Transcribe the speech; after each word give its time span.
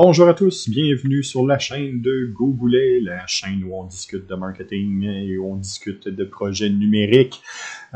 Bonjour 0.00 0.28
à 0.28 0.34
tous, 0.34 0.68
bienvenue 0.68 1.24
sur 1.24 1.44
la 1.44 1.58
chaîne 1.58 2.00
de 2.00 2.32
Gogoulet, 2.32 3.00
la 3.00 3.26
chaîne 3.26 3.64
où 3.64 3.74
on 3.74 3.82
discute 3.82 4.28
de 4.28 4.34
marketing 4.36 5.02
et 5.02 5.36
où 5.38 5.50
on 5.50 5.56
discute 5.56 6.06
de 6.06 6.24
projets 6.24 6.70
numériques. 6.70 7.42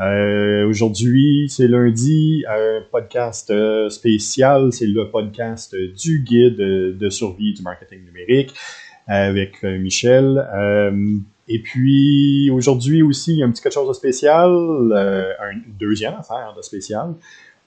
Euh, 0.01 0.67
Aujourd'hui, 0.67 1.47
c'est 1.47 1.69
lundi, 1.69 2.43
un 2.49 2.81
podcast 2.91 3.51
euh, 3.51 3.87
spécial, 3.87 4.73
c'est 4.73 4.85
le 4.85 5.09
podcast 5.11 5.73
du 5.73 6.19
guide 6.19 6.57
de 6.57 7.09
survie 7.09 7.53
du 7.53 7.61
marketing 7.61 8.03
numérique 8.03 8.53
avec 9.07 9.63
euh, 9.63 9.79
Michel. 9.79 10.45
Euh, 10.53 11.15
et 11.47 11.59
puis 11.59 12.49
aujourd'hui 12.51 13.01
aussi, 13.01 13.41
un 13.41 13.49
petit 13.49 13.61
quelque 13.61 13.75
chose 13.75 13.87
de 13.87 13.93
spécial, 13.93 14.49
un 14.51 15.53
deuxième 15.79 16.15
affaire 16.15 16.53
de 16.53 16.61
spécial. 16.61 17.13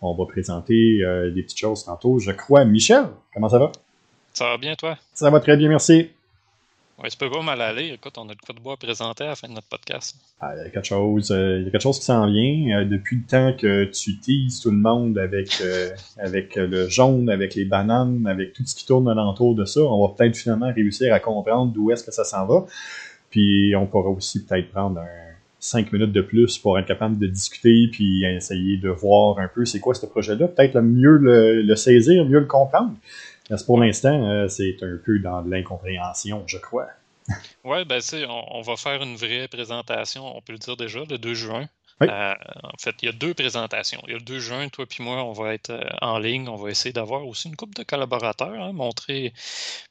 On 0.02 0.14
va 0.14 0.26
présenter 0.26 1.00
des 1.34 1.42
petites 1.42 1.58
choses 1.58 1.84
tantôt, 1.84 2.18
je 2.18 2.32
crois. 2.32 2.66
Michel, 2.66 3.06
comment 3.32 3.48
ça 3.48 3.58
va? 3.58 3.72
Ça 4.36 4.44
va 4.44 4.58
bien, 4.58 4.74
toi? 4.74 4.98
Ça 5.14 5.30
va 5.30 5.40
très 5.40 5.56
bien, 5.56 5.70
merci. 5.70 6.10
Oui, 7.02 7.10
ça 7.10 7.16
peut 7.18 7.30
pas 7.30 7.40
mal 7.40 7.58
aller. 7.62 7.94
Écoute, 7.94 8.18
on 8.18 8.28
a 8.28 8.32
le 8.32 8.46
coup 8.46 8.52
de 8.52 8.60
bois 8.60 8.74
à 8.74 8.76
présenter 8.76 9.24
à 9.24 9.28
la 9.28 9.34
fin 9.34 9.48
de 9.48 9.54
notre 9.54 9.66
podcast. 9.66 10.14
Ah, 10.42 10.52
il, 10.54 10.58
y 10.58 10.66
a 10.66 10.68
quelque 10.68 10.84
chose, 10.84 11.30
euh, 11.30 11.60
il 11.60 11.64
y 11.64 11.68
a 11.68 11.70
quelque 11.70 11.80
chose 11.80 11.98
qui 11.98 12.04
s'en 12.04 12.26
vient. 12.26 12.80
Euh, 12.80 12.84
depuis 12.84 13.16
le 13.16 13.22
temps 13.22 13.54
que 13.58 13.84
tu 13.84 14.18
teases 14.18 14.60
tout 14.60 14.70
le 14.70 14.76
monde 14.76 15.16
avec, 15.16 15.62
euh, 15.62 15.88
avec 16.18 16.54
le 16.56 16.86
jaune, 16.86 17.30
avec 17.30 17.54
les 17.54 17.64
bananes, 17.64 18.26
avec 18.26 18.52
tout 18.52 18.62
ce 18.66 18.74
qui 18.74 18.84
tourne 18.84 19.08
alentour 19.08 19.54
de 19.54 19.64
ça, 19.64 19.80
on 19.80 20.06
va 20.06 20.12
peut-être 20.12 20.36
finalement 20.36 20.70
réussir 20.70 21.14
à 21.14 21.18
comprendre 21.18 21.72
d'où 21.72 21.90
est-ce 21.90 22.04
que 22.04 22.12
ça 22.12 22.24
s'en 22.24 22.44
va. 22.44 22.66
Puis 23.30 23.74
on 23.74 23.86
pourra 23.86 24.10
aussi 24.10 24.44
peut-être 24.44 24.70
prendre 24.70 25.00
un, 25.00 25.06
cinq 25.60 25.90
minutes 25.94 26.12
de 26.12 26.20
plus 26.20 26.58
pour 26.58 26.78
être 26.78 26.86
capable 26.86 27.18
de 27.18 27.26
discuter 27.26 27.88
puis 27.90 28.26
essayer 28.26 28.76
de 28.76 28.90
voir 28.90 29.38
un 29.38 29.48
peu 29.48 29.64
c'est 29.64 29.80
quoi 29.80 29.94
ce 29.94 30.04
projet-là. 30.04 30.48
Peut-être 30.48 30.78
mieux 30.80 31.16
le 31.16 31.74
saisir, 31.74 32.26
mieux 32.26 32.40
le 32.40 32.44
comprendre 32.44 32.92
pour 33.66 33.80
l'instant, 33.80 34.28
euh, 34.28 34.48
c'est 34.48 34.76
un 34.82 34.98
peu 35.04 35.18
dans 35.18 35.40
l'incompréhension, 35.42 36.44
je 36.46 36.58
crois. 36.58 36.88
Oui, 37.64 37.84
ben, 37.84 38.00
on, 38.28 38.58
on 38.58 38.60
va 38.62 38.76
faire 38.76 39.02
une 39.02 39.16
vraie 39.16 39.48
présentation, 39.48 40.36
on 40.36 40.40
peut 40.40 40.52
le 40.52 40.58
dire 40.58 40.76
déjà, 40.76 41.00
le 41.08 41.18
2 41.18 41.34
juin. 41.34 41.68
Euh, 42.02 42.34
en 42.62 42.76
fait, 42.78 42.94
il 43.00 43.06
y 43.06 43.08
a 43.08 43.12
deux 43.12 43.32
présentations. 43.32 44.02
Il 44.06 44.10
y 44.10 44.14
a 44.14 44.18
le 44.18 44.24
2 44.24 44.38
juin, 44.38 44.68
toi 44.68 44.84
et 44.84 45.02
moi, 45.02 45.24
on 45.24 45.32
va 45.32 45.54
être 45.54 45.70
euh, 45.70 45.82
en 46.02 46.18
ligne. 46.18 46.48
On 46.48 46.56
va 46.56 46.70
essayer 46.70 46.92
d'avoir 46.92 47.26
aussi 47.26 47.48
une 47.48 47.56
couple 47.56 47.74
de 47.74 47.84
collaborateurs, 47.84 48.52
hein, 48.52 48.72
montrer, 48.72 49.32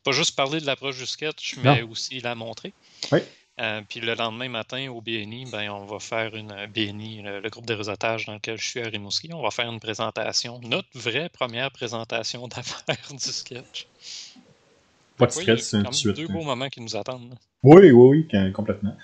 pas 0.03 0.11
juste 0.11 0.35
parler 0.35 0.59
de 0.59 0.65
l'approche 0.65 0.99
du 0.99 1.05
sketch, 1.05 1.57
mais 1.63 1.81
aussi 1.81 2.19
la 2.19 2.35
montrer. 2.35 2.73
Oui. 3.11 3.19
Euh, 3.61 3.81
puis 3.87 4.01
le 4.01 4.15
lendemain 4.15 4.49
matin, 4.49 4.89
au 4.91 4.99
BNI, 4.99 5.45
ben, 5.49 5.69
on 5.69 5.85
va 5.85 5.99
faire 5.99 6.35
une 6.35 6.51
euh, 6.51 6.67
BNI, 6.67 7.21
le, 7.23 7.49
groupe 7.49 7.65
de 7.65 7.73
réseautage 7.73 8.25
dans 8.25 8.33
lequel 8.33 8.57
je 8.57 8.67
suis 8.67 8.81
à 8.81 8.87
Rimouski. 8.87 9.29
On 9.33 9.41
va 9.41 9.49
faire 9.49 9.71
une 9.71 9.79
présentation, 9.79 10.59
notre 10.61 10.89
vraie 10.93 11.29
première 11.29 11.71
présentation 11.71 12.47
d'affaires 12.49 13.11
du 13.11 13.17
sketch. 13.17 13.87
Pas 15.17 15.27
de 15.27 15.31
stress, 15.31 15.71
y 15.71 16.09
a 16.09 16.11
deux 16.11 16.27
beaux 16.27 16.43
moments 16.43 16.67
qui 16.67 16.81
nous 16.81 16.97
attendent. 16.97 17.35
Oui, 17.63 17.91
oui, 17.91 18.27
oui, 18.33 18.51
complètement. 18.51 18.97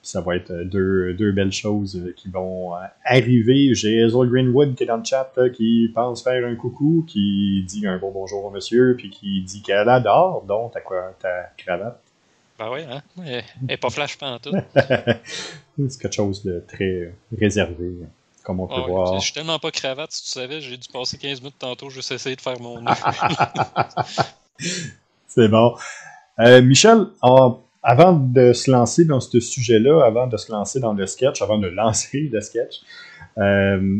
Ça 0.00 0.22
va 0.22 0.36
être 0.36 0.52
euh, 0.52 0.64
deux, 0.64 1.12
deux 1.12 1.32
belles 1.32 1.52
choses 1.52 2.14
qui 2.16 2.30
vont 2.30 2.72
arriver. 3.04 3.74
J'ai 3.74 4.02
Hazel 4.02 4.26
Greenwood 4.30 4.74
qui 4.74 4.84
est 4.84 4.86
dans 4.86 4.96
le 4.96 5.04
chat, 5.04 5.30
qui 5.52 5.90
pense 5.94 6.24
faire 6.24 6.46
un 6.46 6.54
coucou, 6.54 7.04
qui 7.06 7.62
dit 7.68 7.86
un 7.86 7.98
bon 7.98 8.10
bonjour 8.10 8.42
au 8.46 8.50
monsieur, 8.50 8.94
puis 8.96 9.10
qui 9.10 9.42
dit 9.42 9.60
qu'elle 9.60 9.90
adore 9.90 10.44
donc 10.44 10.72
ta, 10.72 10.80
ta 11.20 11.50
cravate. 11.58 12.07
Ben 12.58 12.70
oui, 12.72 12.80
hein? 12.88 13.02
Elle 13.24 13.44
n'est 13.62 13.76
pas 13.76 13.90
flash 13.90 14.18
tout. 14.18 14.50
c'est 14.74 16.00
quelque 16.00 16.14
chose 16.14 16.44
de 16.44 16.64
très 16.66 17.14
réservé, 17.38 17.92
comme 18.42 18.60
on 18.60 18.66
peut 18.66 18.90
voir. 18.90 19.14
Je 19.14 19.24
suis 19.24 19.32
tellement 19.32 19.58
pas 19.60 19.70
cravate, 19.70 20.10
si 20.10 20.24
tu 20.24 20.28
savais, 20.30 20.60
j'ai 20.60 20.76
dû 20.76 20.88
passer 20.92 21.18
15 21.18 21.40
minutes 21.40 21.58
tantôt 21.58 21.88
juste 21.88 22.10
essayer 22.10 22.34
de 22.34 22.40
faire 22.40 22.60
mon 22.60 22.84
C'est 25.28 25.48
bon. 25.48 25.76
Euh, 26.40 26.60
Michel, 26.62 27.06
avant 27.82 28.12
de 28.12 28.52
se 28.52 28.70
lancer 28.70 29.04
dans 29.04 29.20
ce 29.20 29.38
sujet-là, 29.38 30.04
avant 30.04 30.26
de 30.26 30.36
se 30.36 30.50
lancer 30.50 30.80
dans 30.80 30.94
le 30.94 31.06
sketch, 31.06 31.40
avant 31.42 31.58
de 31.58 31.68
lancer 31.68 32.28
le 32.32 32.40
sketch, 32.40 32.80
euh, 33.38 33.98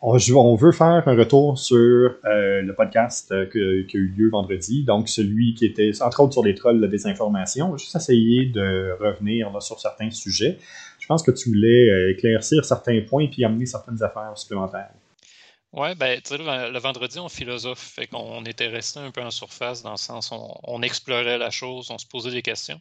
on, 0.00 0.54
veut 0.54 0.72
faire 0.72 0.86
un 1.06 1.16
retour 1.16 1.58
sur 1.58 1.76
euh, 1.76 2.62
le 2.62 2.72
podcast 2.74 3.32
euh, 3.32 3.46
qui 3.46 3.96
a 3.96 4.00
eu 4.00 4.14
lieu 4.16 4.30
vendredi, 4.30 4.84
donc 4.84 5.08
celui 5.08 5.54
qui 5.54 5.66
était, 5.66 5.90
entre 6.02 6.20
autres, 6.20 6.34
sur 6.34 6.44
les 6.44 6.54
trolls 6.54 6.80
de 6.80 6.86
désinformation. 6.86 7.76
Juste 7.76 7.96
essayer 7.96 8.46
de 8.46 8.96
revenir 9.00 9.60
sur 9.60 9.80
certains 9.80 10.10
sujets. 10.10 10.58
Je 11.00 11.06
pense 11.06 11.22
que 11.22 11.30
tu 11.30 11.48
voulais 11.48 11.90
euh, 11.90 12.12
éclaircir 12.12 12.64
certains 12.64 13.00
points 13.00 13.24
et 13.24 13.28
puis 13.28 13.44
amener 13.44 13.66
certaines 13.66 14.02
affaires 14.02 14.32
supplémentaires. 14.36 14.90
Oui, 15.72 15.94
ben, 15.96 16.20
tu 16.22 16.36
sais, 16.36 16.38
le, 16.38 16.78
vendredi, 16.78 17.18
on 17.18 17.28
philosophe, 17.28 17.92
fait 17.96 18.06
qu'on 18.06 18.44
était 18.44 18.68
resté 18.68 19.00
un 19.00 19.10
peu 19.10 19.20
en 19.20 19.30
surface 19.30 19.82
dans 19.82 19.90
le 19.90 19.96
sens 19.98 20.32
on, 20.32 20.54
on 20.62 20.80
explorait 20.80 21.36
la 21.36 21.50
chose, 21.50 21.90
on 21.90 21.98
se 21.98 22.06
posait 22.06 22.30
des 22.30 22.40
questions. 22.40 22.80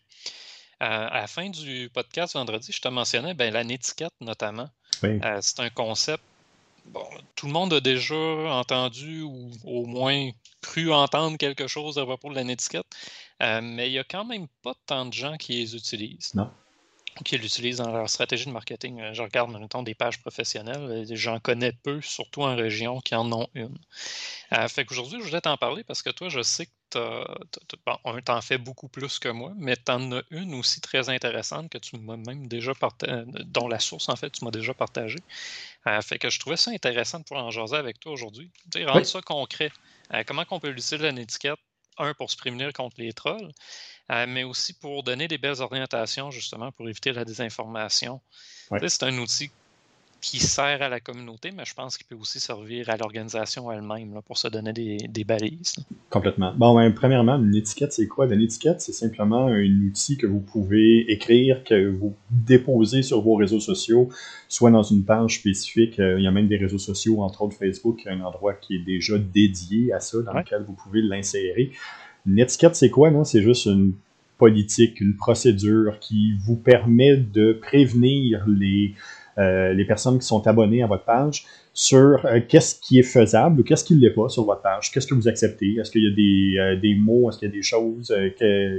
à 0.79 1.19
la 1.19 1.28
fin 1.28 1.49
du 1.49 1.89
podcast 1.94 2.35
vendredi, 2.35 2.72
je 2.72 2.79
te 2.79 2.88
mentionnais 2.88 3.34
ben, 3.34 3.51
la 3.51 3.66
netiquette 3.66 4.13
notamment. 4.22 4.69
c'est 5.01 5.59
un 5.59 5.69
concept 5.69 6.23
bon, 6.88 7.06
tout 7.36 7.48
le 7.48 7.52
monde 7.52 7.74
a 7.74 7.80
déjà 7.80 8.16
entendu 8.16 9.22
ou 9.22 9.52
au 9.64 9.86
moins 9.86 10.30
cru 10.62 10.92
entendre 10.92 11.38
quelque 11.38 11.68
chose 11.68 11.98
à 11.98 12.06
propos 12.06 12.30
de 12.30 12.36
la 12.36 12.44
netiquette, 12.44 12.86
euh, 13.42 13.62
mais 13.62 13.90
il 13.90 13.92
n'y 13.92 14.00
a 14.00 14.03
quand 14.03 14.25
même 14.25 14.48
pas 14.64 14.74
tant 14.86 15.06
de 15.06 15.14
gens 15.14 15.38
qui 15.38 15.53
les 15.53 15.76
utilisent. 15.76 16.34
Non. 16.34 16.50
Qui 17.26 17.38
l'utilisent 17.40 17.78
dans 17.78 17.92
leur 17.92 18.08
stratégie 18.09 18.46
de 18.46 18.52
marketing. 18.52 19.02
Euh, 19.02 19.14
je 19.14 19.24
regarde 19.24 19.50
maintenant 19.50 19.81
des 19.81 19.96
pages 19.96 20.22
professionnelles, 20.22 21.06
j'en 21.12 21.40
connais 21.40 21.72
peu, 21.72 22.00
surtout 22.02 22.44
en 22.44 22.56
région, 22.56 23.02
qui 23.02 23.16
en 23.16 23.31
ont 23.31 23.47
une. 23.56 23.78
Euh, 24.53 24.68
fait 24.68 24.86
qu'aujourd'hui, 24.86 25.20
je 25.20 25.26
voulais 25.26 25.42
t'en 25.42 25.58
parler 25.58 25.84
parce 25.84 26.03
que 26.03 26.12
toi, 26.12 26.30
je 26.30 26.42
sais 26.44 26.68
que 26.68 26.72
tu 26.92 28.31
en 28.31 28.42
fais 28.42 28.58
beaucoup 28.59 28.88
plus 28.88 29.18
que 29.20 29.30
moi, 29.30 29.52
mais 29.58 29.76
tu 29.76 29.92
en 29.92 30.12
as 30.12 30.22
une 30.30 30.53
aussi 30.53 30.80
très 30.80 31.09
intéressante 31.09 31.70
que 31.70 31.80
tu 31.80 31.97
m'as 31.97 32.18
même 32.18 32.47
déjà 32.47 32.74
partagé, 32.76 33.24
dont 33.46 33.68
la 33.68 33.80
source, 33.80 34.09
en 34.09 34.16
fait, 34.16 34.30
tu 34.30 34.46
m'as 34.46 34.52
déjà 34.52 34.74
partagé. 34.76 35.18
Euh, 35.88 36.02
fait 36.02 36.20
que 36.20 36.30
je 36.30 36.40
trouvais 36.40 36.58
ça 36.58 36.72
intéressant 36.72 37.20
de 37.20 37.24
pouvoir 37.24 37.46
en 37.46 37.52
jaser 37.52 37.78
avec 37.78 38.00
toi 38.00 38.12
aujourd'hui. 38.12 38.52
Rendre 38.75 39.06
ça 39.06 39.22
concret. 39.22 39.72
Euh, 40.14 40.24
comment 40.25 40.44
on 40.52 40.59
peut 40.59 40.70
utiliser 40.70 41.08
une 41.08 41.18
étiquette, 41.18 41.59
un, 41.98 42.14
pour 42.14 42.30
se 42.30 42.38
prémunir 42.38 42.74
contre 42.74 42.96
les 43.00 43.14
trolls, 43.14 43.52
euh, 44.12 44.26
mais 44.28 44.44
aussi 44.44 44.74
pour 44.74 45.03
donner 45.03 45.28
des 45.28 45.38
belles 45.38 45.62
orientations, 45.62 46.30
justement, 46.30 46.72
pour 46.72 46.90
éviter 46.90 47.14
la 47.14 47.26
désinformation. 47.26 48.22
C'est 48.88 49.03
un 49.03 49.18
outil 49.18 49.50
qui 50.22 50.39
sert 50.39 50.81
à 50.81 50.89
la 50.89 51.00
communauté, 51.00 51.51
mais 51.55 51.63
je 51.66 51.73
pense 51.73 51.97
qu'il 51.97 52.07
peut 52.07 52.16
aussi 52.16 52.39
servir 52.39 52.89
à 52.89 52.97
l'organisation 52.97 53.72
elle-même 53.72 54.19
pour 54.25 54.38
se 54.38 54.47
donner 54.47 54.73
des, 54.73 55.23
balises. 55.23 55.75
Complètement. 56.09 56.53
Bon, 56.55 56.75
ben, 56.75 56.91
premièrement, 56.94 57.35
une 57.35 57.55
étiquette, 57.55 57.94
c'est 57.94 58.07
quoi? 58.07 58.25
Une 58.25 58.41
étiquette, 58.41 58.81
c'est 58.81 58.94
simplement 58.94 59.47
un 59.47 59.81
outil 59.85 60.17
que 60.17 60.25
vous 60.25 60.39
pouvez 60.39 61.11
écrire, 61.11 61.63
que 61.63 61.89
vous 61.89 62.16
déposez 62.31 63.03
sur 63.03 63.22
vos 63.22 63.35
réseaux 63.35 63.59
sociaux, 63.59 64.09
soit 64.47 64.72
dans 64.72 64.83
une 64.83 65.03
page 65.03 65.39
spécifique. 65.39 66.00
Euh, 66.00 66.19
il 66.19 66.23
y 66.23 66.28
a 66.28 66.31
même 66.31 66.47
des 66.47 66.57
réseaux 66.57 66.79
sociaux, 66.79 67.22
entre 67.22 67.44
autres 67.44 67.57
Facebook, 67.57 68.01
un 68.07 68.22
endroit 68.22 68.53
qui 68.53 68.75
est 68.75 68.84
déjà 68.84 69.17
dédié 69.17 69.94
à 69.94 69.99
ça, 69.99 70.22
dans 70.22 70.34
lequel 70.34 70.63
vous 70.63 70.73
pouvez 70.73 71.01
l'insérer. 71.01 71.72
Une 72.25 72.39
étiquette, 72.39 72.75
c'est 72.75 72.89
quoi? 72.89 73.11
Non? 73.11 73.23
C'est 73.23 73.41
juste 73.41 73.66
une 73.66 73.94
politique, 74.38 75.01
une 75.01 75.16
procédure 75.16 75.99
qui 75.99 76.34
vous 76.39 76.55
permet 76.55 77.17
de 77.17 77.53
prévenir 77.53 78.45
les 78.47 78.94
euh, 79.40 79.74
les 79.74 79.86
personnes 79.86 80.18
qui 80.18 80.25
sont 80.25 80.48
abonnées 80.48 80.81
à 80.81 80.88
votre 80.88 81.06
page 81.06 81.46
sur 81.72 82.25
euh, 82.25 82.40
qu'est-ce 82.48 82.80
qui 82.80 82.98
est 82.98 83.03
faisable 83.03 83.62
ou 83.62 83.64
qu'est-ce 83.64 83.84
qui 83.84 83.96
ne 83.96 84.02
l'est 84.02 84.09
pas 84.14 84.30
sur 84.30 84.46
votre 84.46 84.64
page? 84.64 84.92
Qu'est-ce 84.92 85.06
que 85.06 85.14
vous 85.14 85.28
acceptez? 85.28 85.75
Est-ce 85.75 85.92
qu'il 85.92 86.03
y 86.03 86.08
a 86.08 86.16
des, 86.16 86.58
euh, 86.59 86.80
des 86.80 86.96
mots, 86.96 87.30
est-ce 87.30 87.38
qu'il 87.38 87.47
y 87.47 87.52
a 87.52 87.53
des 87.53 87.62
choses 87.62 88.12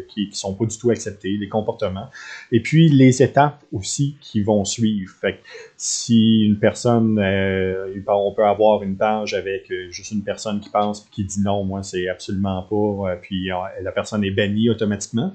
qui 0.09 0.29
ne 0.29 0.35
sont 0.35 0.55
pas 0.55 0.65
du 0.65 0.77
tout 0.77 0.91
acceptées, 0.91 1.39
des 1.39 1.49
comportements? 1.49 2.09
Et 2.51 2.61
puis 2.61 2.89
les 2.89 3.23
étapes 3.23 3.63
aussi 3.73 4.17
qui 4.21 4.41
vont 4.41 4.65
suivre. 4.65 5.15
Fait 5.21 5.39
si 5.77 6.43
une 6.45 6.59
personne, 6.59 7.21
on 7.21 8.33
peut 8.33 8.45
avoir 8.45 8.83
une 8.83 8.97
page 8.97 9.35
avec 9.35 9.73
juste 9.91 10.11
une 10.11 10.25
personne 10.25 10.59
qui 10.59 10.71
pense 10.71 11.07
qui 11.13 11.25
dit 11.25 11.41
non, 11.41 11.65
moi 11.65 11.85
c'est 11.85 12.09
absolument 12.09 12.63
pas, 12.63 13.17
puis 13.23 13.49
la 13.83 13.93
personne 13.93 14.25
est 14.25 14.33
bannie 14.33 14.71
automatiquement. 14.71 15.33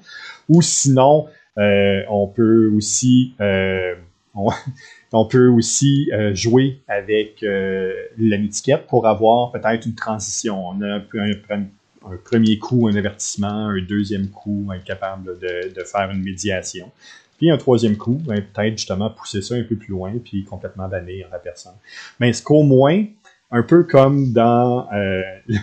Ou 0.50 0.62
sinon, 0.62 1.28
on 1.56 2.28
peut 2.28 2.70
aussi 2.76 3.36
on, 4.34 4.50
peut 5.26 5.48
aussi 5.48 6.10
euh, 6.12 6.34
jouer 6.34 6.82
avec 6.88 7.44
euh, 7.44 7.94
l'étiquette 8.18 8.88
pour 8.88 9.08
avoir 9.08 9.52
peut-être 9.52 9.86
une 9.86 9.94
transition. 9.94 10.68
On 10.70 10.82
a 10.82 10.96
un, 10.96 12.18
premier 12.24 12.58
coup, 12.58 12.88
un 12.88 12.96
avertissement, 12.96 13.70
un 13.70 13.82
deuxième 13.82 14.30
coup, 14.30 14.68
être 14.74 14.84
capable 14.84 15.38
de, 15.40 15.84
faire 15.84 16.10
une 16.12 16.24
médiation. 16.24 16.92
Puis 17.38 17.52
un 17.52 17.58
troisième 17.58 17.96
coup, 17.96 18.20
ben, 18.26 18.42
peut-être 18.42 18.78
justement 18.78 19.10
pousser 19.10 19.42
ça 19.42 19.56
un 19.56 19.64
peu 19.64 19.76
plus 19.76 19.92
loin, 19.92 20.14
puis 20.24 20.44
complètement 20.44 20.88
bannir 20.88 21.28
la 21.32 21.40
personne. 21.40 21.76
Mais 22.20 22.30
est-ce 22.30 22.42
qu'au 22.42 22.64
moins, 22.64 23.06
un 23.52 23.62
peu 23.62 23.84
comme 23.84 24.34
dans 24.34 24.88
euh, 24.94 25.22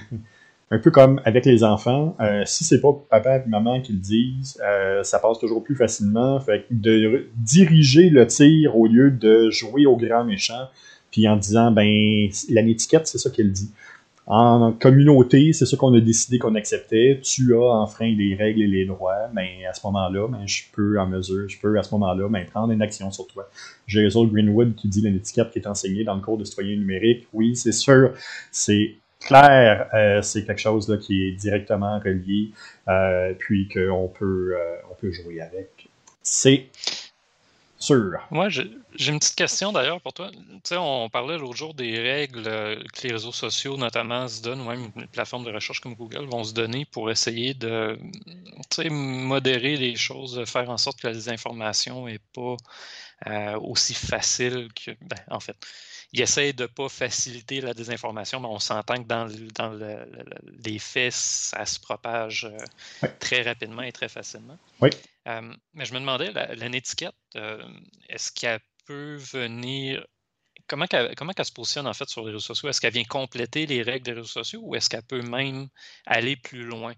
un 0.72 0.78
peu 0.78 0.90
comme 0.90 1.20
avec 1.24 1.44
les 1.46 1.64
enfants, 1.64 2.16
euh, 2.20 2.44
si 2.46 2.62
c'est 2.62 2.80
pas 2.80 2.92
papa 3.10 3.38
et 3.38 3.48
maman 3.48 3.80
qui 3.80 3.92
le 3.92 3.98
disent, 3.98 4.60
euh, 4.64 5.02
ça 5.02 5.18
passe 5.18 5.38
toujours 5.40 5.64
plus 5.64 5.74
facilement. 5.74 6.38
Fait 6.40 6.64
de 6.70 7.26
diriger 7.36 8.08
le 8.08 8.26
tir 8.26 8.76
au 8.76 8.86
lieu 8.86 9.10
de 9.10 9.50
jouer 9.50 9.86
au 9.86 9.96
grand 9.96 10.24
méchant, 10.24 10.68
puis 11.10 11.28
en 11.28 11.36
disant 11.36 11.72
ben 11.72 12.28
la 12.50 12.62
étiquette, 12.62 13.08
c'est 13.08 13.18
ça 13.18 13.30
qu'elle 13.30 13.50
dit. 13.50 13.70
en 14.26 14.72
communauté, 14.72 15.52
c'est 15.52 15.66
ce 15.66 15.74
qu'on 15.74 15.92
a 15.92 16.00
décidé 16.00 16.38
qu'on 16.38 16.54
acceptait. 16.54 17.20
Tu 17.20 17.52
as 17.56 17.58
enfreint 17.58 18.14
les 18.16 18.36
règles 18.36 18.62
et 18.62 18.68
les 18.68 18.84
droits, 18.84 19.28
mais 19.34 19.66
à 19.68 19.72
ce 19.74 19.84
moment-là, 19.88 20.28
ben, 20.28 20.46
je 20.46 20.62
peux 20.72 21.00
en 21.00 21.06
mesure, 21.08 21.48
je 21.48 21.58
peux 21.58 21.76
à 21.80 21.82
ce 21.82 21.92
moment-là 21.96 22.28
ben, 22.28 22.46
prendre 22.46 22.72
une 22.72 22.82
action 22.82 23.10
sur 23.10 23.26
toi. 23.26 23.48
J'ai 23.88 24.06
Greenwood 24.08 24.76
qui 24.76 24.86
dit 24.86 25.00
l'étiquette 25.00 25.50
qui 25.50 25.58
est 25.58 25.66
enseignée 25.66 26.04
dans 26.04 26.14
le 26.14 26.20
cours 26.20 26.38
de 26.38 26.44
citoyen 26.44 26.76
numérique. 26.76 27.26
Oui, 27.32 27.56
c'est 27.56 27.72
sûr, 27.72 28.12
c'est 28.52 28.99
clair, 29.20 29.88
euh, 29.94 30.22
c'est 30.22 30.44
quelque 30.44 30.60
chose 30.60 30.98
qui 31.02 31.26
est 31.26 31.32
directement 31.32 31.98
relié, 32.00 32.50
euh, 32.88 33.34
puis 33.38 33.68
qu'on 33.68 34.08
peut, 34.08 34.56
euh, 34.56 34.76
peut 35.00 35.12
jouer 35.12 35.40
avec. 35.40 35.88
C'est 36.22 36.66
sûr. 37.78 38.18
Moi, 38.30 38.48
j'ai 38.50 38.68
une 39.08 39.18
petite 39.18 39.36
question 39.36 39.72
d'ailleurs 39.72 40.00
pour 40.00 40.12
toi. 40.12 40.30
Tu 40.64 40.74
on 40.76 41.08
parlait 41.08 41.38
l'autre 41.38 41.56
jour 41.56 41.72
des 41.72 41.98
règles 41.98 42.44
que 42.44 43.06
les 43.06 43.12
réseaux 43.12 43.32
sociaux, 43.32 43.76
notamment, 43.78 44.28
se 44.28 44.42
donnent, 44.42 44.60
ou 44.60 44.68
même 44.68 44.90
les 44.96 45.06
plateformes 45.06 45.44
de 45.44 45.50
recherche 45.52 45.80
comme 45.80 45.94
Google, 45.94 46.26
vont 46.26 46.44
se 46.44 46.52
donner 46.52 46.84
pour 46.84 47.10
essayer 47.10 47.54
de 47.54 47.98
modérer 48.90 49.76
les 49.76 49.96
choses, 49.96 50.34
de 50.34 50.44
faire 50.44 50.68
en 50.68 50.76
sorte 50.76 51.00
que 51.00 51.06
la 51.06 51.14
désinformation 51.14 52.06
n'est 52.06 52.20
pas 52.34 52.56
aussi 53.56 53.94
facile 53.94 54.68
que. 54.74 54.90
Ben, 55.00 55.16
en 55.30 55.40
fait, 55.40 55.56
il 56.12 56.20
essaie 56.20 56.52
de 56.52 56.64
ne 56.64 56.68
pas 56.68 56.88
faciliter 56.88 57.60
la 57.60 57.72
désinformation, 57.72 58.40
mais 58.40 58.48
on 58.48 58.58
s'entend 58.58 58.96
que 58.96 59.06
dans, 59.06 59.28
dans 59.54 59.78
les 60.64 60.78
faits, 60.78 61.12
ça 61.12 61.64
se 61.64 61.78
propage 61.78 62.44
euh, 62.46 63.06
très 63.20 63.42
rapidement 63.42 63.82
et 63.82 63.92
très 63.92 64.08
facilement. 64.08 64.58
Oui. 64.80 64.90
Euh, 65.28 65.54
mais 65.74 65.84
je 65.84 65.94
me 65.94 66.00
demandais, 66.00 66.32
la, 66.32 66.66
étiquette, 66.66 67.14
euh, 67.36 67.62
est-ce 68.08 68.32
qu'elle 68.32 68.60
peut 68.86 69.16
venir. 69.16 70.04
Comment 70.66 70.86
qu'elle, 70.86 71.14
comment 71.14 71.32
se 71.40 71.52
positionne 71.52 71.86
en 71.86 71.94
fait 71.94 72.08
sur 72.08 72.22
les 72.22 72.32
réseaux 72.32 72.40
sociaux? 72.40 72.68
Est-ce 72.68 72.80
qu'elle 72.80 72.92
vient 72.92 73.04
compléter 73.04 73.66
les 73.66 73.82
règles 73.82 74.04
des 74.04 74.12
réseaux 74.12 74.26
sociaux 74.26 74.60
ou 74.64 74.74
est-ce 74.74 74.88
qu'elle 74.90 75.02
peut 75.02 75.22
même 75.22 75.68
aller 76.06 76.36
plus 76.36 76.64
loin? 76.64 76.94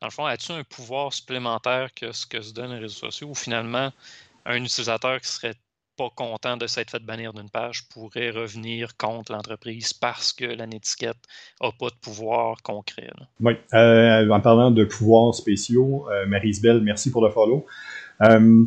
Dans 0.00 0.06
le 0.06 0.12
fond, 0.12 0.24
as-tu 0.24 0.52
un 0.52 0.64
pouvoir 0.64 1.12
supplémentaire 1.12 1.92
que 1.94 2.12
ce 2.12 2.26
que 2.26 2.40
se 2.40 2.52
donnent 2.52 2.74
les 2.74 2.80
réseaux 2.80 3.10
sociaux 3.10 3.28
ou 3.28 3.34
finalement 3.34 3.92
un 4.46 4.62
utilisateur 4.62 5.20
qui 5.20 5.28
serait 5.28 5.54
pas 5.96 6.10
content 6.14 6.56
de 6.56 6.66
s'être 6.66 6.90
fait 6.90 7.02
bannir 7.02 7.32
d'une 7.32 7.50
page 7.50 7.88
pourrait 7.88 8.30
revenir 8.30 8.96
contre 8.96 9.32
l'entreprise 9.32 9.92
parce 9.92 10.32
que 10.32 10.44
l'étiquette 10.44 11.16
n'a 11.62 11.70
pas 11.78 11.88
de 11.88 11.96
pouvoir 12.00 12.62
concret. 12.62 13.10
Oui. 13.40 13.54
Euh, 13.72 14.28
en 14.28 14.40
parlant 14.40 14.70
de 14.70 14.84
pouvoirs 14.84 15.34
spéciaux, 15.34 16.06
euh, 16.10 16.26
Marie 16.26 16.58
merci 16.82 17.10
pour 17.10 17.24
le 17.24 17.30
follow. 17.30 17.66
Euh, 18.22 18.64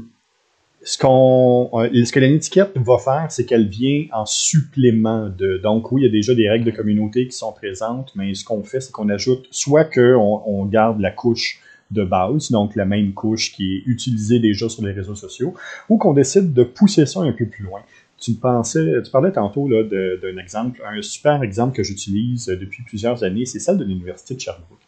ce, 0.83 0.97
qu'on, 0.97 1.69
ce 1.83 2.12
que 2.12 2.19
l'étiquette 2.19 2.71
va 2.75 2.97
faire, 2.97 3.27
c'est 3.30 3.45
qu'elle 3.45 3.68
vient 3.68 4.06
en 4.13 4.25
supplément 4.25 5.27
de. 5.30 5.57
Donc, 5.57 5.91
oui, 5.91 6.01
il 6.01 6.06
y 6.06 6.07
a 6.07 6.12
déjà 6.12 6.33
des 6.33 6.50
règles 6.50 6.65
de 6.65 6.71
communauté 6.71 7.27
qui 7.27 7.35
sont 7.35 7.51
présentes, 7.51 8.13
mais 8.15 8.33
ce 8.35 8.45
qu'on 8.45 8.63
fait, 8.63 8.80
c'est 8.80 8.91
qu'on 8.91 9.09
ajoute 9.09 9.47
soit 9.51 9.85
qu'on 9.85 10.44
on 10.45 10.65
garde 10.65 11.00
la 11.00 11.12
couche 11.12 11.59
de 11.92 12.04
base, 12.04 12.51
donc 12.51 12.75
la 12.75 12.86
même 12.86 13.13
couche 13.13 13.51
qui 13.54 13.78
est 13.78 13.84
utilisée 13.86 14.39
déjà 14.39 14.69
sur 14.69 14.86
les 14.86 14.92
réseaux 14.92 15.16
sociaux, 15.16 15.54
ou 15.89 15.98
qu'on 15.98 16.13
décide 16.13 16.54
de 16.54 16.63
pousser 16.63 17.06
ça 17.06 17.22
un 17.22 17.31
peu 17.31 17.45
plus 17.45 17.63
loin. 17.63 17.81
Tu 18.19 18.34
pensais, 18.34 19.01
tu 19.04 19.12
parlais 19.12 19.31
tantôt 19.31 19.69
d'un 19.69 20.38
exemple, 20.38 20.81
un 20.86 21.01
super 21.01 21.44
exemple 21.44 21.75
que 21.75 21.84
j'utilise 21.84 22.48
depuis 22.48 22.84
plusieurs 22.84 23.24
années, 23.24 23.45
c'est 23.45 23.60
celle 23.60 23.78
de 23.78 23.84
l'Université 23.84 24.36
de 24.36 24.39
Sherbrooke. 24.39 24.80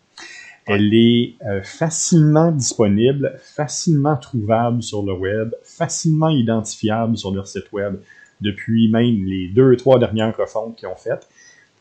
Elle 0.66 0.94
est 0.94 1.36
euh, 1.48 1.62
facilement 1.64 2.52
disponible, 2.52 3.40
facilement 3.42 4.18
trouvable 4.18 4.84
sur 4.84 5.04
le 5.04 5.14
web, 5.14 5.54
facilement 5.64 6.30
identifiable 6.30 7.18
sur 7.18 7.34
leur 7.34 7.48
site 7.48 7.72
web 7.72 7.96
depuis 8.42 8.90
même 8.90 9.26
les 9.26 9.50
deux, 9.50 9.76
trois 9.76 10.00
dernières 10.00 10.36
refontes 10.36 10.76
qu'ils 10.76 10.88
ont 10.88 10.96
faites 10.96 11.28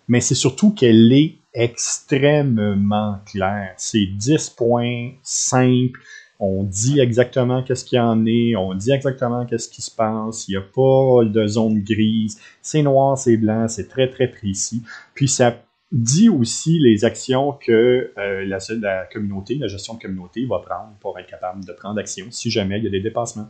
mais 0.08 0.20
c'est 0.20 0.34
surtout 0.34 0.72
qu'elle 0.72 1.12
est 1.12 1.36
extrêmement 1.58 3.18
claire. 3.26 3.74
C'est 3.76 4.06
10 4.06 4.50
points 4.50 5.10
simples. 5.22 6.00
On 6.40 6.62
dit 6.62 7.00
exactement 7.00 7.64
qu'est-ce 7.64 7.84
qu'il 7.84 7.96
y 7.96 8.00
en 8.00 8.24
est, 8.24 8.54
on 8.54 8.72
dit 8.74 8.92
exactement 8.92 9.44
qu'est-ce 9.44 9.68
qui 9.68 9.82
se 9.82 9.90
passe, 9.90 10.46
il 10.46 10.52
n'y 10.52 10.56
a 10.56 10.60
pas 10.60 11.24
de 11.24 11.46
zone 11.48 11.82
grise, 11.82 12.40
c'est 12.62 12.82
noir, 12.82 13.18
c'est 13.18 13.36
blanc, 13.36 13.66
c'est 13.66 13.88
très 13.88 14.08
très 14.08 14.28
précis. 14.28 14.84
Puis 15.14 15.26
ça 15.26 15.60
dit 15.90 16.28
aussi 16.28 16.78
les 16.78 17.04
actions 17.04 17.52
que 17.52 18.12
euh, 18.16 18.44
la, 18.44 18.58
la 18.80 19.06
communauté, 19.06 19.56
la 19.56 19.66
gestion 19.66 19.94
de 19.94 20.00
communauté 20.00 20.46
va 20.46 20.60
prendre 20.60 20.92
pour 21.00 21.18
être 21.18 21.26
capable 21.26 21.64
de 21.64 21.72
prendre 21.72 21.98
action 21.98 22.26
si 22.30 22.50
jamais 22.50 22.78
il 22.78 22.84
y 22.84 22.86
a 22.86 22.90
des 22.90 23.00
dépassements. 23.00 23.48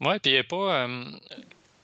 Oui, 0.00 0.18
puis 0.22 0.30
il 0.30 0.34
n'y 0.34 0.38
a 0.38 0.44
pas. 0.44 0.84
Euh, 0.84 1.04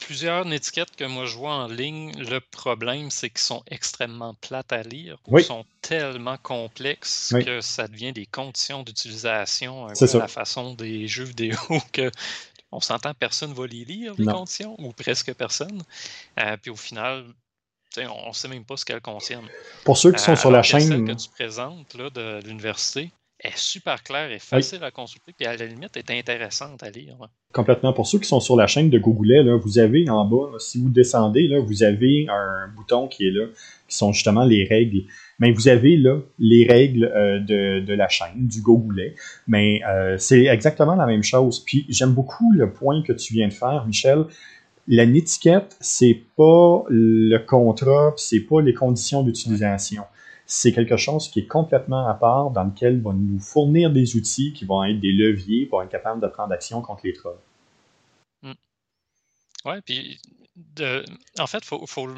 plusieurs 0.01 0.51
étiquettes 0.53 0.97
que 0.97 1.05
moi 1.05 1.27
je 1.27 1.37
vois 1.37 1.53
en 1.53 1.69
ligne, 1.69 2.13
le 2.19 2.41
problème, 2.41 3.11
c'est 3.11 3.31
qu'ils 3.31 3.41
sont 3.41 3.63
extrêmement 3.71 4.35
plates 4.35 4.73
à 4.73 4.83
lire 4.83 5.19
ou 5.27 5.39
sont 5.41 5.65
tellement 5.83 6.37
complexes 6.39 7.35
que 7.45 7.61
ça 7.61 7.87
devient 7.87 8.13
des 8.13 8.27
conditions 8.27 8.83
d'utilisation, 8.83 9.87
un 9.87 9.93
peu 9.93 10.19
la 10.19 10.29
façon 10.29 10.75
des 10.75 11.07
jeux 11.07 11.25
vidéo 11.25 11.57
que 11.93 12.11
on 12.73 12.81
s'entend, 12.81 13.15
personne 13.15 13.51
ne 13.51 13.55
va 13.55 13.67
les 13.67 13.85
lire, 13.85 14.15
les 14.17 14.27
conditions, 14.27 14.77
ou 14.79 14.93
presque 14.93 15.35
personne. 15.35 15.83
Euh, 16.39 16.57
puis 16.57 16.71
au 16.71 16.77
final, 16.77 17.25
on 17.99 18.29
ne 18.29 18.33
sait 18.33 18.49
même 18.49 18.65
pas 18.65 18.77
ce 18.77 18.85
qu'elles 18.85 19.01
contiennent. 19.01 19.49
Pour 19.85 19.97
ceux 19.97 20.13
qui 20.13 20.23
sont 20.23 20.33
euh, 20.33 20.37
sur 20.37 20.51
la 20.53 20.63
chaîne. 20.63 20.87
Celle 20.87 21.05
que 21.05 21.13
tu 21.13 21.29
présentes 21.31 21.95
là, 21.95 22.11
de 22.11 22.41
l'université, 22.45 23.11
est 23.43 23.57
super 23.57 24.03
claire 24.03 24.31
et 24.31 24.39
facile 24.39 24.83
à 24.85 24.91
consulter, 24.91 25.33
puis 25.37 25.47
à 25.47 25.57
la 25.57 25.67
limite 25.67 25.97
est 25.97 26.11
intéressante 26.11 26.83
à 26.83 26.91
lire. 26.91 27.17
Complètement. 27.53 27.93
Pour 27.93 28.07
ceux 28.07 28.19
qui 28.19 28.29
sont 28.29 28.41
sur 28.41 28.57
la 28.57 28.67
chaîne 28.67 28.91
de 28.91 28.99
Google, 28.99 29.33
là, 29.33 29.57
vous 29.57 29.79
avez 29.79 30.09
en 30.09 30.25
bas, 30.25 30.59
si 30.59 30.81
vous 30.81 30.91
descendez, 30.91 31.49
là, 31.49 31.61
vous 31.61 31.83
avez 31.83 32.27
un 32.29 32.69
bouton 32.77 33.09
qui 33.09 33.27
est 33.27 33.31
là, 33.31 33.47
qui 33.89 33.97
sont 33.97 34.13
justement 34.13 34.45
les 34.45 34.65
règles. 34.65 35.03
Mais 35.39 35.53
vous 35.53 35.69
avez 35.69 35.97
là 35.97 36.19
les 36.39 36.67
règles 36.67 37.05
euh, 37.05 37.41
de, 37.41 37.81
de, 37.85 37.95
la 37.95 38.09
chaîne, 38.09 38.47
du 38.47 38.61
Gogoulet. 38.61 39.15
Mais 39.49 39.81
euh, 39.89 40.17
c'est 40.19 40.45
exactement 40.45 40.95
la 40.95 41.07
même 41.07 41.23
chose. 41.23 41.61
Puis 41.61 41.87
j'aime 41.89 42.13
beaucoup 42.13 42.53
le 42.53 42.73
point 42.73 43.03
que 43.03 43.13
tu 43.13 43.33
viens 43.33 43.49
de 43.49 43.53
faire, 43.53 43.85
Michel. 43.87 44.25
La 44.87 45.07
netiquette, 45.07 45.77
c'est 45.81 46.21
pas 46.37 46.85
le 46.89 47.39
contrat, 47.39 48.13
c'est 48.17 48.41
pas 48.41 48.61
les 48.61 48.75
conditions 48.75 49.23
d'utilisation 49.23 50.03
c'est 50.53 50.73
quelque 50.73 50.97
chose 50.97 51.31
qui 51.31 51.39
est 51.39 51.47
complètement 51.47 52.09
à 52.09 52.15
part, 52.15 52.51
dans 52.51 52.65
lequel 52.65 53.01
va 53.01 53.13
nous 53.13 53.39
fournir 53.39 53.93
des 53.93 54.17
outils 54.17 54.53
qui 54.53 54.65
vont 54.65 54.83
être 54.83 54.99
des 54.99 55.13
leviers 55.13 55.65
pour 55.65 55.81
être 55.81 55.91
capable 55.91 56.21
de 56.21 56.27
prendre 56.27 56.53
action 56.53 56.83
contre 56.83 57.03
les 57.05 57.13
trolls. 57.13 57.39
Hmm. 58.43 58.55
Oui, 59.65 59.75
puis 59.87 60.21
en 61.39 61.47
fait, 61.47 61.65
faut, 61.65 61.87
faut, 61.87 62.09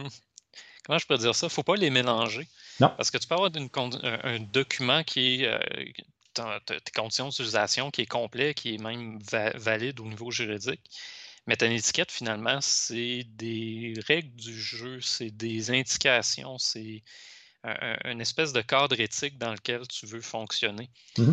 comment 0.82 0.99
je 0.99 1.06
peux 1.06 1.19
dire 1.19 1.34
ça? 1.34 1.44
Il 1.46 1.50
ne 1.50 1.52
faut 1.52 1.62
pas 1.62 1.76
les 1.76 1.90
mélanger. 1.90 2.48
Non. 2.81 2.91
Parce 2.96 3.10
que 3.10 3.19
tu 3.19 3.29
peux 3.29 3.34
avoir 3.34 3.51
un, 3.53 4.41
document 4.41 5.05
qui 5.05 5.43
est 5.43 5.46
euh, 5.46 6.58
tes 6.65 6.93
conditions 6.94 7.29
d'utilisation 7.29 7.91
qui 7.91 8.01
est 8.01 8.06
complet, 8.06 8.55
qui 8.55 8.77
est 8.77 8.79
même 8.79 9.19
valide 9.56 10.01
au 10.01 10.06
niveau 10.06 10.31
juridique. 10.31 10.81
Mais 11.46 11.56
ton 11.56 11.67
étiquette, 11.67 12.10
finalement, 12.10 12.62
c'est 12.62 13.24
des 13.27 13.93
règles 14.06 14.34
du 14.36 14.58
jeu, 14.58 15.03
c'est 15.03 15.31
des 15.31 15.70
indications, 15.70 16.56
c'est 16.56 17.03
une 17.64 18.20
espèce 18.20 18.52
de 18.52 18.60
cadre 18.60 18.98
éthique 18.98 19.38
dans 19.38 19.52
lequel 19.52 19.86
tu 19.86 20.06
veux 20.06 20.20
fonctionner. 20.20 20.88
Mmh 21.19 21.32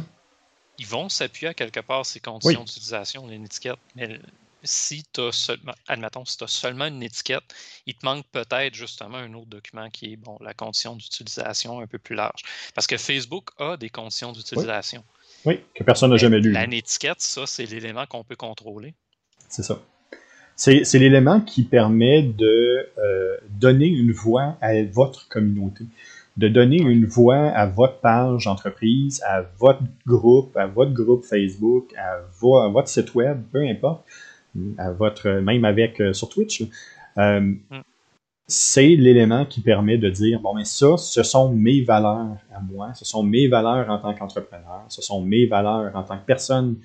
Ils 0.77 0.87
vont 0.87 1.09
s'appuyer 1.09 1.49
à 1.49 1.53
quelque 1.53 1.79
part 1.79 2.05
ces 2.05 2.19
conditions 2.19 2.63
d'utilisation 2.63 3.27
d'une 3.27 3.45
étiquette, 3.45 3.79
mais 3.95 4.19
si 4.63 5.03
tu 5.13 5.21
as 5.21 5.31
seulement, 5.31 5.73
admettons, 5.87 6.25
si 6.25 6.37
tu 6.37 6.43
as 6.43 6.47
seulement 6.47 6.85
une 6.85 7.01
étiquette, 7.03 7.43
il 7.85 7.95
te 7.95 8.05
manque 8.05 8.25
peut-être 8.31 8.73
justement 8.73 9.17
un 9.17 9.33
autre 9.33 9.47
document 9.47 9.89
qui 9.89 10.13
est 10.13 10.15
bon, 10.15 10.37
la 10.41 10.53
condition 10.53 10.95
d'utilisation 10.95 11.79
un 11.79 11.87
peu 11.87 11.97
plus 11.97 12.15
large. 12.15 12.41
Parce 12.75 12.87
que 12.87 12.97
Facebook 12.97 13.49
a 13.57 13.77
des 13.77 13.89
conditions 13.89 14.31
d'utilisation. 14.31 15.03
Oui. 15.45 15.61
que 15.73 15.83
personne 15.83 16.11
n'a 16.11 16.17
jamais 16.17 16.39
lu. 16.39 16.53
L'étiquette, 16.67 17.21
ça, 17.21 17.45
c'est 17.45 17.65
l'élément 17.65 18.05
qu'on 18.05 18.23
peut 18.23 18.35
contrôler. 18.35 18.93
C'est 19.47 19.63
ça. 19.63 19.81
C'est 20.55 20.99
l'élément 20.99 21.39
qui 21.39 21.63
permet 21.63 22.21
de 22.21 22.89
euh, 22.97 23.37
donner 23.49 23.87
une 23.87 24.11
voix 24.11 24.57
à 24.59 24.83
votre 24.83 25.29
communauté 25.29 25.85
de 26.39 26.47
donner 26.47 26.77
une 26.77 27.05
voix 27.05 27.49
à 27.49 27.65
votre 27.65 27.99
page 27.99 28.47
entreprise, 28.47 29.21
à 29.27 29.41
votre 29.59 29.81
groupe, 30.07 30.55
à 30.55 30.67
votre 30.67 30.93
groupe 30.93 31.25
Facebook, 31.25 31.93
à, 31.97 32.21
votre 32.69 32.87
site 32.87 33.13
web, 33.13 33.41
peu 33.51 33.61
importe, 33.67 34.05
à 34.77 34.91
votre, 34.91 35.29
même 35.29 35.65
avec 35.65 35.99
euh, 35.99 36.13
sur 36.13 36.29
Twitch. 36.29 36.63
Euh, 37.17 37.41
mm. 37.41 37.57
C'est 38.47 38.95
l'élément 38.95 39.45
qui 39.45 39.59
permet 39.59 39.97
de 39.97 40.09
dire 40.09 40.39
bon, 40.39 40.55
mais 40.55 40.63
ça, 40.63 40.95
ce 40.97 41.23
sont 41.23 41.51
mes 41.51 41.81
valeurs 41.81 42.37
à 42.55 42.61
moi, 42.61 42.93
ce 42.95 43.03
sont 43.03 43.21
mes 43.21 43.47
valeurs 43.49 43.89
en 43.89 43.99
tant 43.99 44.13
qu'entrepreneur, 44.13 44.85
ce 44.87 45.01
sont 45.01 45.21
mes 45.21 45.45
valeurs 45.45 45.93
en 45.93 46.03
tant 46.03 46.17
que 46.17 46.25
personne, 46.25 46.77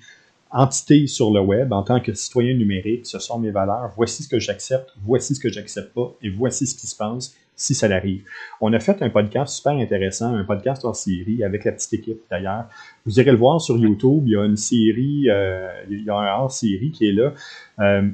entité 0.51 1.07
sur 1.07 1.31
le 1.31 1.39
web, 1.39 1.71
en 1.71 1.81
tant 1.81 2.01
que 2.01 2.13
citoyen 2.13 2.53
numérique, 2.53 3.07
ce 3.07 3.19
sont 3.19 3.39
mes 3.39 3.51
valeurs. 3.51 3.91
Voici 3.95 4.23
ce 4.23 4.27
que 4.27 4.37
j'accepte, 4.37 4.93
voici 5.03 5.33
ce 5.33 5.39
que 5.39 5.49
j'accepte 5.49 5.93
pas, 5.93 6.13
et 6.21 6.29
voici 6.29 6.67
ce 6.67 6.75
qui 6.75 6.87
se 6.87 6.95
passe 6.95 7.35
si 7.55 7.73
ça 7.73 7.87
l'arrive. 7.87 8.23
On 8.61 8.73
a 8.73 8.79
fait 8.79 9.01
un 9.01 9.09
podcast 9.09 9.55
super 9.55 9.73
intéressant, 9.73 10.33
un 10.33 10.43
podcast 10.43 10.85
en 10.85 10.93
série 10.93 11.43
avec 11.43 11.63
la 11.63 11.71
petite 11.71 11.93
équipe 11.93 12.21
d'ailleurs. 12.29 12.65
Vous 13.05 13.19
irez 13.19 13.31
le 13.31 13.37
voir 13.37 13.61
sur 13.61 13.77
YouTube, 13.77 14.23
il 14.25 14.33
y 14.33 14.35
a 14.35 14.45
une 14.45 14.57
série, 14.57 15.29
euh, 15.29 15.67
il 15.89 16.03
y 16.03 16.09
a 16.09 16.15
un 16.15 16.39
hors-série 16.39 16.91
qui 16.91 17.07
est 17.07 17.13
là. 17.13 17.33
Euh, 17.79 18.09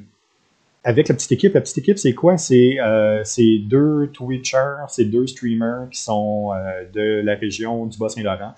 avec 0.84 1.10
la 1.10 1.16
petite 1.16 1.32
équipe, 1.32 1.54
la 1.54 1.62
petite 1.62 1.78
équipe, 1.78 2.00
c'est 2.00 2.14
quoi? 2.14 2.38
C'est 2.38 2.78
euh, 2.80 3.24
deux 3.68 4.10
Twitchers, 4.14 4.86
c'est 4.88 5.06
deux 5.06 5.28
streamers 5.28 5.88
qui 5.92 6.02
sont 6.02 6.50
de 6.92 7.22
la 7.22 7.36
région 7.36 7.86
du 7.86 8.00
Bas-Saint-Laurent, 8.00 8.56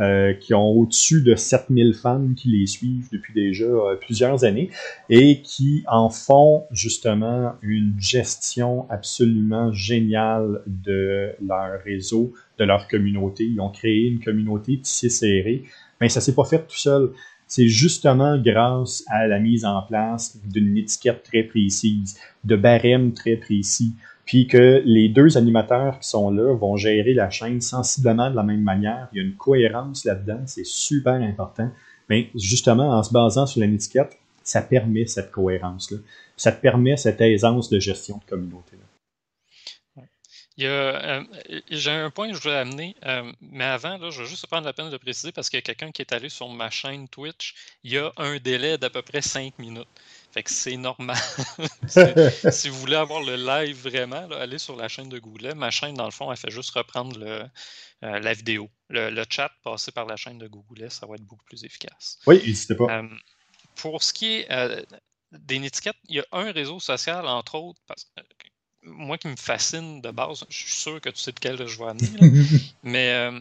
euh, 0.00 0.32
qui 0.34 0.54
ont 0.54 0.70
au-dessus 0.70 1.22
de 1.22 1.34
7000 1.34 1.94
fans 1.94 2.34
qui 2.36 2.48
les 2.48 2.66
suivent 2.66 3.08
depuis 3.12 3.32
déjà 3.32 3.64
euh, 3.64 3.96
plusieurs 3.96 4.44
années 4.44 4.70
et 5.08 5.40
qui 5.42 5.84
en 5.86 6.10
font 6.10 6.64
justement 6.70 7.52
une 7.62 7.94
gestion 7.98 8.90
absolument 8.90 9.72
géniale 9.72 10.62
de 10.66 11.30
leur 11.46 11.80
réseau, 11.84 12.32
de 12.58 12.64
leur 12.64 12.88
communauté. 12.88 13.44
Ils 13.44 13.60
ont 13.60 13.70
créé 13.70 14.08
une 14.08 14.20
communauté 14.20 14.78
tissée 14.78 15.10
serrée. 15.10 15.64
Mais 16.00 16.08
ça 16.08 16.20
s'est 16.20 16.34
pas 16.34 16.44
fait 16.44 16.66
tout 16.66 16.76
seul 16.76 17.12
c'est 17.46 17.68
justement 17.68 18.38
grâce 18.38 19.04
à 19.08 19.26
la 19.26 19.38
mise 19.38 19.64
en 19.64 19.82
place 19.82 20.40
d'une 20.44 20.76
étiquette 20.76 21.22
très 21.22 21.44
précise, 21.44 22.18
de 22.42 22.56
barèmes 22.56 23.12
très 23.12 23.36
précis, 23.36 23.92
puis 24.24 24.46
que 24.46 24.82
les 24.84 25.08
deux 25.08 25.36
animateurs 25.36 25.98
qui 25.98 26.08
sont 26.08 26.30
là 26.30 26.54
vont 26.54 26.76
gérer 26.76 27.12
la 27.12 27.30
chaîne 27.30 27.60
sensiblement 27.60 28.30
de 28.30 28.36
la 28.36 28.42
même 28.42 28.62
manière. 28.62 29.08
Il 29.12 29.18
y 29.18 29.20
a 29.20 29.24
une 29.24 29.36
cohérence 29.36 30.04
là-dedans, 30.04 30.40
c'est 30.46 30.66
super 30.66 31.14
important. 31.14 31.70
Mais 32.08 32.30
justement, 32.34 32.90
en 32.90 33.02
se 33.02 33.12
basant 33.12 33.46
sur 33.46 33.60
l'étiquette, 33.60 34.18
ça 34.42 34.62
permet 34.62 35.06
cette 35.06 35.30
cohérence-là. 35.30 35.98
Ça 36.36 36.52
permet 36.52 36.96
cette 36.96 37.20
aisance 37.20 37.70
de 37.70 37.78
gestion 37.78 38.18
de 38.18 38.24
communauté. 38.24 38.76
-là. 38.76 38.84
Euh, 40.60 41.24
j'ai 41.70 41.90
un 41.90 42.10
point 42.10 42.28
que 42.30 42.36
je 42.36 42.40
voulais 42.40 42.54
amener, 42.54 42.94
euh, 43.04 43.32
mais 43.40 43.64
avant, 43.64 43.98
je 44.10 44.22
vais 44.22 44.28
juste 44.28 44.46
prendre 44.46 44.66
la 44.66 44.72
peine 44.72 44.90
de 44.90 44.96
préciser 44.96 45.32
parce 45.32 45.50
qu'il 45.50 45.56
y 45.56 45.58
a 45.58 45.62
quelqu'un 45.62 45.90
qui 45.90 46.02
est 46.02 46.12
allé 46.12 46.28
sur 46.28 46.48
ma 46.48 46.70
chaîne 46.70 47.08
Twitch. 47.08 47.54
Il 47.82 47.92
y 47.92 47.98
a 47.98 48.12
un 48.16 48.36
délai 48.36 48.78
d'à 48.78 48.90
peu 48.90 49.02
près 49.02 49.20
5 49.20 49.58
minutes. 49.58 49.88
Fait 50.34 50.42
que 50.42 50.50
c'est 50.50 50.76
normal. 50.76 51.16
si, 52.50 52.68
vous 52.68 52.80
voulez 52.80 52.96
avoir 52.96 53.22
le 53.22 53.36
live 53.36 53.80
vraiment, 53.88 54.28
allez 54.32 54.58
sur 54.58 54.74
la 54.74 54.88
chaîne 54.88 55.08
de 55.08 55.20
Google. 55.20 55.54
Ma 55.54 55.70
chaîne, 55.70 55.94
dans 55.94 56.06
le 56.06 56.10
fond, 56.10 56.32
elle 56.32 56.36
fait 56.36 56.50
juste 56.50 56.70
reprendre 56.70 57.16
le, 57.16 57.44
euh, 58.02 58.18
la 58.18 58.32
vidéo. 58.32 58.68
Le, 58.88 59.24
chat 59.30 59.52
passé 59.62 59.92
par 59.92 60.06
la 60.06 60.16
chaîne 60.16 60.38
de 60.38 60.48
Google, 60.48 60.90
ça 60.90 61.06
va 61.06 61.14
être 61.14 61.22
beaucoup 61.22 61.44
plus 61.44 61.62
efficace. 61.62 62.18
Oui, 62.26 62.42
n'hésitez 62.44 62.74
pas. 62.74 63.04
pour 63.76 64.02
ce 64.02 64.12
qui 64.12 64.40
est 64.40 64.86
des 65.30 65.64
étiquettes, 65.64 65.94
il 66.08 66.16
y 66.16 66.18
a 66.18 66.24
un 66.32 66.50
réseau 66.50 66.80
social, 66.80 67.28
entre 67.28 67.54
autres, 67.54 67.80
parce, 67.86 68.10
moi 68.82 69.16
qui 69.16 69.28
me 69.28 69.36
fascine 69.36 70.00
de 70.00 70.10
base, 70.10 70.44
je 70.48 70.56
suis 70.56 70.72
sûr 70.72 71.00
que 71.00 71.10
tu 71.10 71.18
sais 71.18 71.30
de 71.30 71.38
quel 71.38 71.64
je 71.64 71.78
vais 71.78 71.90
amener, 71.90 72.10
mais 72.82 73.12
euh, 73.12 73.40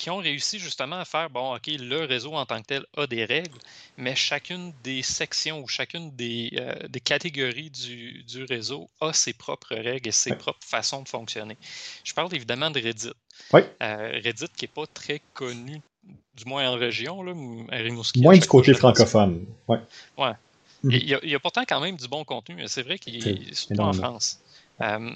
qui 0.00 0.08
ont 0.08 0.16
réussi 0.16 0.58
justement 0.58 0.96
à 0.96 1.04
faire, 1.04 1.28
bon, 1.28 1.54
OK, 1.54 1.66
le 1.66 2.06
réseau 2.06 2.32
en 2.32 2.46
tant 2.46 2.58
que 2.62 2.66
tel 2.68 2.86
a 2.96 3.06
des 3.06 3.26
règles, 3.26 3.58
mais 3.98 4.16
chacune 4.16 4.72
des 4.82 5.02
sections 5.02 5.60
ou 5.60 5.68
chacune 5.68 6.10
des, 6.16 6.50
euh, 6.54 6.88
catégories 7.04 7.68
du, 7.68 8.46
réseau 8.48 8.88
a 9.02 9.12
ses 9.12 9.34
propres 9.34 9.74
règles 9.74 10.08
et 10.08 10.12
ses 10.12 10.34
propres 10.34 10.66
façons 10.66 11.02
de 11.02 11.08
fonctionner. 11.08 11.58
Je 12.02 12.14
parle 12.14 12.34
évidemment 12.34 12.70
de 12.70 12.80
Reddit. 12.80 13.12
Oui. 13.52 13.60
Euh, 13.82 14.18
Reddit 14.24 14.46
qui 14.56 14.64
n'est 14.64 14.68
pas 14.68 14.86
très 14.86 15.20
connu, 15.34 15.82
du 16.34 16.44
moins 16.46 16.70
en 16.70 16.76
région, 16.76 17.22
là, 17.22 17.34
Moins 17.34 18.38
du 18.38 18.46
côté 18.46 18.72
francophone. 18.72 19.44
Ouais. 19.68 19.80
ouais. 20.16 20.32
Mhm. 20.82 20.92
Il 20.92 21.30
y, 21.30 21.34
a, 21.34 21.38
pourtant 21.40 21.64
quand 21.68 21.80
même 21.80 21.98
du 21.98 22.08
bon 22.08 22.24
contenu. 22.24 22.62
C'est 22.68 22.82
vrai 22.82 22.98
qu'il 22.98 23.16
est 23.16 23.54
surtout 23.54 23.82
en 23.82 23.92
France. 23.92 24.40
Euh, 24.80 25.10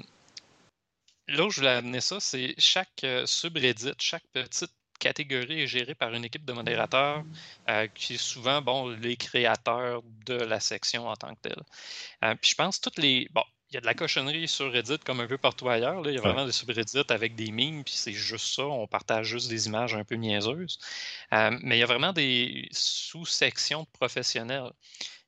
là 1.29 1.45
où 1.45 1.51
je 1.51 1.61
voulais 1.61 1.71
amener 1.71 2.01
ça, 2.01 2.21
c'est 2.21 2.55
chaque 2.59 3.05
euh, 3.05 3.27
subreddit, 3.27 3.93
chaque 3.99 4.27
petite 4.33 4.73
catégorie 4.99 5.63
est 5.63 5.67
gérée 5.67 5.95
par 5.95 6.15
une 6.15 6.25
équipe 6.25 6.45
de 6.45 6.53
modérateurs 6.53 7.25
euh, 7.69 7.87
qui 7.89 8.15
est 8.15 8.23
souvent 8.23 8.63
bon, 8.63 8.89
les 8.89 9.17
créateurs 9.17 10.03
de 10.25 10.35
la 10.35 10.61
section 10.61 11.09
en 11.09 11.17
tant 11.17 11.35
que 11.35 11.41
telle. 11.49 12.37
puis 12.41 12.51
je 12.51 12.55
pense 12.55 12.81
toutes 12.81 12.99
les. 12.99 13.29
Bon, 13.33 13.43
il 13.71 13.75
y 13.75 13.79
a 13.79 13.81
de 13.81 13.87
la 13.87 13.95
cochonnerie 13.95 14.47
sur 14.47 14.71
Reddit 14.73 14.99
comme 15.05 15.19
un 15.21 15.27
peu 15.27 15.37
partout 15.37 15.69
ailleurs. 15.69 16.01
Là. 16.01 16.11
Il 16.11 16.15
y 16.15 16.19
a 16.19 16.21
vraiment 16.21 16.47
des 16.47 16.53
subreddits 16.53 17.03
avec 17.09 17.35
des 17.35 17.51
memes, 17.51 17.83
puis 17.83 17.95
c'est 17.95 18.13
juste 18.13 18.55
ça. 18.55 18.65
On 18.65 18.87
partage 18.87 19.27
juste 19.27 19.49
des 19.49 19.67
images 19.67 19.95
un 19.95 20.05
peu 20.05 20.15
niaiseuses. 20.15 20.79
mais 21.33 21.77
il 21.77 21.79
y 21.79 21.83
a 21.83 21.87
vraiment 21.87 22.13
des 22.13 22.69
sous-sections 22.71 23.83
de 23.83 23.89
professionnels. 23.89 24.71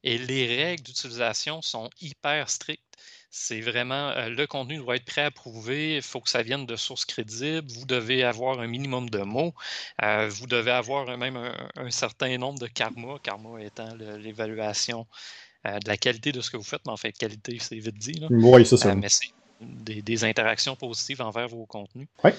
Et 0.04 0.18
les 0.18 0.46
règles 0.46 0.84
d'utilisation 0.84 1.60
sont 1.60 1.90
hyper 2.00 2.48
strictes. 2.48 2.96
C'est 3.30 3.60
vraiment 3.60 4.10
euh, 4.10 4.28
le 4.28 4.46
contenu 4.46 4.78
doit 4.78 4.96
être 4.96 5.04
préapprouvé, 5.04 5.96
il 5.96 6.02
faut 6.02 6.20
que 6.20 6.30
ça 6.30 6.42
vienne 6.42 6.64
de 6.64 6.76
sources 6.76 7.04
crédibles, 7.04 7.70
vous 7.70 7.84
devez 7.84 8.24
avoir 8.24 8.60
un 8.60 8.66
minimum 8.66 9.10
de 9.10 9.18
mots, 9.18 9.52
euh, 10.02 10.28
vous 10.28 10.46
devez 10.46 10.70
avoir 10.70 11.18
même 11.18 11.36
un, 11.76 11.90
certain 11.90 12.38
nombre 12.38 12.58
de 12.58 12.66
karma, 12.66 13.18
karma 13.22 13.60
étant 13.62 13.94
l'évaluation 13.96 15.06
euh, 15.66 15.78
de 15.78 15.88
la 15.88 15.96
qualité 15.96 16.32
de 16.32 16.40
ce 16.40 16.50
que 16.50 16.56
vous 16.56 16.62
faites, 16.62 16.82
mais 16.86 16.92
en 16.92 16.96
fait, 16.96 17.12
qualité, 17.12 17.58
c'est 17.60 17.76
vite 17.76 17.98
dit. 17.98 18.26
Oui, 18.30 18.64
c'est 18.64 18.76
ça. 18.76 18.94
mais 18.94 19.08
c'est 19.08 19.32
des, 19.60 20.24
interactions 20.24 20.76
positives 20.76 21.20
envers 21.20 21.48
vos 21.48 21.66
contenus. 21.66 22.08
Oui. 22.24 22.30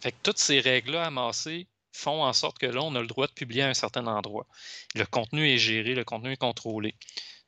fait 0.00 0.12
que 0.12 0.16
toutes 0.22 0.38
ces 0.38 0.60
règles-là 0.60 1.06
amassées 1.06 1.66
font 1.92 2.22
en 2.22 2.32
sorte 2.32 2.58
que 2.58 2.66
là, 2.66 2.82
on 2.82 2.94
a 2.94 3.00
le 3.00 3.06
droit 3.06 3.26
de 3.26 3.32
publier 3.32 3.62
à 3.62 3.68
un 3.68 3.74
certain 3.74 4.06
endroit. 4.06 4.46
Le 4.94 5.04
contenu 5.04 5.48
est 5.48 5.58
géré, 5.58 5.94
le 5.94 6.04
contenu 6.04 6.32
est 6.32 6.36
contrôlé. 6.36 6.94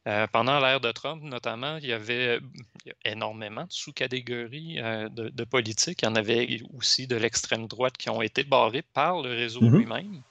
Euh, 0.09 0.27
pendant 0.29 0.59
l'ère 0.61 0.81
de 0.81 0.91
Trump, 0.93 1.23
notamment, 1.23 1.77
il 1.77 1.87
y 1.87 1.93
avait 1.93 2.41
énormément 3.05 3.65
de 3.65 3.73
sous-catégories 3.73 4.81
euh, 4.81 5.09
de, 5.11 5.45
politique. 5.45 6.01
Il 6.03 6.07
y 6.07 6.09
en 6.09 6.15
avait 6.15 6.63
aussi 6.77 7.07
de 7.07 7.17
l'extrême 7.17 7.67
droite 7.67 7.99
qui 7.99 8.09
ont 8.09 8.23
été 8.23 8.43
barrés 8.43 8.83
par 8.83 9.21
le 9.21 9.31
réseau 9.31 9.61
mm-hmm. 9.61 9.77
lui-même. 9.77 10.23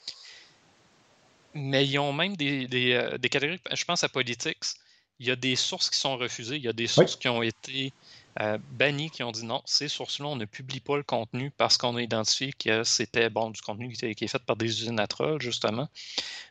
Mais 1.54 1.88
ils 1.88 2.00
ont 2.00 2.14
même 2.14 2.36
des, 2.36 2.68
euh, 2.94 3.18
des, 3.18 3.30
catégories, 3.30 3.60
je 3.72 3.86
pense 3.86 4.04
à 4.04 4.10
Politics, 4.10 4.76
il 5.20 5.28
y 5.28 5.32
a 5.32 5.36
des 5.36 5.56
sources 5.56 5.90
qui 5.90 6.00
sont 6.00 6.18
refusées, 6.18 6.56
il 6.56 6.64
y 6.64 6.68
a 6.68 6.74
des 6.74 6.88
sources 6.88 7.16
qui 7.16 7.28
ont 7.28 7.44
été 7.44 7.94
euh, 8.42 8.58
bannis 8.72 9.10
qui 9.10 9.24
ont 9.24 9.32
dit 9.32 9.46
non, 9.46 9.62
ces 9.66 9.88
sources-là, 9.88 10.28
on 10.28 10.36
ne 10.36 10.46
publie 10.46 10.80
pas 10.80 10.96
le 10.96 11.04
contenu 11.04 11.52
parce 11.52 11.78
qu'on 11.78 11.96
a 11.98 12.02
identifié 12.02 12.54
que 12.54 12.84
c'était 12.84 13.30
bon 13.30 13.50
du 13.50 13.62
contenu 13.62 13.92
qui, 13.92 14.06
est 14.06 14.28
fait 14.28 14.44
par 14.46 14.56
des 14.56 14.66
usines 14.66 15.00
à 15.00 15.08
trolls, 15.08 15.42
justement, 15.42 15.90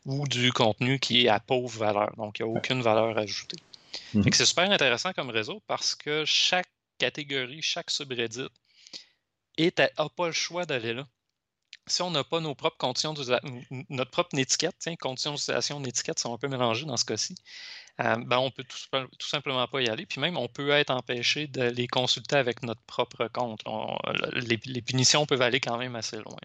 ou 0.04 0.26
du 0.28 0.52
contenu 0.52 0.99
qui 0.99 1.25
est 1.25 1.28
à 1.28 1.40
pauvre 1.40 1.78
valeur, 1.78 2.14
donc 2.16 2.38
il 2.38 2.45
n'y 2.45 2.50
a 2.50 2.52
aucune 2.52 2.83
valeur 2.83 3.16
ajoutée. 3.16 3.57
Mhm. 4.12 4.25
C'est 4.33 4.45
super 4.45 4.71
intéressant 4.71 5.12
comme 5.12 5.30
réseau 5.30 5.62
parce 5.66 5.95
que 5.95 6.25
chaque 6.26 6.68
catégorie, 6.99 7.62
chaque 7.62 7.90
subreddit 7.90 8.49
n'a 9.59 10.09
pas 10.14 10.26
le 10.26 10.33
choix 10.33 10.66
d'aller 10.66 10.92
là. 10.92 11.07
Si 11.88 12.02
on 12.02 12.11
n'a 12.11 12.25
pas 12.25 12.40
nos 12.40 12.54
propres 12.54 12.76
conditions 12.78 13.14
notre 13.90 14.11
propre 14.11 14.38
étiquette, 14.38 14.75
tiens, 14.78 14.97
conditions 14.97 15.33
d'utilisation 15.33 15.80
d'étiquette 15.80 16.18
sont 16.18 16.35
un 16.35 16.38
peu 16.38 16.49
mélangées 16.49 16.87
dans 16.87 16.97
ce 16.97 17.04
cas-ci, 17.04 17.35
euh, 18.00 18.14
ben, 18.26 18.38
on 18.38 18.50
peut 18.50 18.64
tout, 18.64 19.28
simplement 19.28 19.66
pas 19.66 19.80
y 19.80 19.88
aller. 19.88 20.07
Puis 20.07 20.21
même, 20.21 20.37
on 20.37 20.47
peut 20.47 20.71
être 20.71 20.90
empêché 20.90 21.49
de 21.49 21.62
les 21.62 21.88
consulter 21.88 22.37
avec 22.37 22.62
notre 22.62 22.80
propre 22.83 23.28
compte. 23.33 23.64
les, 24.35 24.83
punitions 24.83 25.26
peuvent 25.26 25.42
aller 25.42 25.61
quand 25.61 25.78
même 25.78 25.97
assez 25.97 26.16
loin. 26.16 26.37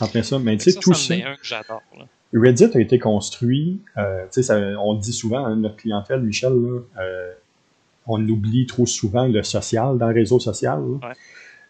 En 0.00 0.08
plein 0.08 0.22
ça, 0.22 0.38
mais 0.38 0.56
tu 0.56 0.72
sais, 0.72 0.80
tout 0.80 0.94
ça. 0.94 1.14
un 1.14 1.36
que 1.36 1.44
j'adore. 1.44 1.82
Reddit 2.34 2.64
a 2.74 2.80
été 2.80 2.98
construit, 2.98 3.80
euh, 3.96 4.26
ça, 4.30 4.58
on 4.80 4.94
dit 4.94 5.12
souvent, 5.12 5.46
hein, 5.46 5.56
notre 5.56 5.76
clientèle, 5.76 6.20
Michel, 6.20 6.52
euh, 6.52 7.32
on 8.06 8.28
oublie 8.28 8.66
trop 8.66 8.84
souvent 8.84 9.26
le 9.26 9.42
social 9.42 9.96
dans 9.98 10.08
le 10.08 10.14
réseau 10.14 10.40
social. 10.40 10.82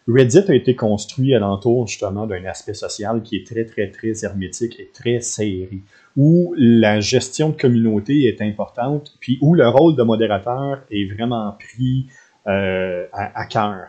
Reddit 0.09 0.45
a 0.49 0.55
été 0.55 0.77
construit 0.77 1.35
alentour 1.35 1.89
justement 1.89 2.27
d'un 2.27 2.45
aspect 2.45 2.75
social 2.75 3.23
qui 3.23 3.37
est 3.37 3.47
très, 3.47 3.65
très, 3.65 3.91
très 3.91 4.25
hermétique 4.25 4.79
et 4.79 4.89
très 4.93 5.21
serré, 5.21 5.81
où 6.17 6.55
la 6.57 7.01
gestion 7.01 7.51
de 7.51 7.57
communauté 7.57 8.25
est 8.25 8.41
importante, 8.41 9.17
puis 9.21 9.39
où 9.41 9.55
le 9.55 9.69
rôle 9.69 9.97
de 9.97 10.03
modérateur 10.05 10.83
est 10.91 11.13
vraiment 11.13 11.57
pris 11.59 12.07
euh, 12.47 13.07
à, 13.13 13.47
cœur. 13.47 13.89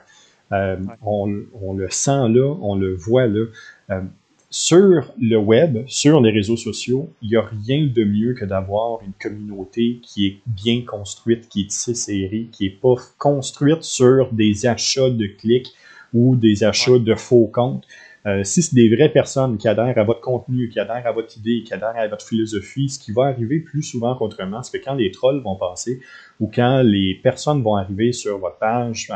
Euh, 0.51 0.77
on, 1.03 1.27
le 1.27 1.89
sent 1.91 2.29
là, 2.29 2.55
on 2.62 2.75
le 2.75 2.95
voit 2.95 3.27
là. 3.27 3.45
Euh, 3.91 4.01
sur 4.50 5.13
le 5.19 5.38
web, 5.38 5.83
sur 5.88 6.21
les 6.21 6.31
réseaux 6.31 6.57
sociaux, 6.57 7.12
il 7.21 7.29
n'y 7.29 7.36
a 7.36 7.41
rien 7.41 7.86
de 7.86 8.03
mieux 8.03 8.33
que 8.33 8.45
d'avoir 8.45 9.01
une 9.03 9.12
communauté 9.21 10.00
qui 10.01 10.25
est 10.25 10.38
bien 10.47 10.83
construite, 10.83 11.50
qui 11.50 11.62
est 11.62 11.67
tissée 11.67 11.93
serrée, 11.93 12.47
qui 12.51 12.63
n'est 12.63 12.75
pas 12.75 12.95
construite 13.19 13.83
sur 13.83 14.31
des 14.31 14.65
achats 14.65 15.09
de 15.09 15.27
clics, 15.27 15.74
ou 16.14 16.36
des 16.36 16.64
achats 16.64 17.00
de 17.00 17.16
faux 17.16 17.48
comptes. 17.48 17.86
Euh, 18.28 18.44
si 18.44 18.62
c'est 18.62 18.76
des 18.76 18.94
vraies 18.94 19.10
personnes 19.10 19.58
qui 19.58 19.70
adhèrent 19.70 19.98
à 19.98 20.04
votre 20.04 20.20
contenu, 20.20 20.68
qui 20.68 20.80
adhèrent 20.80 21.08
à 21.08 21.14
votre 21.14 21.38
idée, 21.38 21.64
qui 21.64 21.74
adhèrent 21.74 21.96
à 21.96 22.08
votre 22.10 22.26
philosophie, 22.26 22.90
ce 22.90 23.00
qui 23.00 23.14
va 23.14 23.28
arriver 23.28 23.60
plus 23.60 23.84
souvent 23.84 24.16
qu'autrement, 24.16 24.62
c'est 24.64 24.80
que 24.80 24.84
quand 24.84 24.96
les 24.96 25.12
trolls 25.12 25.42
vont 25.42 25.56
passer 25.56 26.02
ou 26.42 26.52
quand 26.54 26.82
les 26.82 27.16
personnes 27.24 27.64
vont 27.64 27.76
arriver 27.76 28.12
sur 28.12 28.38
votre 28.38 28.58
page 28.58 29.10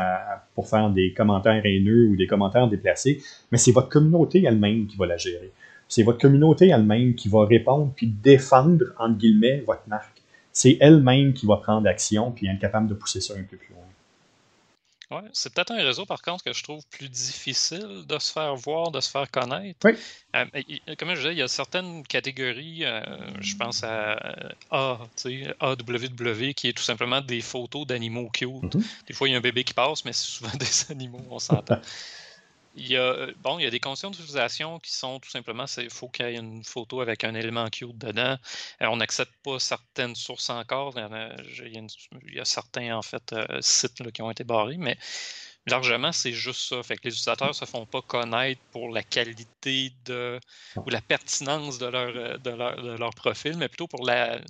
pour 0.54 0.66
faire 0.66 0.88
des 0.88 1.12
commentaires 1.12 1.60
haineux 1.66 2.06
ou 2.06 2.16
des 2.16 2.26
commentaires 2.26 2.68
déplacés, 2.68 3.20
mais 3.50 3.58
c'est 3.58 3.72
votre 3.72 3.90
communauté 3.90 4.44
elle-même 4.44 4.86
qui 4.86 4.96
va 4.96 5.04
la 5.04 5.18
gérer. 5.18 5.52
C'est 5.88 6.04
votre 6.04 6.18
communauté 6.18 6.68
elle-même 6.68 7.14
qui 7.14 7.28
va 7.28 7.44
répondre 7.44 7.92
puis 7.94 8.06
défendre, 8.06 8.94
entre 8.98 9.18
guillemets, 9.18 9.62
votre 9.66 9.86
marque. 9.88 10.22
C'est 10.52 10.78
elle-même 10.80 11.34
qui 11.34 11.44
va 11.44 11.56
prendre 11.58 11.86
action 11.86 12.30
puis 12.30 12.46
être 12.46 12.58
capable 12.58 12.88
de 12.88 12.94
pousser 12.94 13.20
ça 13.20 13.34
un 13.34 13.42
peu 13.42 13.58
plus 13.58 13.74
loin. 13.74 13.84
Ouais, 15.12 15.28
c'est 15.32 15.52
peut-être 15.52 15.72
un 15.72 15.82
réseau, 15.82 16.06
par 16.06 16.22
contre, 16.22 16.42
que 16.42 16.52
je 16.54 16.62
trouve 16.62 16.82
plus 16.86 17.08
difficile 17.08 18.04
de 18.06 18.18
se 18.18 18.32
faire 18.32 18.54
voir, 18.56 18.90
de 18.90 19.00
se 19.00 19.10
faire 19.10 19.30
connaître. 19.30 19.78
Oui. 19.84 19.92
Euh, 20.34 20.44
comme 20.98 21.10
je 21.10 21.16
disais, 21.16 21.32
il 21.32 21.38
y 21.38 21.42
a 21.42 21.48
certaines 21.48 22.02
catégories, 22.06 22.84
euh, 22.84 23.02
je 23.40 23.54
pense 23.56 23.84
à 23.84 24.16
A, 24.70 24.98
tu 25.16 25.44
sais, 25.44 25.54
AWW, 25.60 26.54
qui 26.54 26.68
est 26.68 26.72
tout 26.72 26.82
simplement 26.82 27.20
des 27.20 27.42
photos 27.42 27.86
d'animaux 27.86 28.30
cute. 28.32 28.74
Mhm. 28.74 28.82
Des 29.06 29.12
fois, 29.12 29.28
il 29.28 29.32
y 29.32 29.34
a 29.34 29.38
un 29.38 29.42
bébé 29.42 29.64
qui 29.64 29.74
passe, 29.74 30.04
mais 30.06 30.14
c'est 30.14 30.28
souvent 30.28 30.52
des 30.58 30.90
animaux, 30.90 31.24
on 31.30 31.38
s'entend. 31.38 31.80
Il 32.74 32.88
y 32.88 32.96
a, 32.96 33.26
bon, 33.38 33.58
il 33.58 33.64
y 33.64 33.66
a 33.66 33.70
des 33.70 33.80
conditions 33.80 34.10
d'utilisation 34.10 34.78
qui 34.80 34.92
sont 34.92 35.20
tout 35.20 35.28
simplement, 35.28 35.66
il 35.76 35.90
faut 35.90 36.08
qu'il 36.08 36.26
y 36.26 36.28
ait 36.30 36.36
une 36.36 36.64
photo 36.64 37.00
avec 37.02 37.22
un 37.24 37.34
élément 37.34 37.68
cute 37.68 37.98
dedans. 37.98 38.38
Euh, 38.80 38.86
on 38.86 38.96
n'accepte 38.96 39.34
pas 39.42 39.58
certaines 39.58 40.14
sources 40.14 40.48
encore. 40.48 40.94
Il 40.96 42.34
y, 42.34 42.38
a, 42.40 42.44
certains, 42.44 42.96
en 42.96 43.02
fait, 43.02 43.32
euh, 43.32 43.46
sites 43.60 44.10
qui 44.12 44.22
ont 44.22 44.30
été 44.30 44.44
barrés, 44.44 44.78
mais 44.78 44.96
Largement, 45.66 46.10
c'est 46.10 46.32
juste 46.32 46.68
ça. 46.68 46.82
Fait 46.82 46.96
que 46.96 47.02
les 47.04 47.10
utilisateurs 47.10 47.48
ne 47.48 47.52
se 47.52 47.64
font 47.64 47.86
pas 47.86 48.02
connaître 48.02 48.60
pour 48.72 48.88
la 48.88 49.04
qualité 49.04 49.92
de 50.06 50.40
ou 50.76 50.90
la 50.90 51.00
pertinence 51.00 51.78
de 51.78 51.86
leur, 51.86 52.16
euh, 52.16 52.38
de 52.38 52.96
leur, 52.98 53.14
profil, 53.14 53.56
mais 53.56 53.68
plutôt 53.68 53.86
pour 53.86 54.04
la, 54.04 54.40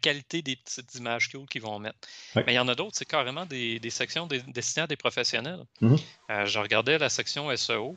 qualité 0.00 0.42
des 0.42 0.56
petites 0.56 0.96
images 0.96 1.28
cute 1.28 1.48
qu'ils 1.48 1.62
vont 1.62 1.78
mettre. 1.78 1.98
Mais 2.34 2.44
il 2.48 2.54
y 2.54 2.58
en 2.58 2.66
a 2.66 2.74
d'autres, 2.74 2.96
c'est 2.96 3.04
carrément 3.04 3.46
des, 3.46 3.80
sections 3.90 4.26
destinées 4.26 4.84
à 4.84 4.86
des 4.88 4.96
professionnels. 4.96 5.64
Mm-hmm. 5.80 6.00
Euh, 6.30 6.46
je 6.46 6.58
regardais 6.58 6.98
la 6.98 7.08
section 7.08 7.54
SEO. 7.56 7.96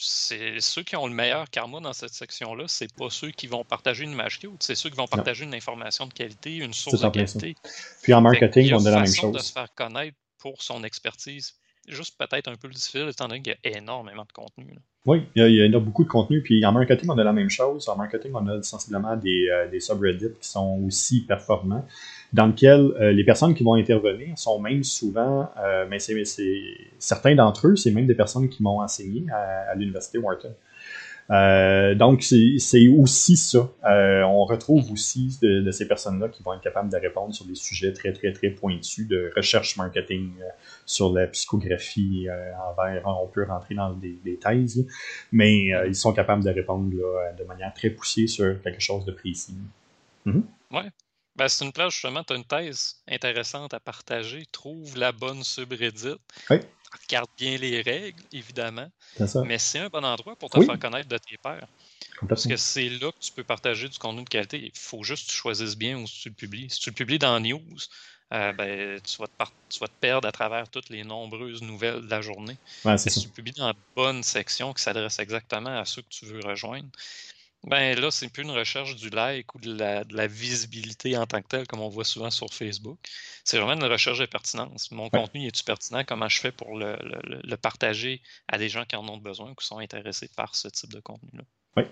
C'est 0.00 0.60
ceux 0.60 0.84
qui 0.84 0.94
ont 0.96 1.08
le 1.08 1.12
meilleur 1.12 1.50
karma 1.50 1.80
dans 1.80 1.92
cette 1.92 2.14
section-là, 2.14 2.64
c'est 2.68 2.94
pas 2.94 3.10
ceux 3.10 3.32
qui 3.32 3.48
vont 3.48 3.64
partager 3.64 4.04
une 4.04 4.12
image 4.12 4.38
cute, 4.38 4.62
c'est 4.62 4.76
ceux 4.76 4.90
qui 4.90 4.96
vont 4.96 5.08
partager 5.08 5.42
une 5.44 5.54
information 5.54 6.06
de 6.06 6.12
qualité, 6.12 6.56
une 6.56 6.72
source 6.72 7.00
de 7.00 7.08
qualité. 7.08 7.56
Puis 8.02 8.14
en 8.14 8.20
marketing, 8.20 8.72
on 8.74 8.86
a 8.86 8.90
la 8.90 9.00
même 9.00 9.12
chose. 9.12 9.32
de 9.32 9.40
se 9.40 9.52
faire 9.52 9.74
connaître 9.74 10.16
pour 10.38 10.62
son 10.62 10.84
expertise. 10.84 11.54
Juste 11.86 12.18
peut-être 12.18 12.48
un 12.48 12.56
peu 12.56 12.68
difficile, 12.68 13.08
étant 13.10 13.28
donné 13.28 13.40
qu'il 13.40 13.56
y 13.64 13.68
a 13.68 13.78
énormément 13.78 14.24
de 14.24 14.32
contenu. 14.32 14.74
Oui, 15.06 15.22
il 15.34 15.50
y, 15.50 15.74
a, 15.74 15.78
beaucoup 15.78 16.04
de 16.04 16.08
contenu. 16.08 16.42
Puis 16.42 16.62
en 16.66 16.72
marketing, 16.72 17.08
on 17.08 17.16
a 17.16 17.24
la 17.24 17.32
même 17.32 17.48
chose. 17.48 17.88
En 17.88 17.96
marketing, 17.96 18.32
on 18.34 18.46
a 18.46 18.62
sensiblement 18.62 19.16
des, 19.16 19.48
euh, 19.48 19.66
des 19.70 19.80
subreddits 19.80 20.34
qui 20.38 20.48
sont 20.48 20.82
aussi 20.86 21.24
performants, 21.24 21.86
dans 22.34 22.48
lesquels 22.48 22.92
euh, 23.00 23.12
les 23.12 23.24
personnes 23.24 23.54
qui 23.54 23.64
vont 23.64 23.74
intervenir 23.74 24.38
sont 24.38 24.60
même 24.60 24.84
souvent, 24.84 25.50
euh, 25.64 25.86
mais 25.88 25.98
c'est 25.98 26.22
certains 26.98 27.34
d'entre 27.34 27.68
eux, 27.68 27.76
c'est 27.76 27.90
même 27.90 28.06
des 28.06 28.14
personnes 28.14 28.50
qui 28.50 28.62
m'ont 28.62 28.82
enseigné 28.82 29.24
à 29.30 29.74
l'université 29.74 30.18
Wharton. 30.18 30.52
Euh, 31.30 31.94
donc, 31.94 32.22
c'est 32.22 32.88
aussi 32.88 33.36
ça. 33.36 33.70
Euh, 33.84 34.22
on 34.22 34.44
retrouve 34.44 34.90
aussi 34.92 35.38
de, 35.42 35.70
ces 35.70 35.86
personnes-là 35.86 36.28
qui 36.28 36.42
vont 36.42 36.54
être 36.54 36.62
capables 36.62 36.90
de 36.90 36.96
répondre 36.96 37.34
sur 37.34 37.44
des 37.44 37.54
sujets 37.54 37.92
très, 37.92 38.12
très, 38.12 38.32
très 38.32 38.50
pointus 38.50 39.06
de 39.06 39.30
recherche 39.36 39.76
marketing 39.76 40.32
euh, 40.40 40.44
sur 40.86 41.12
la 41.12 41.26
psychographie 41.26 42.28
envers. 42.70 43.02
On 43.06 43.26
peut 43.26 43.44
rentrer 43.44 43.74
dans 43.74 43.92
des, 43.92 44.38
thèses, 44.40 44.86
mais 45.32 45.66
ils 45.86 45.94
sont 45.94 46.12
capables 46.12 46.44
de 46.44 46.50
répondre 46.50 46.90
de 46.90 47.44
manière 47.44 47.72
très 47.74 47.90
poussée 47.90 48.26
sur 48.26 48.60
quelque 48.62 48.80
chose 48.80 49.04
de 49.04 49.12
précis. 49.12 49.56
Mm 50.24 50.40
Ouais. 50.70 50.90
Ben, 51.36 51.48
c'est 51.48 51.64
une 51.64 51.72
place, 51.72 51.92
justement, 51.92 52.24
tu 52.24 52.32
as 52.32 52.36
une 52.36 52.44
thèse 52.44 52.96
intéressante 53.08 53.72
à 53.72 53.80
partager. 53.80 54.44
Trouve 54.50 54.98
la 54.98 55.12
bonne 55.12 55.44
subreddit. 55.44 56.16
Oui 56.50 56.58
regarde 57.02 57.28
bien 57.36 57.56
les 57.58 57.82
règles, 57.82 58.22
évidemment. 58.32 58.90
Ça. 59.26 59.42
Mais 59.42 59.58
c'est 59.58 59.78
un 59.78 59.88
bon 59.88 60.04
endroit 60.04 60.36
pour 60.36 60.50
te 60.50 60.60
faire 60.62 60.78
connaître 60.78 61.08
de 61.08 61.18
tes 61.18 61.36
pairs. 61.36 61.68
Parce 62.28 62.46
que 62.46 62.56
c'est 62.56 62.88
là 62.88 63.12
que 63.12 63.18
tu 63.20 63.32
peux 63.32 63.44
partager 63.44 63.88
du 63.88 63.98
contenu 63.98 64.24
de 64.24 64.28
qualité. 64.28 64.58
Il 64.74 64.78
faut 64.78 65.02
juste 65.02 65.26
que 65.26 65.32
tu 65.32 65.36
choisisses 65.36 65.76
bien 65.76 65.98
où 65.98 66.04
tu 66.04 66.28
le 66.28 66.34
publies. 66.34 66.68
Si 66.70 66.80
tu 66.80 66.90
le 66.90 66.94
publies 66.94 67.18
dans 67.18 67.38
News, 67.38 67.60
euh, 68.34 68.52
ben, 68.52 69.00
tu, 69.00 69.16
vas 69.18 69.26
te 69.26 69.78
te 69.78 69.90
perdre 70.00 70.28
à 70.28 70.32
travers 70.32 70.68
toutes 70.68 70.90
les 70.90 71.04
nombreuses 71.04 71.62
nouvelles 71.62 72.02
de 72.02 72.10
la 72.10 72.20
journée. 72.20 72.58
si 72.96 73.20
tu 73.20 73.28
le 73.28 73.32
publies 73.32 73.52
dans 73.52 73.68
la 73.68 73.76
bonne 73.96 74.22
section 74.22 74.74
qui 74.74 74.82
s'adresse 74.82 75.18
exactement 75.18 75.78
à 75.78 75.84
ceux 75.84 76.02
que 76.02 76.08
tu 76.10 76.26
veux 76.26 76.40
rejoindre, 76.40 76.88
ben 77.68 77.98
là, 78.00 78.10
c'est 78.10 78.28
plus 78.28 78.44
une 78.44 78.50
recherche 78.50 78.96
du 78.96 79.10
like 79.10 79.54
ou 79.54 79.58
de 79.58 79.72
la, 79.72 80.26
visibilité 80.26 81.16
en 81.16 81.26
tant 81.26 81.42
que 81.42 81.48
tel, 81.48 81.66
comme 81.66 81.80
on 81.80 81.88
voit 81.88 82.04
souvent 82.04 82.30
sur 82.30 82.52
Facebook. 82.52 82.98
C'est 83.44 83.58
vraiment 83.58 83.74
une 83.74 83.90
recherche 83.90 84.18
de 84.18 84.26
pertinence. 84.26 84.90
Mon 84.90 85.10
contenu 85.10 85.46
est-tu 85.46 85.64
pertinent? 85.64 86.02
Comment 86.06 86.28
je 86.28 86.40
fais 86.40 86.52
pour 86.52 86.76
le, 86.76 87.56
partager 87.56 88.22
à 88.48 88.58
des 88.58 88.68
gens 88.68 88.84
qui 88.84 88.96
en 88.96 89.06
ont 89.08 89.18
besoin 89.18 89.50
ou 89.50 89.54
qui 89.54 89.66
sont 89.66 89.78
intéressés 89.78 90.30
par 90.34 90.54
ce 90.54 90.68
type 90.68 90.92
de 90.92 91.00
contenu-là? 91.00 91.44
Oui. 91.76 91.84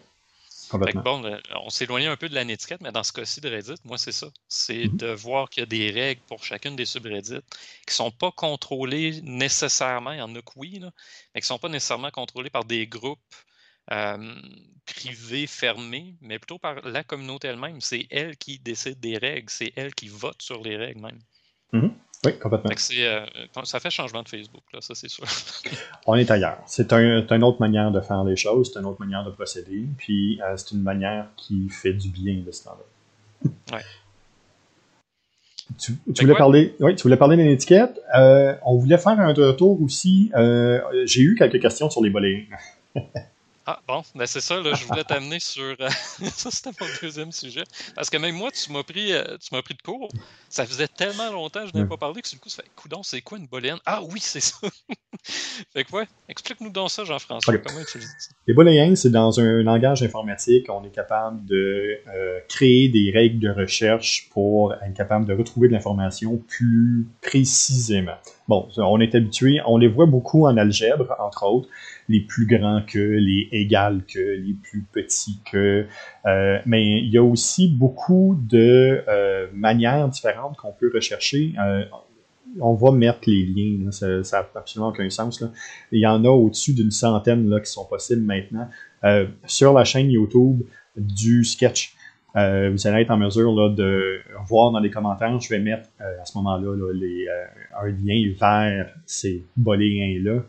Complètement. 0.71 1.21
bon, 1.21 1.39
on 1.65 1.71
s'éloigne 1.71 2.07
un 2.07 2.17
peu 2.17 2.29
de 2.29 2.35
la 2.35 2.45
netiquette, 2.45 2.81
mais 2.81 2.91
dans 2.91 3.05
ce 3.05 3.13
cas-ci 3.13 3.41
de 3.41 3.49
Reddit, 3.49 3.75
moi, 3.85 3.99
c'est 3.99 4.13
ça. 4.13 4.29
C'est 4.49 4.87
mm-hmm. 4.87 4.97
de 4.97 5.07
voir 5.13 5.49
qu'il 5.49 5.61
y 5.61 5.63
a 5.63 5.67
des 5.67 5.91
règles 5.91 6.23
pour 6.27 6.43
chacune 6.43 6.75
des 6.75 6.87
subreddits 6.87 7.43
qui 7.87 7.91
ne 7.91 7.93
sont 7.93 8.11
pas 8.11 8.33
contrôlées 8.33 9.21
nécessairement. 9.23 10.13
Il 10.13 10.19
y 10.19 10.23
en 10.23 10.35
a 10.35 10.41
que 10.41 10.53
oui, 10.57 10.81
mais 10.81 11.41
qui 11.41 11.45
ne 11.45 11.47
sont 11.47 11.59
pas 11.59 11.69
nécessairement 11.69 12.11
contrôlées 12.11 12.51
par 12.51 12.65
des 12.65 12.87
groupes 12.89 13.21
euh, 13.35 13.56
privée, 14.87 15.47
fermée, 15.47 16.15
mais 16.21 16.39
plutôt 16.39 16.59
par 16.59 16.77
la 16.87 17.03
communauté 17.03 17.49
elle-même. 17.49 17.81
C'est 17.81 18.07
elle 18.11 18.37
qui 18.37 18.59
décide 18.59 19.01
des 19.01 19.19
règles, 19.19 19.51
c'est 19.51 19.73
elle 19.77 19.95
qui 19.95 20.09
vote 20.09 20.41
sur 20.41 20.63
les 20.63 20.77
règles 20.77 21.01
même. 21.01 21.19
Mm-hmm. 21.73 21.91
Oui, 22.25 22.39
complètement. 22.39 22.71
Euh, 22.71 23.27
ça 23.65 23.81
fait 23.81 23.91
changement 23.91 24.23
de 24.23 24.29
Facebook, 24.29 24.63
là, 24.73 24.81
ça 24.81 24.95
c'est 24.95 25.09
sûr. 25.09 25.25
On 26.07 26.15
est 26.15 26.31
ailleurs. 26.31 26.59
C'est 26.67 26.93
une 26.93 27.45
autre 27.45 27.61
manière 27.61 27.91
de 27.91 28.01
faire 28.01 28.25
les 28.25 28.37
choses, 28.37 28.71
c'est 28.73 28.81
une 28.81 28.87
autre 28.87 29.01
manière 29.01 29.25
de 29.25 29.31
procéder, 29.31 29.85
puis 29.99 30.41
euh, 30.43 30.57
c'est 30.57 30.73
une 30.73 30.83
manière 30.83 31.27
qui 31.37 31.69
fait 31.69 31.93
du 31.93 32.09
bien 32.09 32.43
de 32.45 32.51
ce 32.51 32.65
temps-là. 32.65 33.51
Ouais. 33.73 33.83
Tu, 35.79 35.99
voulais 36.21 36.37
parler, 36.37 36.77
oui, 36.79 36.95
tu 36.95 37.03
voulais 37.03 37.17
parler 37.17 37.37
d'une 37.37 37.49
étiquette. 37.49 38.01
Euh, 38.17 38.55
on 38.65 38.77
voulait 38.77 38.99
faire 38.99 39.19
un 39.19 39.33
retour 39.33 39.83
aussi. 39.83 40.31
J'ai 41.05 41.23
eu 41.23 41.35
quelques 41.37 41.61
questions 41.61 41.91
sur 41.91 42.03
les 42.03 42.11
bolets. 42.11 42.47
Ah, 43.69 43.81
bon, 43.89 44.03
ben 44.15 44.27
c'est 44.27 44.41
ça, 44.41 44.61
là, 44.61 44.75
je 44.75 44.85
voulais 44.85 45.03
t'amener 45.03 45.41
sur. 45.41 45.75
Euh, 45.81 45.89
ça, 46.31 46.53
c'était 46.53 46.71
mon 46.81 46.87
deuxième 47.03 47.33
sujet. 47.33 47.65
Parce 47.97 48.09
que 48.09 48.17
même 48.17 48.37
moi, 48.37 48.53
tu 48.53 48.73
m'as 48.73 48.85
pris, 48.85 49.13
euh, 49.13 49.37
tu 49.39 49.53
m'as 49.53 49.61
pris 49.61 49.75
de 49.75 49.83
court. 49.83 50.09
Ça 50.49 50.65
faisait 50.65 50.87
tellement 50.87 51.33
longtemps 51.33 51.63
que 51.63 51.71
je 51.71 51.75
n'avais 51.75 51.89
pas 51.89 51.97
parlé 51.97 52.23
que 52.23 52.29
le 52.33 52.39
coup, 52.39 52.49
ça 52.49 52.63
fait 52.63 52.71
coudon, 52.77 53.03
c'est 53.03 53.23
quoi 53.23 53.39
une 53.39 53.49
boléenne 53.49 53.79
Ah 53.85 54.03
oui, 54.05 54.21
c'est 54.21 54.39
ça. 54.39 54.57
fait 55.73 55.83
que 55.83 55.97
ouais, 55.97 56.07
explique-nous 56.29 56.71
donc 56.71 56.93
ça, 56.93 57.03
Jean-François. 57.03 57.59
Comment 57.59 57.85
tu 57.91 58.01
ça? 58.01 58.09
Les 58.47 58.55
booléennes, 58.55 58.95
c'est 58.95 59.11
dans 59.11 59.41
un 59.41 59.63
langage 59.65 60.01
informatique, 60.05 60.67
on 60.71 60.85
est 60.85 60.95
capable 60.95 61.45
de 61.45 61.99
euh, 62.07 62.39
créer 62.49 62.89
des 62.89 63.11
règles 63.13 63.41
de 63.41 63.51
recherche 63.51 64.29
pour 64.31 64.75
être 64.75 64.95
capable 64.95 65.27
de 65.27 65.35
retrouver 65.35 65.67
de 65.67 65.73
l'information 65.73 66.37
plus 66.37 67.09
précisément. 67.21 68.17
Bon, 68.47 68.69
on 68.77 69.01
est 69.01 69.17
habitué, 69.17 69.61
on 69.67 69.77
les 69.77 69.89
voit 69.89 70.07
beaucoup 70.07 70.47
en 70.47 70.57
algèbre, 70.57 71.17
entre 71.19 71.47
autres 71.47 71.69
les 72.09 72.21
plus 72.21 72.47
grands 72.47 72.83
que, 72.87 72.99
les 72.99 73.49
égales 73.53 74.03
que, 74.07 74.19
les 74.19 74.55
plus 74.55 74.85
petits 74.93 75.41
que. 75.51 75.87
Euh, 76.27 76.59
mais 76.67 77.01
il 77.01 77.11
y 77.11 77.19
a 77.19 77.23
aussi 77.23 77.69
beaucoup 77.69 78.39
de 78.41 79.03
euh, 79.09 79.47
manières 79.53 80.09
différentes 80.09 80.57
qu'on 80.57 80.73
peut 80.73 80.91
rechercher. 80.95 81.55
Euh, 81.59 81.85
on 82.61 82.75
va 82.75 82.91
mettre 82.91 83.21
les 83.27 83.45
liens, 83.45 83.91
ça 83.91 84.07
n'a 84.07 84.49
absolument 84.55 84.89
aucun 84.89 85.11
sens. 85.11 85.41
Là. 85.41 85.51
Il 85.93 86.01
y 86.01 86.07
en 86.07 86.25
a 86.25 86.29
au-dessus 86.29 86.73
d'une 86.73 86.91
centaine 86.91 87.49
là, 87.51 87.61
qui 87.61 87.71
sont 87.71 87.85
possibles 87.85 88.23
maintenant. 88.23 88.69
sur 89.45 89.75
la 89.75 89.85
chaîne 89.85 90.11
YouTube 90.11 90.63
du 90.97 91.45
sketch, 91.45 91.95
vous 92.35 92.87
allez 92.87 93.03
être 93.03 93.11
en 93.11 93.19
mesure 93.19 93.53
là, 93.53 93.69
de 93.69 94.21
voir 94.47 94.71
dans 94.71 94.81
les 94.81 94.91
commentaires, 94.91 95.39
je 95.39 95.51
vais 95.51 95.59
mettre 95.59 95.91
à 95.99 96.25
ce 96.25 96.39
moment-là 96.39 96.93
les, 96.95 97.27
un 97.79 97.89
lien 97.89 98.33
vers 98.41 98.95
ces 99.05 99.45
liens-là. 99.59 100.43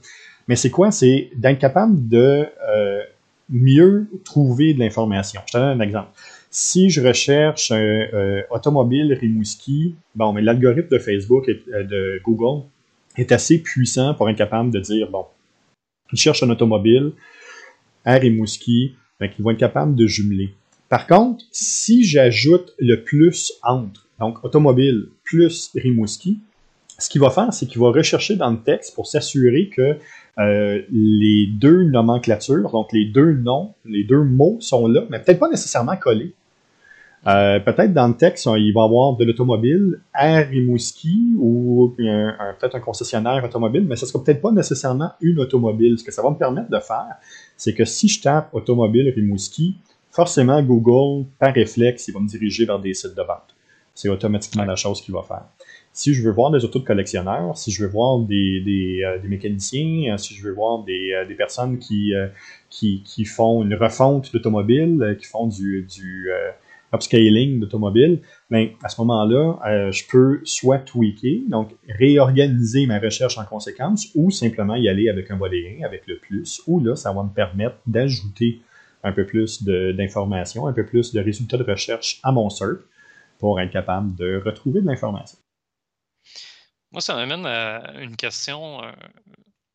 Mais 0.48 0.56
c'est 0.56 0.70
quoi? 0.72 0.92
C'est 0.92 1.30
d'être 1.36 1.60
capable 1.60 2.08
de 2.08 2.48
euh, 2.70 3.04
mieux 3.50 4.08
trouver 4.24 4.74
de 4.74 4.80
l'information. 4.80 5.42
Je 5.46 5.54
te 5.54 5.58
donne 5.58 5.80
un 5.80 5.84
exemple. 5.84 6.10
Si 6.50 6.90
je 6.90 7.06
recherche 7.06 7.72
euh, 7.72 8.42
automobile 8.50 9.14
Rimouski, 9.14 9.96
bon, 10.16 10.34
mais 10.34 10.42
l'algorithme 10.42 10.90
de 10.90 11.00
Facebook 11.00 11.50
et 11.50 11.64
euh, 11.74 11.84
de 11.84 12.22
Google 12.24 12.66
est 13.18 13.32
assez 13.32 13.60
puissant 13.60 14.14
pour 14.14 14.30
être 14.30 14.38
capable 14.38 14.72
de 14.72 14.80
dire, 14.80 15.10
bon, 15.12 15.26
il 16.14 16.18
cherche 16.18 16.44
un 16.44 16.50
automobile 16.50 17.12
à 18.06 18.14
Rimouski, 18.14 18.96
donc 19.20 19.32
ils 19.38 19.44
vont 19.44 19.52
être 19.52 19.58
capables 19.58 19.96
de 19.96 20.08
jumeler. 20.08 20.54
Par 20.88 21.06
contre, 21.06 21.44
si 21.52 22.06
j'ajoute 22.06 22.74
le 22.80 23.04
plus 23.04 23.52
entre, 23.62 24.08
donc 24.20 24.44
automobile 24.46 25.10
plus 25.24 25.72
Rimouski, 25.76 26.40
ce 26.98 27.10
qu'il 27.10 27.22
va 27.22 27.30
faire, 27.30 27.54
c'est 27.54 27.68
qu'il 27.68 27.80
va 27.80 27.92
rechercher 27.92 28.36
dans 28.36 28.50
le 28.50 28.58
texte 28.58 28.96
pour 28.96 29.08
s'assurer 29.08 29.70
que 29.70 29.98
euh, 30.40 30.82
les 30.92 31.48
deux 31.48 31.84
nomenclatures, 31.84 32.70
donc 32.72 32.92
les 32.92 33.06
deux 33.06 33.34
noms, 33.34 33.74
les 33.86 34.04
deux 34.04 34.24
mots 34.24 34.58
sont 34.60 34.88
là, 34.88 35.02
mais 35.10 35.20
peut-être 35.20 35.40
pas 35.40 35.50
nécessairement 35.50 35.96
collés. 35.96 36.34
Euh, 37.26 37.60
peut-être 37.60 37.94
dans 37.94 38.08
le 38.08 38.14
texte, 38.16 38.46
il 38.46 38.74
va 38.74 38.82
y 38.82 38.84
avoir 38.86 39.18
de 39.18 39.26
l'automobile 39.26 40.00
à 40.14 40.38
Rimouski 40.38 41.34
ou 41.38 41.94
peut-être 41.98 42.76
un 42.76 42.80
concessionnaire 42.80 43.44
automobile, 43.44 43.86
mais 43.88 43.96
ce 43.96 44.06
ne 44.06 44.12
sera 44.12 44.24
peut-être 44.24 44.42
pas 44.42 44.52
nécessairement 44.52 45.12
une 45.22 45.40
automobile. 45.40 45.98
Ce 45.98 46.04
que 46.04 46.12
ça 46.12 46.22
va 46.22 46.30
me 46.30 46.38
permettre 46.38 46.70
de 46.70 46.80
faire, 46.80 47.16
c'est 47.58 47.74
que 47.74 47.86
si 47.86 48.08
je 48.08 48.22
tape 48.22 48.54
automobile 48.54 49.12
Rimouski, 49.14 49.76
forcément 50.12 50.62
Google, 50.62 51.28
par 51.38 51.54
réflexe, 51.54 52.08
il 52.08 52.14
va 52.14 52.20
me 52.20 52.28
diriger 52.28 52.66
vers 52.66 52.80
des 52.80 52.94
sites 52.94 53.16
de 53.16 53.22
vente. 53.22 53.56
C'est 53.94 54.10
automatiquement 54.10 54.64
la 54.64 54.76
chose 54.76 55.02
qu'il 55.02 55.14
va 55.14 55.24
faire. 55.24 55.46
Si 55.98 56.14
je 56.14 56.24
veux 56.24 56.32
voir 56.32 56.52
des 56.52 56.64
autos 56.64 56.80
de 56.80 56.86
collectionneurs, 56.86 57.58
si 57.58 57.72
je 57.72 57.84
veux 57.84 57.90
voir 57.90 58.20
des, 58.20 58.62
des, 58.62 59.02
euh, 59.04 59.20
des 59.20 59.28
mécaniciens, 59.28 60.18
si 60.18 60.34
je 60.36 60.44
veux 60.44 60.54
voir 60.54 60.84
des, 60.84 61.26
des 61.28 61.36
personnes 61.36 61.80
qui, 61.80 62.14
qui, 62.70 63.04
qui, 63.04 63.26
font 63.26 63.64
une 63.64 63.74
refonte 63.74 64.32
d'automobile, 64.32 65.18
qui 65.20 65.26
font 65.26 65.48
du, 65.48 65.88
du 65.90 66.30
upscaling 66.94 67.60
d'automobile, 67.60 68.22
mais 68.50 68.76
à 68.84 68.90
ce 68.90 69.02
moment-là, 69.02 69.60
euh, 69.68 69.92
je 69.92 70.04
peux 70.10 70.42
soit 70.44 70.80
tweaker, 70.80 71.42
donc 71.50 71.76
réorganiser 71.88 72.86
ma 72.86 73.00
recherche 73.00 73.38
en 73.38 73.46
conséquence, 73.46 74.10
ou 74.16 74.32
simplement 74.32 74.76
y 74.76 74.88
aller 74.88 75.10
avec 75.10 75.30
un 75.32 75.38
volet 75.38 75.80
1, 75.82 75.86
avec 75.86 76.08
le 76.08 76.18
plus, 76.18 76.62
ou 76.68 76.80
là, 76.80 76.96
ça 76.96 77.12
va 77.12 77.24
me 77.24 77.34
permettre 77.34 77.78
d'ajouter 77.86 78.62
un 79.04 79.12
peu 79.12 79.26
plus 79.26 79.64
d'informations, 79.64 80.68
un 80.68 80.74
peu 80.74 80.86
plus 80.86 81.14
de 81.14 81.20
résultats 81.20 81.58
de 81.58 81.64
recherche 81.64 82.20
à 82.24 82.32
mon 82.32 82.50
SERP 82.50 82.82
pour 83.40 83.60
être 83.60 83.72
capable 83.72 84.16
de 84.16 84.42
retrouver 84.44 84.82
de 84.82 84.88
l'information. 84.88 85.38
Moi, 86.92 87.02
ça 87.02 87.16
m'amène 87.16 87.46
à 87.46 88.00
une 88.00 88.16
question. 88.16 88.84
Euh, 88.84 88.92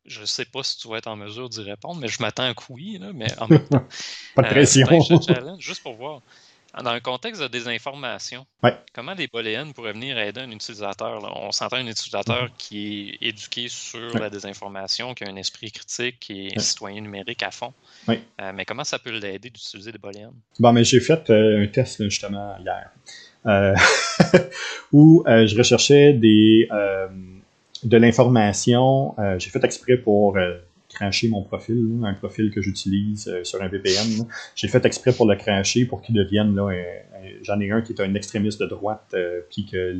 je 0.05 0.21
ne 0.21 0.25
sais 0.25 0.45
pas 0.45 0.63
si 0.63 0.77
tu 0.77 0.87
vas 0.87 0.97
être 0.97 1.07
en 1.07 1.15
mesure 1.15 1.49
d'y 1.49 1.61
répondre, 1.61 1.99
mais 1.99 2.07
je 2.07 2.21
m'attends 2.21 2.43
à 2.43 2.53
oui, 2.69 2.97
là, 2.99 3.11
mais 3.13 3.27
en 3.39 3.47
même 3.47 3.67
temps. 3.67 3.87
pas 4.35 4.41
de 4.41 4.47
pression. 4.47 4.87
Euh, 4.91 5.55
juste 5.59 5.83
pour 5.83 5.95
voir. 5.95 6.21
Dans 6.75 6.89
un 6.89 6.99
contexte 6.99 7.39
de 7.39 7.47
désinformation, 7.47 8.47
comment 8.93 9.13
des 9.13 9.27
booléennes 9.27 9.73
pourraient 9.73 9.93
venir 9.93 10.17
aider 10.17 10.41
un 10.41 10.49
utilisateur? 10.49 11.21
On 11.39 11.51
s'entend 11.51 11.75
un 11.75 11.85
utilisateur 11.85 12.47
mm-hmm. 12.47 12.57
qui 12.57 13.09
est 13.21 13.27
éduqué 13.27 13.67
sur 13.67 14.17
la 14.17 14.31
désinformation, 14.31 15.13
qui 15.13 15.23
a 15.23 15.29
un 15.29 15.35
esprit 15.35 15.71
critique, 15.71 16.19
qui 16.19 16.47
est 16.47 16.59
citoyen 16.59 17.01
numérique 17.01 17.43
à 17.43 17.51
fond. 17.51 17.73
Euh, 18.09 18.15
mais 18.55 18.65
comment 18.65 18.83
ça 18.83 18.97
peut 18.97 19.11
l'aider 19.11 19.51
d'utiliser 19.51 19.91
des 19.91 19.99
booléennes? 19.99 20.33
Bon, 20.57 20.73
mais 20.73 20.83
j'ai 20.83 20.99
fait 20.99 21.29
euh, 21.29 21.63
un 21.63 21.67
test 21.67 22.03
justement 22.03 22.57
hier 22.57 22.89
euh, 22.89 22.99
où 24.93 25.23
je 25.25 25.57
recherchais 25.57 26.13
des, 26.13 26.67
de 27.83 27.97
l'information. 27.97 29.15
j'ai 29.37 29.49
fait 29.49 29.63
exprès 29.63 29.97
pour 29.97 30.37
cracher 30.93 31.27
mon 31.27 31.43
profil, 31.43 31.99
un 32.03 32.13
profil 32.13 32.51
que 32.51 32.61
j'utilise 32.61 33.27
euh, 33.27 33.43
sur 33.43 33.61
un 33.61 33.67
VPN. 33.67 34.25
J'ai 34.55 34.67
fait 34.67 34.85
exprès 34.85 35.11
pour 35.11 35.27
le 35.27 35.35
cracher 35.35 35.85
pour 35.85 36.01
qu'il 36.01 36.15
devienne, 36.15 36.55
là, 36.55 36.69
j'en 37.41 37.59
ai 37.59 37.71
un 37.71 37.81
qui 37.81 37.93
est 37.93 38.01
un 38.01 38.13
extrémiste 38.13 38.61
de 38.61 38.67
droite, 38.67 39.07
euh, 39.13 39.41
puis 39.49 39.65
que 39.65 39.97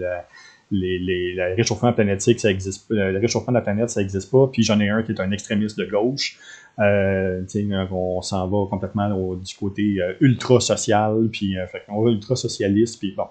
les, 0.73 0.99
les, 0.99 1.33
le 1.33 1.55
réchauffement 1.55 1.93
planétique, 1.93 2.39
ça 2.39 2.49
existe 2.49 2.85
le 2.89 3.19
réchauffement 3.19 3.51
de 3.53 3.57
la 3.57 3.61
planète, 3.61 3.89
ça 3.89 4.01
n'existe 4.01 4.31
pas, 4.31 4.47
puis 4.51 4.63
j'en 4.63 4.79
ai 4.79 4.89
un 4.89 5.03
qui 5.03 5.11
est 5.11 5.21
un 5.21 5.31
extrémiste 5.31 5.77
de 5.77 5.85
gauche. 5.85 6.37
Euh, 6.79 7.43
on 7.91 8.21
s'en 8.21 8.47
va 8.47 8.67
complètement 8.69 9.35
du 9.35 9.55
côté 9.55 9.99
ultra 10.19 10.59
social, 10.59 11.29
puis 11.31 11.55
on 11.87 12.03
va 12.03 12.11
ultra 12.11 12.35
socialiste, 12.35 12.99
puis 12.99 13.15
bon. 13.15 13.27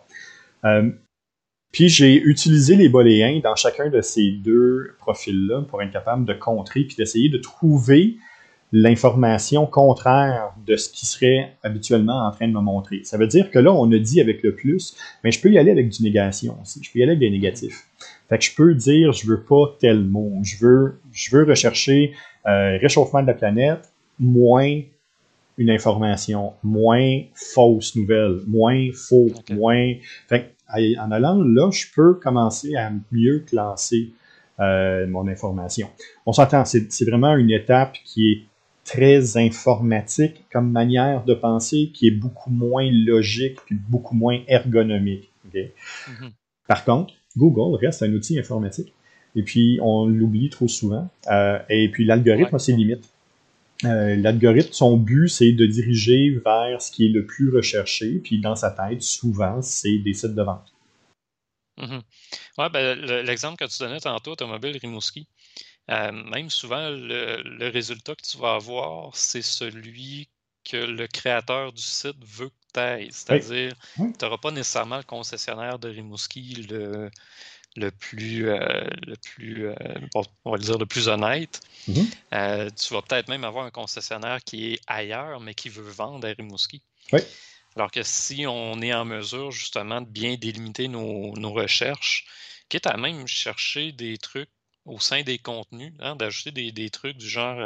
Puis 1.73 1.89
j'ai 1.89 2.23
utilisé 2.23 2.77
les 2.77 2.91
booléens 2.91 3.41
dans 3.43 3.57
chacun 3.57 3.89
de 3.89 4.03
ces 4.03 4.31
deux 4.31 4.95
profils-là 4.99 5.63
pour 5.63 5.83
être 5.83 5.91
capable 5.91 6.27
de 6.27 6.35
contrer 6.35 6.85
puis 6.85 6.97
d'essayer 6.97 7.31
de 7.31 7.39
trouver 7.39 8.17
l'information 8.73 9.67
contraire 9.67 10.55
de 10.67 10.77
ce 10.77 10.89
qui 10.89 11.05
serait 11.05 11.53
habituellement 11.63 12.27
en 12.27 12.31
train 12.31 12.49
de 12.49 12.53
me 12.53 12.61
montrer. 12.61 13.05
Ça 13.05 13.19
veut 13.19 13.27
dire 13.27 13.51
que 13.51 13.59
là, 13.59 13.71
on 13.71 13.91
a 13.93 13.99
dit 13.99 14.21
avec 14.21 14.43
le 14.43 14.55
plus, 14.55 14.97
mais 15.23 15.31
je 15.31 15.41
peux 15.41 15.51
y 15.51 15.59
aller 15.59 15.71
avec 15.71 15.91
du 15.91 16.03
négation 16.03 16.57
aussi. 16.63 16.81
Je 16.83 16.91
peux 16.91 16.99
y 16.99 17.03
aller 17.03 17.13
avec 17.13 17.21
des 17.21 17.31
négatifs. 17.31 17.87
Fait 18.29 18.39
que 18.39 18.45
je 18.45 18.55
peux 18.55 18.75
dire, 18.75 19.13
je 19.13 19.27
veux 19.27 19.43
pas 19.43 19.77
tel 19.79 20.01
mot. 20.01 20.33
Je 20.43 20.57
veux, 20.57 21.01
je 21.13 21.37
veux 21.37 21.45
rechercher 21.45 22.15
euh, 22.47 22.79
réchauffement 22.79 23.21
de 23.21 23.27
la 23.27 23.35
planète, 23.35 23.93
moins 24.19 24.81
une 25.59 25.71
information, 25.71 26.55
moins 26.63 27.21
fausse 27.35 27.95
nouvelle, 27.95 28.41
moins 28.47 28.89
faux, 28.95 29.29
moins. 29.51 29.93
Fait 30.29 30.55
en 30.99 31.11
allant 31.11 31.43
là, 31.43 31.71
je 31.71 31.85
peux 31.95 32.15
commencer 32.15 32.75
à 32.75 32.91
mieux 33.11 33.41
classer 33.41 34.13
euh, 34.61 35.07
mon 35.07 35.29
information. 35.29 35.89
On 36.25 36.33
s'entend, 36.33 36.65
c'est 36.65 37.05
vraiment 37.05 37.37
une 37.37 37.51
étape 37.51 37.97
qui 38.05 38.33
est 38.33 38.43
très 38.85 39.37
informatique 39.37 40.45
comme 40.53 40.71
manière 40.71 41.25
de 41.25 41.35
penser, 41.35 41.91
qui 41.95 42.09
est 42.09 42.13
beaucoup 42.13 42.51
moins 42.51 42.89
logique 42.91 43.59
puis 43.67 43.77
beaucoup 43.77 44.15
moins 44.15 44.41
ergonomique. 44.49 45.31
Mm-hmm. 45.55 46.31
Par 46.67 46.85
contre, 46.85 47.15
Google 47.37 47.79
reste 47.85 48.03
un 48.03 48.13
outil 48.13 48.39
informatique. 48.39 48.93
Et 49.35 49.43
puis, 49.43 49.79
on 49.83 50.07
l'oublie 50.07 50.51
trop 50.51 50.69
souvent. 50.69 51.09
Euh, 51.31 51.59
et 51.71 51.89
puis, 51.91 52.05
l'algorithme 52.05 52.55
a 52.55 52.59
ses 52.59 52.73
limites. 52.73 53.11
Euh, 53.85 54.15
l'algorithme, 54.17 54.73
son 54.73 54.97
but, 54.97 55.29
c'est 55.29 55.53
de 55.53 55.67
diriger 55.67 56.31
vers 56.45 56.81
ce 56.81 56.91
qui 56.91 57.07
est 57.07 57.09
le 57.09 57.25
plus 57.25 57.55
recherché. 57.55 58.21
Puis 58.23 58.41
dans 58.41 58.55
sa 58.55 58.71
tête, 58.71 59.03
souvent, 59.03 59.61
c'est 59.63 59.99
des 59.99 60.15
sites 60.15 60.35
de 60.35 60.43
vente. 60.43 60.73
Mm-hmm. 61.79 62.03
Oui, 62.59 62.65
ben, 62.73 62.99
l'exemple 63.25 63.57
que 63.57 63.71
tu 63.71 63.79
donnais 63.83 64.01
tantôt, 64.01 64.33
Automobile 64.33 64.79
Rimouski, 64.81 65.27
euh, 65.91 66.13
même 66.13 66.51
souvent, 66.51 66.91
le, 66.91 67.69
résultat 67.69 68.15
que 68.15 68.23
tu 68.23 68.39
vas 68.39 68.55
avoir, 68.55 69.15
c'est 69.17 69.43
celui 69.43 70.29
que 70.65 70.77
le 70.77 71.07
créateur 71.09 71.73
du 71.73 71.83
site 71.83 72.25
veut 72.25 72.49
que 72.49 72.55
tu 72.75 72.81
ailles. 72.81 73.09
C'est-à-dire, 73.11 73.75
tu 73.97 74.03
n'auras 74.23 74.39
pas 74.39 74.53
nécessairement 74.53 74.99
le 74.99 75.03
concessionnaire 75.03 75.79
de 75.79 75.89
Rimouski 75.89 76.67
le, 76.71 77.11
le 77.77 77.91
plus, 77.91 78.49
euh, 78.49 78.85
le 79.07 79.17
plus 79.17 79.67
euh, 79.67 79.75
on 80.45 80.53
va 80.53 80.59
dire 80.59 80.79
le 80.79 80.87
plus 80.87 81.09
honnête. 81.09 81.61
Mm-hmm. 81.89 82.75
Tu 82.81 82.95
vas 82.95 83.03
peut-être 83.03 83.29
même 83.29 83.45
avoir 83.45 83.65
un 83.65 83.71
concessionnaire 83.71 84.39
qui 84.45 84.75
est 84.75 84.81
ailleurs, 84.87 85.41
mais 85.41 85.55
qui 85.55 85.69
veut 85.69 85.91
vendre 85.91 86.29
à 86.29 86.33
Rimouski. 86.33 86.81
Alors 87.77 87.91
que 87.91 88.03
si 88.03 88.47
on 88.47 88.81
est 88.83 88.93
en 88.93 89.05
mesure 89.05 89.51
justement 89.51 90.01
de 90.01 90.07
bien 90.07 90.35
délimiter 90.37 90.89
nos, 90.89 91.53
recherches, 91.53 92.27
quitte 92.69 92.87
à 92.87 92.97
même 92.97 93.27
chercher 93.27 93.93
des 93.93 94.19
trucs 94.19 94.51
au 94.85 94.99
sein 94.99 95.23
des 95.23 95.39
contenus, 95.39 95.93
hein, 96.01 96.17
d'ajouter 96.17 96.73
des, 96.73 96.91
trucs 96.91 97.17
du 97.17 97.29
genre, 97.29 97.57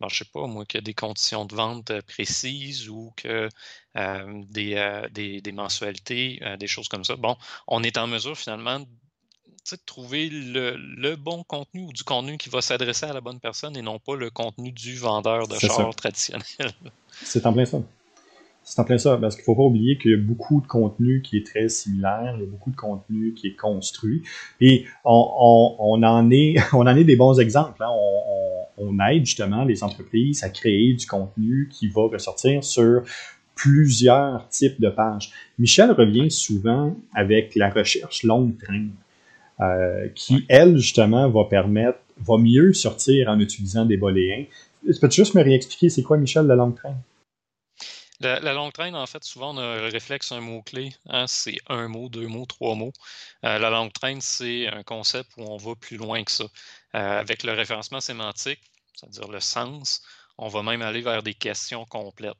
je 0.00 0.04
ne 0.04 0.08
sais 0.10 0.24
pas, 0.32 0.46
moi, 0.46 0.64
que 0.66 0.78
des 0.78 0.94
conditions 0.94 1.44
de 1.44 1.54
vente 1.54 1.92
précises 2.02 2.88
ou 2.88 3.12
que 3.16 3.48
des, 3.94 5.06
des, 5.12 5.40
des, 5.40 5.52
mensualités, 5.52 6.40
des 6.58 6.66
choses 6.66 6.88
comme 6.88 7.04
ça. 7.04 7.16
Bon, 7.16 7.36
on 7.66 7.82
est 7.82 7.96
en 7.96 8.06
mesure 8.06 8.36
finalement 8.36 8.80
de 9.74 9.78
trouver 9.84 10.28
le, 10.30 11.16
bon 11.16 11.42
contenu 11.44 11.82
ou 11.82 11.92
du 11.92 12.04
contenu 12.04 12.38
qui 12.38 12.48
va 12.48 12.60
s'adresser 12.60 13.06
à 13.06 13.12
la 13.12 13.20
bonne 13.20 13.40
personne 13.40 13.76
et 13.76 13.82
non 13.82 13.98
pas 13.98 14.14
le 14.14 14.30
contenu 14.30 14.72
du 14.72 14.96
vendeur 14.96 15.48
de 15.48 15.58
char 15.58 15.94
traditionnel. 15.94 16.44
C'est 17.22 17.44
en 17.46 17.52
plein 17.52 17.66
ça. 17.66 17.78
C'est 18.68 18.80
en 18.80 18.84
plein 18.84 18.98
ça, 18.98 19.16
parce 19.16 19.36
qu'il 19.36 19.42
ne 19.42 19.44
faut 19.44 19.54
pas 19.54 19.62
oublier 19.62 19.96
qu'il 19.96 20.10
y 20.10 20.14
a 20.14 20.16
beaucoup 20.16 20.60
de 20.60 20.66
contenu 20.66 21.22
qui 21.22 21.36
est 21.36 21.46
très 21.46 21.68
similaire, 21.68 22.34
il 22.36 22.40
y 22.40 22.42
a 22.42 22.50
beaucoup 22.50 22.72
de 22.72 22.76
contenu 22.76 23.32
qui 23.32 23.46
est 23.46 23.54
construit, 23.54 24.24
et 24.60 24.86
on, 25.04 26.02
en, 26.02 26.30
est, 26.32 26.56
on 26.72 26.80
en 26.80 26.96
est 26.96 27.04
des 27.04 27.14
bons 27.14 27.38
exemples. 27.38 27.80
Hein. 27.84 27.90
On, 28.76 28.98
aide 29.08 29.24
justement 29.24 29.64
les 29.64 29.84
entreprises 29.84 30.42
à 30.42 30.48
créer 30.48 30.94
du 30.94 31.06
contenu 31.06 31.68
qui 31.70 31.86
va 31.86 32.02
ressortir 32.02 32.64
sur 32.64 33.02
plusieurs 33.54 34.48
types 34.48 34.80
de 34.80 34.88
pages. 34.88 35.30
Michel 35.60 35.92
revient 35.92 36.30
souvent 36.30 36.96
avec 37.14 37.54
la 37.54 37.70
recherche 37.70 38.24
longue 38.24 38.58
train. 38.58 38.88
Euh, 39.60 40.08
qui, 40.14 40.44
elle, 40.48 40.76
justement, 40.76 41.30
va 41.30 41.44
permettre, 41.44 41.98
va 42.18 42.36
mieux 42.36 42.72
sortir 42.72 43.28
en 43.28 43.38
utilisant 43.38 43.86
des 43.86 43.96
boléens. 43.96 44.44
Peux-tu 45.00 45.22
juste 45.22 45.34
me 45.34 45.42
réexpliquer, 45.42 45.88
c'est 45.88 46.02
quoi, 46.02 46.18
Michel, 46.18 46.46
la 46.46 46.56
longue 46.56 46.74
traîne? 46.74 46.96
La, 48.20 48.52
longue 48.54 48.72
traîne, 48.72 48.94
en 48.94 49.06
fait, 49.06 49.22
souvent, 49.24 49.54
on 49.54 49.58
a 49.58 49.76
le 49.76 49.88
réflexe 49.88 50.32
un 50.32 50.40
mot-clé. 50.40 50.94
Hein, 51.08 51.26
c'est 51.26 51.58
un 51.68 51.88
mot, 51.88 52.08
deux 52.08 52.26
mots, 52.26 52.46
trois 52.46 52.74
mots. 52.74 52.92
Euh, 53.44 53.58
la 53.58 53.70
longue 53.70 53.92
traîne, 53.92 54.20
c'est 54.20 54.68
un 54.68 54.82
concept 54.82 55.30
où 55.36 55.42
on 55.42 55.56
va 55.56 55.74
plus 55.74 55.96
loin 55.96 56.24
que 56.24 56.30
ça. 56.30 56.44
Euh, 56.94 57.20
avec 57.20 57.42
le 57.42 57.52
référencement 57.52 58.00
sémantique, 58.00 58.60
c'est-à-dire 58.94 59.28
le 59.28 59.40
sens, 59.40 60.02
on 60.38 60.48
va 60.48 60.62
même 60.62 60.82
aller 60.82 61.02
vers 61.02 61.22
des 61.22 61.34
questions 61.34 61.84
complètes. 61.86 62.36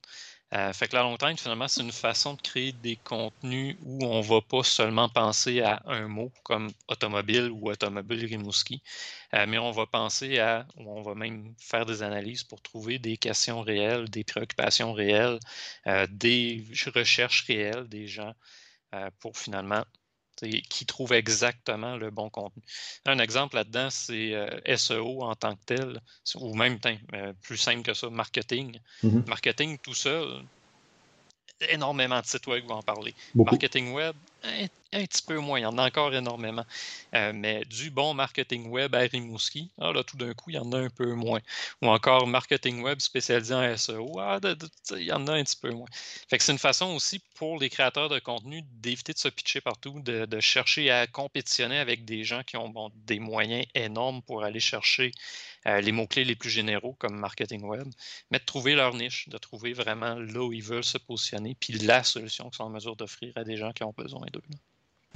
Euh, 0.54 0.72
fait 0.72 0.87
que 0.88 0.94
la 0.94 1.02
long 1.02 1.16
train, 1.16 1.35
finalement, 1.37 1.66
c'est 1.66 1.82
une 1.82 1.92
façon 1.92 2.35
de 2.35 2.40
créer 2.40 2.72
des 2.72 2.96
contenus 2.96 3.76
où 3.82 4.04
on 4.06 4.18
ne 4.18 4.22
va 4.22 4.40
pas 4.40 4.62
seulement 4.62 5.09
penser 5.09 5.61
à 5.61 5.82
un 5.87 6.06
mot 6.06 6.32
comme 6.44 6.70
automobile 6.88 7.50
ou 7.50 7.68
automobile 7.68 8.24
Rimouski, 8.26 8.80
euh, 9.35 9.44
mais 9.48 9.59
on 9.59 9.72
va 9.72 9.87
penser 9.87 10.38
à, 10.38 10.66
ou 10.76 10.88
on 10.98 11.02
va 11.02 11.14
même 11.14 11.52
faire 11.59 11.85
des 11.85 12.02
analyses 12.02 12.44
pour 12.44 12.62
trouver 12.62 12.98
des 13.00 13.16
questions 13.16 13.62
réelles, 13.62 14.09
des 14.09 14.22
préoccupations 14.22 14.92
réelles, 14.92 15.40
euh, 15.88 16.06
des 16.11 16.64
recherches 16.94 17.44
réelles 17.46 17.88
des 17.88 18.06
gens 18.06 18.35
pour 19.20 19.37
finalement 19.37 19.85
qui 20.68 20.87
trouve 20.87 21.12
exactement 21.12 21.96
le 21.96 22.11
bon 22.11 22.29
contenu. 22.31 22.62
Un 23.07 23.18
exemple 23.18 23.57
là-dedans, 23.57 23.88
c'est 23.90 24.35
euh, 24.35 24.77
SEO 24.77 25.22
en 25.22 25.35
tant 25.35 25.55
que 25.55 25.64
tel, 25.66 26.01
ou 26.35 26.55
même 26.55 26.79
euh, 27.14 27.33
plus 27.42 27.57
simple 27.57 27.83
que 27.83 27.94
ça, 27.94 28.11
marketing. 28.11 28.79
Mm-hmm. 29.03 29.27
Marketing 29.27 29.79
tout 29.79 29.94
seul, 29.94 30.44
énormément 31.70 32.20
de 32.20 32.27
sites 32.27 32.46
web 32.46 32.64
vont 32.66 32.77
en 32.77 32.83
parler. 32.83 33.14
Marketing 33.35 33.92
web, 33.92 34.14
un, 34.96 35.04
petit 35.04 35.22
peu 35.22 35.38
moins, 35.38 35.59
il 35.59 35.62
y 35.62 35.66
en 35.66 35.78
a 35.78 35.87
encore 35.87 36.14
énormément. 36.14 36.64
Euh, 37.14 37.32
mais 37.35 37.64
du 37.64 37.90
bon 37.90 38.14
marketing 38.14 38.68
web 38.68 38.94
à 38.94 39.00
Rimouski, 39.00 39.70
ah, 39.80 39.92
là, 39.92 40.02
tout 40.04 40.16
d'un 40.16 40.35
coup, 40.35 40.50
il 40.50 40.56
y 40.56 40.59
en 40.59 40.72
a 40.72 40.78
un 40.78 40.90
peu 40.90 41.12
moins. 41.14 41.40
Ou 41.82 41.88
encore 41.88 42.26
marketing 42.26 42.82
web 42.82 43.00
spécialisé 43.00 43.54
en 43.54 43.76
SEO, 43.76 44.18
ah, 44.18 44.40
il 44.92 45.02
y 45.02 45.12
en 45.12 45.26
a 45.26 45.32
un 45.32 45.44
petit 45.44 45.56
peu 45.56 45.70
moins. 45.70 45.88
Fait 46.28 46.38
que 46.38 46.44
c'est 46.44 46.52
une 46.52 46.59
façon 46.59 46.94
aussi 46.94 47.20
pour 47.35 47.59
les 47.59 47.70
créateurs 47.70 48.09
de 48.09 48.18
contenu 48.18 48.62
d'éviter 48.62 49.12
de 49.12 49.18
se 49.18 49.28
pitcher 49.28 49.61
partout, 49.61 50.00
de, 50.00 50.40
chercher 50.40 50.90
à 50.90 51.06
compétitionner 51.06 51.78
avec 51.78 52.04
des 52.04 52.24
gens 52.24 52.42
qui 52.42 52.56
ont 52.56 52.90
des 52.94 53.18
moyens 53.18 53.66
énormes 53.74 54.22
pour 54.22 54.44
aller 54.44 54.61
chercher 54.61 55.12
euh, 55.66 55.80
les 55.80 55.92
mots-clés 55.92 56.24
les 56.24 56.37
plus 56.37 56.50
généraux 56.50 56.94
comme 56.94 57.16
marketing 57.16 57.62
web, 57.64 57.88
mais 58.30 58.38
de 58.38 58.44
trouver 58.44 58.74
leur 58.74 58.94
niche, 58.94 59.28
de 59.28 59.38
trouver 59.38 59.72
vraiment 59.72 60.14
là 60.14 60.44
où 60.44 60.52
ils 60.52 60.62
veulent 60.62 60.85
se 60.85 60.98
positionner, 60.98 61.56
puis 61.59 61.72
la 61.74 62.04
solution 62.04 62.44
qu'ils 62.50 62.56
sont 62.56 62.64
en 62.64 62.70
mesure 62.70 62.96
d'offrir 62.96 63.32
à 63.37 63.44
des 63.44 63.56
gens 63.56 63.72
qui 63.72 63.82
ont 63.82 63.94
besoin 63.96 64.26
d'eux. 64.32 64.42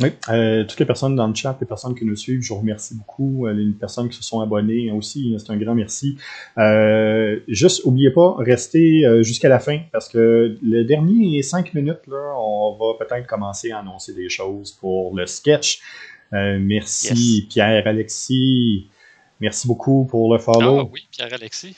Oui, 0.00 0.12
euh, 0.30 0.64
toutes 0.64 0.80
les 0.80 0.86
personnes 0.86 1.14
dans 1.14 1.26
le 1.26 1.34
chat, 1.34 1.56
les 1.60 1.66
personnes 1.66 1.94
qui 1.94 2.04
nous 2.04 2.16
suivent, 2.16 2.40
je 2.40 2.48
vous 2.48 2.60
remercie 2.60 2.94
beaucoup. 2.94 3.46
Euh, 3.46 3.52
les 3.52 3.72
personnes 3.72 4.08
qui 4.08 4.16
se 4.16 4.22
sont 4.22 4.40
abonnées 4.40 4.90
aussi, 4.90 5.36
c'est 5.38 5.52
un 5.52 5.56
grand 5.56 5.74
merci. 5.74 6.16
Euh, 6.56 7.38
juste, 7.48 7.82
oubliez 7.84 8.10
pas, 8.10 8.34
restez 8.38 9.04
jusqu'à 9.22 9.48
la 9.48 9.58
fin 9.58 9.80
parce 9.92 10.08
que 10.08 10.56
le 10.62 10.84
dernier 10.84 11.42
cinq 11.42 11.74
minutes, 11.74 12.06
là, 12.06 12.34
on 12.38 12.76
va 12.78 13.04
peut-être 13.04 13.26
commencer 13.26 13.72
à 13.72 13.80
annoncer 13.80 14.14
des 14.14 14.28
choses 14.28 14.72
pour 14.72 15.14
le 15.14 15.26
sketch. 15.26 15.80
merci 16.32 17.46
Pierre-Alexis. 17.50 18.86
Merci 19.40 19.66
beaucoup 19.66 20.04
pour 20.04 20.32
le 20.32 20.38
follow. 20.38 20.80
Ah 20.80 20.88
oui, 20.92 21.06
Pierre-Alexis. 21.10 21.74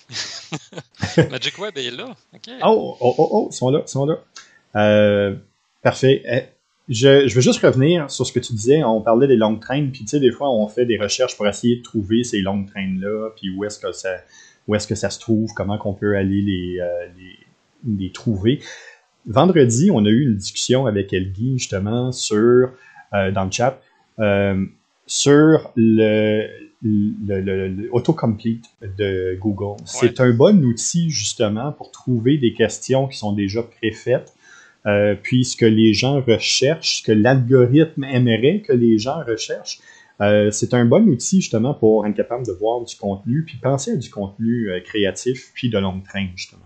Magic 1.30 1.58
Web 1.58 1.78
est 1.78 1.92
là. 1.92 2.14
Oh, 2.64 2.96
oh, 3.00 3.14
oh, 3.18 3.28
oh, 3.30 3.48
ils 3.50 3.54
sont 3.54 3.70
là, 3.70 3.82
ils 3.86 3.90
sont 3.90 4.06
là. 4.06 5.32
parfait. 5.82 6.52
Je, 6.92 7.26
je, 7.26 7.34
veux 7.34 7.40
juste 7.40 7.62
revenir 7.62 8.10
sur 8.10 8.26
ce 8.26 8.32
que 8.32 8.40
tu 8.40 8.52
disais. 8.52 8.84
On 8.84 9.00
parlait 9.00 9.26
des 9.26 9.36
longues 9.36 9.60
trains, 9.60 9.86
puis 9.86 10.00
tu 10.00 10.08
sais, 10.08 10.20
des 10.20 10.30
fois, 10.30 10.50
on 10.50 10.68
fait 10.68 10.84
des 10.84 10.98
recherches 10.98 11.36
pour 11.36 11.48
essayer 11.48 11.76
de 11.76 11.82
trouver 11.82 12.22
ces 12.22 12.40
longues 12.42 12.68
trains-là, 12.68 13.30
puis 13.34 13.48
où 13.50 13.64
est-ce 13.64 13.78
que 13.78 13.92
ça, 13.92 14.10
où 14.68 14.74
est-ce 14.74 14.86
que 14.86 14.94
ça 14.94 15.08
se 15.08 15.18
trouve, 15.18 15.52
comment 15.54 15.78
qu'on 15.78 15.94
peut 15.94 16.16
aller 16.16 16.42
les, 16.42 16.80
euh, 16.80 17.06
les, 17.16 18.04
les, 18.04 18.12
trouver. 18.12 18.60
Vendredi, 19.26 19.90
on 19.90 20.04
a 20.04 20.08
eu 20.10 20.22
une 20.24 20.36
discussion 20.36 20.86
avec 20.86 21.12
Elgui, 21.12 21.58
justement, 21.58 22.12
sur, 22.12 22.72
euh, 23.14 23.30
dans 23.30 23.44
le 23.44 23.50
chat, 23.50 23.80
euh, 24.18 24.64
sur 25.06 25.72
le, 25.76 26.46
le, 26.82 27.40
le, 27.40 27.88
autocomplete 27.92 28.64
de 28.98 29.36
Google. 29.40 29.80
C'est 29.86 30.20
un 30.20 30.32
bon 30.32 30.62
outil, 30.64 31.08
justement, 31.10 31.72
pour 31.72 31.90
trouver 31.90 32.36
des 32.36 32.52
questions 32.52 33.08
qui 33.08 33.16
sont 33.16 33.32
déjà 33.32 33.62
préfaites 33.62 34.34
euh, 34.86 35.14
puis 35.14 35.44
ce 35.44 35.56
que 35.56 35.64
les 35.64 35.94
gens 35.94 36.20
recherchent, 36.20 36.98
ce 36.98 37.02
que 37.02 37.12
l'algorithme 37.12 38.04
aimerait 38.04 38.60
que 38.60 38.72
les 38.72 38.98
gens 38.98 39.22
recherchent. 39.24 39.78
Euh, 40.20 40.50
c'est 40.50 40.74
un 40.74 40.84
bon 40.84 41.08
outil 41.08 41.40
justement 41.40 41.74
pour 41.74 42.06
être 42.06 42.14
capable 42.14 42.46
de 42.46 42.52
voir 42.52 42.80
du 42.82 42.94
contenu, 42.96 43.44
puis 43.44 43.56
penser 43.56 43.92
à 43.92 43.96
du 43.96 44.10
contenu 44.10 44.70
euh, 44.70 44.80
créatif, 44.80 45.52
puis 45.54 45.68
de 45.68 45.78
longue 45.78 46.04
train 46.04 46.28
justement. 46.36 46.62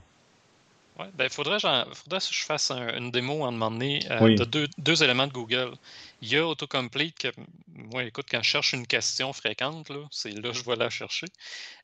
Ouais, 0.98 1.06
ben 1.14 1.28
faudrait, 1.28 1.58
faudrait 1.60 2.20
que 2.20 2.24
je 2.30 2.44
fasse 2.44 2.70
une 2.70 3.10
démo 3.10 3.44
à 3.44 3.48
un 3.48 3.50
moment 3.50 3.70
donné 3.70 4.00
de 4.00 4.44
deux, 4.44 4.66
deux, 4.78 5.02
éléments 5.02 5.26
de 5.26 5.32
Google. 5.32 5.72
Il 6.22 6.28
y 6.28 6.36
a 6.36 6.46
Autocomplete 6.46 7.18
que, 7.18 7.28
moi, 7.92 8.04
écoute, 8.04 8.24
quand 8.30 8.42
je 8.42 8.48
cherche 8.48 8.72
une 8.72 8.86
question 8.86 9.30
fréquente, 9.34 9.92
c'est 10.10 10.30
là 10.30 10.52
que 10.52 10.56
je 10.56 10.64
vais 10.64 10.76
la 10.76 10.88
chercher. 10.88 11.26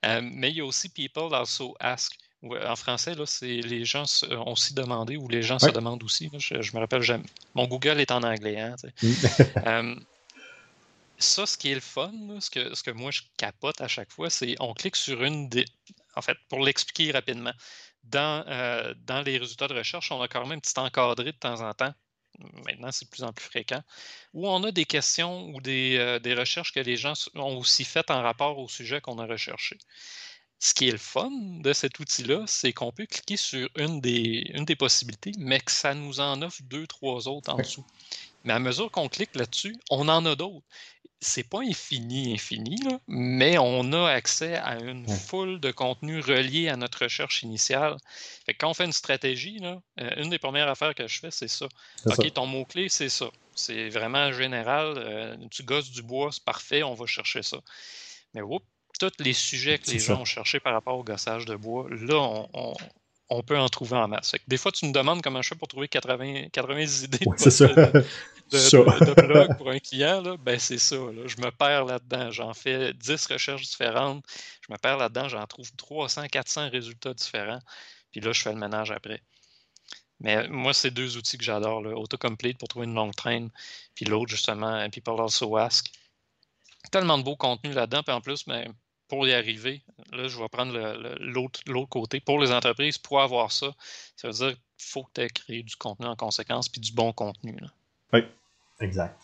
mais 0.02 0.48
il 0.48 0.56
y 0.56 0.60
a 0.62 0.64
aussi 0.64 0.88
People 0.88 1.34
Also 1.34 1.76
Ask 1.78 2.14
en 2.42 2.76
français, 2.76 3.14
là, 3.14 3.24
c'est 3.26 3.60
les 3.60 3.84
gens 3.84 4.04
euh, 4.24 4.36
ont 4.36 4.52
aussi 4.52 4.74
demandé 4.74 5.16
ou 5.16 5.28
les 5.28 5.42
gens 5.42 5.58
se 5.58 5.70
demandent 5.70 6.02
aussi. 6.02 6.30
je, 6.38 6.56
me 6.74 6.80
rappelle 6.80 7.02
jamais. 7.02 7.26
Mon 7.54 7.66
Google 7.66 8.00
est 8.00 8.10
en 8.10 8.22
anglais. 8.22 8.60
Hein, 8.60 8.74
euh, 9.66 9.94
ça, 11.18 11.46
ce 11.46 11.56
qui 11.56 11.70
est 11.70 11.74
le 11.74 11.80
fun, 11.80 12.12
ce, 12.40 12.50
que, 12.50 12.74
ce 12.74 12.82
que 12.82 12.90
moi 12.90 13.12
je 13.12 13.22
capote 13.36 13.80
à 13.80 13.88
chaque 13.88 14.10
fois, 14.10 14.28
c'est 14.28 14.56
on 14.58 14.74
clique 14.74 14.96
sur 14.96 15.22
une 15.22 15.48
des. 15.48 15.64
En 16.16 16.22
fait, 16.22 16.36
pour 16.48 16.60
l'expliquer 16.60 17.12
rapidement, 17.12 17.52
dans, 18.04 18.44
euh, 18.48 18.92
dans 19.06 19.22
les 19.22 19.38
résultats 19.38 19.68
de 19.68 19.74
recherche, 19.74 20.10
on 20.10 20.20
a 20.20 20.28
quand 20.28 20.42
même 20.42 20.58
un 20.58 20.60
petit 20.60 20.78
encadré 20.78 21.32
de 21.32 21.38
temps 21.38 21.60
en 21.60 21.72
temps. 21.72 21.94
Maintenant, 22.66 22.90
c'est 22.90 23.04
de 23.04 23.10
plus 23.10 23.22
en 23.22 23.32
plus 23.32 23.44
fréquent. 23.44 23.82
Où 24.32 24.48
on 24.48 24.64
a 24.64 24.72
des 24.72 24.84
questions 24.84 25.46
ou 25.50 25.60
des, 25.60 26.18
des 26.22 26.34
recherches 26.34 26.72
que 26.72 26.80
les 26.80 26.96
gens 26.96 27.12
ont 27.34 27.58
aussi 27.58 27.84
faites 27.84 28.10
en 28.10 28.22
rapport 28.22 28.58
au 28.58 28.68
sujet 28.68 29.00
qu'on 29.00 29.18
a 29.18 29.26
recherché. 29.26 29.78
Ce 30.64 30.74
qui 30.74 30.86
est 30.86 30.92
le 30.92 30.98
fun 30.98 31.28
de 31.32 31.72
cet 31.72 31.98
outil-là, 31.98 32.44
c'est 32.46 32.72
qu'on 32.72 32.92
peut 32.92 33.06
cliquer 33.06 33.36
sur 33.36 33.68
une 33.74 34.00
des, 34.00 34.48
une 34.54 34.64
des 34.64 34.76
possibilités, 34.76 35.32
mais 35.36 35.58
que 35.58 35.72
ça 35.72 35.92
nous 35.92 36.20
en 36.20 36.40
offre 36.40 36.62
deux, 36.62 36.86
trois 36.86 37.26
autres 37.26 37.52
en 37.52 37.56
dessous. 37.56 37.84
Mais 38.44 38.52
à 38.52 38.60
mesure 38.60 38.88
qu'on 38.88 39.08
clique 39.08 39.34
là-dessus, 39.34 39.76
on 39.90 40.08
en 40.08 40.24
a 40.24 40.36
d'autres. 40.36 40.64
C'est 41.18 41.42
pas 41.42 41.62
infini, 41.62 42.32
infini, 42.32 42.78
mais 43.08 43.58
on 43.58 43.92
a 43.92 44.08
accès 44.08 44.54
à 44.54 44.78
une 44.78 45.08
foule 45.08 45.58
de 45.58 45.72
contenus 45.72 46.24
reliés 46.24 46.68
à 46.68 46.76
notre 46.76 47.02
recherche 47.02 47.42
initiale. 47.42 47.96
Fait 48.46 48.54
quand 48.54 48.70
on 48.70 48.74
fait 48.74 48.84
une 48.84 48.92
stratégie, 48.92 49.58
là, 49.58 49.82
euh, 49.98 50.22
une 50.22 50.30
des 50.30 50.38
premières 50.38 50.68
affaires 50.68 50.94
que 50.94 51.08
je 51.08 51.18
fais, 51.18 51.32
c'est 51.32 51.48
ça. 51.48 51.66
OK, 52.06 52.32
ton 52.34 52.46
mot-clé, 52.46 52.88
c'est 52.88 53.08
ça. 53.08 53.30
C'est 53.56 53.88
vraiment 53.88 54.30
général. 54.30 54.94
Euh, 54.96 55.36
tu 55.50 55.64
gosses 55.64 55.90
du 55.90 56.02
bois, 56.02 56.30
c'est 56.30 56.44
parfait, 56.44 56.84
on 56.84 56.94
va 56.94 57.06
chercher 57.06 57.42
ça. 57.42 57.58
Mais 58.34 58.42
oups, 58.42 58.64
tous 59.10 59.22
les 59.24 59.32
sujets 59.32 59.78
que 59.78 59.90
les 59.90 59.98
gens 59.98 60.20
ont 60.20 60.24
cherchés 60.24 60.60
par 60.60 60.72
rapport 60.72 60.96
au 60.96 61.04
gossage 61.04 61.44
de 61.44 61.56
bois, 61.56 61.86
là, 61.90 62.46
on, 63.28 63.42
peut 63.42 63.58
en 63.58 63.68
trouver 63.68 63.96
en 63.96 64.08
masse. 64.08 64.34
des 64.46 64.56
fois, 64.58 64.72
tu 64.72 64.86
me 64.86 64.92
demandes 64.92 65.22
comment 65.22 65.42
je 65.42 65.48
fais 65.48 65.54
pour 65.54 65.68
trouver 65.68 65.88
80, 65.88 66.48
80 66.52 67.04
idées 67.04 67.18
de, 68.52 69.26
blog 69.26 69.56
pour 69.56 69.70
un 69.70 69.78
client. 69.78 70.22
Ben, 70.44 70.58
c'est 70.58 70.78
ça. 70.78 70.96
Je 70.96 71.36
me 71.40 71.50
perds 71.50 71.86
là-dedans. 71.86 72.30
J'en 72.30 72.54
fais 72.54 72.92
10 72.92 73.26
recherches 73.26 73.62
différentes. 73.62 74.24
Je 74.66 74.72
me 74.72 74.78
perds 74.78 74.98
là-dedans. 74.98 75.28
J'en 75.28 75.46
trouve 75.46 75.70
300, 75.76 76.26
400 76.30 76.70
résultats 76.70 77.14
différents. 77.14 77.60
Puis 78.10 78.20
là, 78.20 78.32
je 78.32 78.42
fais 78.42 78.52
le 78.52 78.58
ménage 78.58 78.90
après. 78.90 79.22
Mais 80.20 80.46
moi, 80.48 80.72
c'est 80.72 80.90
deux 80.90 81.16
outils 81.16 81.38
que 81.38 81.44
j'adore. 81.44 81.82
Autocomplete 81.98 82.58
pour 82.58 82.68
trouver 82.68 82.86
une 82.86 82.94
longue 82.94 83.14
traîne. 83.14 83.50
Puis 83.94 84.04
l'autre, 84.04 84.30
justement, 84.30 84.88
People 84.90 85.20
Also 85.20 85.56
Ask. 85.56 85.90
Tellement 86.90 87.18
de 87.18 87.24
beau 87.24 87.36
contenu 87.36 87.72
là-dedans. 87.72 88.02
Puis 88.02 88.14
en 88.14 88.20
plus, 88.20 88.44
ben, 88.46 88.72
pour 89.12 89.28
y 89.28 89.34
arriver, 89.34 89.82
là, 90.10 90.26
je 90.26 90.38
vais 90.38 90.48
prendre 90.48 90.72
l'autre 91.20 91.88
côté. 91.90 92.18
Pour 92.20 92.40
les 92.40 92.50
entreprises, 92.50 92.96
pour 92.96 93.20
avoir 93.20 93.52
ça, 93.52 93.66
ça 94.16 94.28
veut 94.28 94.32
dire 94.32 94.48
qu'il 94.52 94.56
faut 94.78 95.02
que 95.02 95.10
tu 95.16 95.20
aies 95.20 95.28
créé 95.28 95.62
du 95.62 95.76
contenu 95.76 96.06
en 96.06 96.16
conséquence, 96.16 96.70
puis 96.70 96.80
du 96.80 96.94
bon 96.94 97.12
contenu. 97.12 97.54
Oui, 98.14 98.20
exact. 98.80 99.14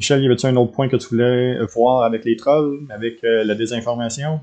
Michel, 0.00 0.20
y 0.20 0.26
avait-tu 0.26 0.46
un 0.46 0.56
autre 0.56 0.72
point 0.72 0.88
que 0.88 0.96
tu 0.96 1.10
voulais 1.10 1.64
voir 1.66 2.02
avec 2.02 2.24
les 2.24 2.34
trolls, 2.34 2.88
avec 2.90 3.22
euh, 3.22 3.44
la 3.44 3.54
désinformation? 3.54 4.40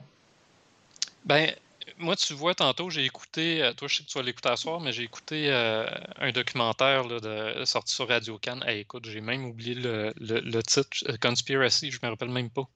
Ben, 1.26 1.54
moi, 1.98 2.16
tu 2.16 2.34
vois, 2.34 2.56
tantôt, 2.56 2.90
j'ai 2.90 3.06
écouté, 3.06 3.64
euh, 3.64 3.74
toi, 3.74 3.88
je 3.88 3.98
sais 3.98 4.04
que 4.04 4.10
tu 4.10 4.18
vas 4.18 4.24
l'écouter 4.24 4.50
à 4.50 4.58
soir, 4.58 4.80
mais 4.80 4.92
j'ai 4.92 5.04
écouté 5.04 5.48
euh, 5.50 5.86
un 6.18 6.32
documentaire 6.32 7.06
de, 7.06 7.64
sorti 7.66 7.94
sur 7.94 8.08
Radio 8.08 8.38
Cannes. 8.38 8.64
écoute, 8.68 9.06
j'ai 9.06 9.22
même 9.22 9.46
oublié 9.46 9.76
le, 9.76 10.62
titre, 10.64 10.90
euh, 11.10 11.18
Conspiracy, 11.22 11.92
je 11.92 12.00
me 12.04 12.10
rappelle 12.10 12.30
même 12.30 12.50
pas. 12.50 12.68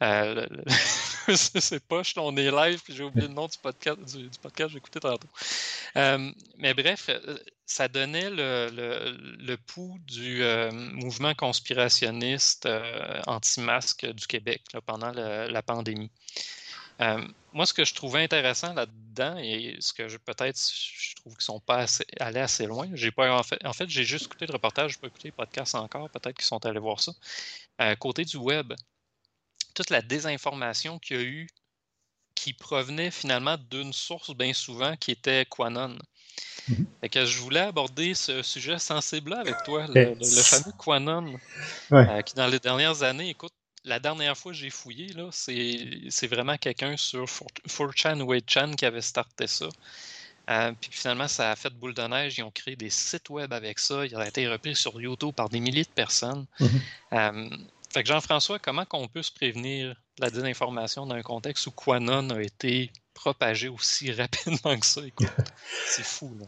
c'est 1.34 1.84
pas, 1.84 2.02
on 2.16 2.36
est 2.36 2.50
live, 2.50 2.80
puis 2.82 2.94
j'ai 2.94 3.04
oublié 3.04 3.28
le 3.28 3.34
nom 3.34 3.46
du 3.46 3.58
podcast, 3.58 3.98
du, 4.16 4.28
podcast 4.40 4.68
que 4.68 4.72
j'ai 4.72 4.78
écouté 4.78 5.00
tantôt. 5.00 5.28
mais 6.56 6.74
bref, 6.74 7.10
ça 7.66 7.88
donnait 7.88 8.30
le, 8.30 9.56
pouls 9.66 9.98
du 10.06 10.42
mouvement 10.72 11.34
conspirationniste 11.34 12.68
anti-masque 13.26 14.06
du 14.06 14.26
Québec 14.26 14.62
pendant 14.86 15.12
la 15.12 15.62
pandémie. 15.62 16.10
Euh, 17.00 17.26
moi, 17.52 17.64
ce 17.64 17.72
que 17.72 17.84
je 17.84 17.94
trouvais 17.94 18.22
intéressant 18.22 18.74
là-dedans, 18.74 19.36
et 19.38 19.76
ce 19.80 19.92
que 19.92 20.16
peut-être 20.18 20.58
je 20.58 21.14
trouve 21.16 21.32
qu'ils 21.34 21.42
ne 21.42 21.44
sont 21.44 21.60
pas 21.60 21.86
allés 22.20 22.40
assez 22.40 22.66
loin, 22.66 22.88
j'ai 22.94 23.10
pas 23.10 23.36
en 23.36 23.42
fait, 23.42 23.64
en 23.64 23.72
fait 23.72 23.88
j'ai 23.88 24.04
juste 24.04 24.26
écouté 24.26 24.46
le 24.46 24.52
reportage, 24.52 24.92
je 24.92 24.98
peux 24.98 25.06
écouter 25.06 25.28
les 25.28 25.32
podcasts 25.32 25.74
encore, 25.74 26.10
peut-être 26.10 26.36
qu'ils 26.36 26.44
sont 26.44 26.64
allés 26.66 26.78
voir 26.78 27.00
ça. 27.00 27.12
Euh, 27.80 27.94
côté 27.96 28.24
du 28.24 28.36
web, 28.36 28.74
toute 29.74 29.90
la 29.90 30.02
désinformation 30.02 30.98
qu'il 30.98 31.16
y 31.16 31.20
a 31.20 31.22
eu 31.22 31.46
qui 32.34 32.52
provenait 32.52 33.10
finalement 33.10 33.56
d'une 33.70 33.92
source 33.92 34.34
bien 34.34 34.52
souvent 34.52 34.96
qui 34.96 35.10
était 35.10 35.44
Quanon. 35.46 35.98
Mm-hmm. 36.68 37.08
que 37.08 37.24
je 37.24 37.38
voulais 37.38 37.60
aborder 37.60 38.14
ce 38.14 38.42
sujet 38.42 38.78
sensible-là 38.78 39.40
avec 39.40 39.56
toi, 39.64 39.86
le, 39.88 40.14
fameux 40.42 40.72
Quanon, 40.76 41.34
euh, 41.92 42.22
qui 42.22 42.34
dans 42.34 42.46
les 42.46 42.58
dernières 42.58 43.02
années, 43.02 43.30
écoute, 43.30 43.52
la 43.84 43.98
dernière 44.00 44.36
fois 44.36 44.52
que 44.52 44.58
j'ai 44.58 44.70
fouillé, 44.70 45.14
c'est 45.30 46.26
vraiment 46.26 46.56
quelqu'un 46.56 46.96
sur 46.96 47.24
4chan 47.24 48.20
ou 48.20 48.32
8chan 48.32 48.74
qui 48.74 48.86
avait 48.86 49.00
starté 49.00 49.46
ça. 49.46 49.68
Euh, 50.50 50.72
puis 50.80 50.90
finalement, 50.92 51.28
ça 51.28 51.50
a 51.50 51.56
fait 51.56 51.70
boule 51.70 51.94
de 51.94 52.02
neige. 52.02 52.38
Ils 52.38 52.42
ont 52.42 52.50
créé 52.50 52.74
des 52.74 52.90
sites 52.90 53.28
web 53.28 53.52
avec 53.52 53.78
ça. 53.78 54.06
Il 54.06 54.16
a 54.16 54.26
été 54.26 54.48
repris 54.48 54.74
sur 54.74 54.98
YouTube 55.00 55.34
par 55.34 55.48
des 55.50 55.60
milliers 55.60 55.84
de 55.84 55.88
personnes. 55.88 56.46
Mm-hmm. 56.58 56.80
Euh, 57.12 57.56
fait 57.90 58.02
que 58.02 58.08
Jean-François, 58.08 58.58
comment 58.58 58.86
on 58.92 59.08
peut 59.08 59.22
se 59.22 59.32
prévenir 59.32 59.90
de 59.90 60.24
la 60.24 60.30
désinformation 60.30 61.06
dans 61.06 61.14
un 61.14 61.22
contexte 61.22 61.66
où 61.66 61.70
Quanon 61.70 62.30
a 62.30 62.42
été 62.42 62.90
propagé 63.12 63.68
aussi 63.68 64.10
rapidement 64.12 64.78
que 64.78 64.86
ça? 64.86 65.02
c'est 65.86 66.04
fou. 66.04 66.34
Là. 66.40 66.46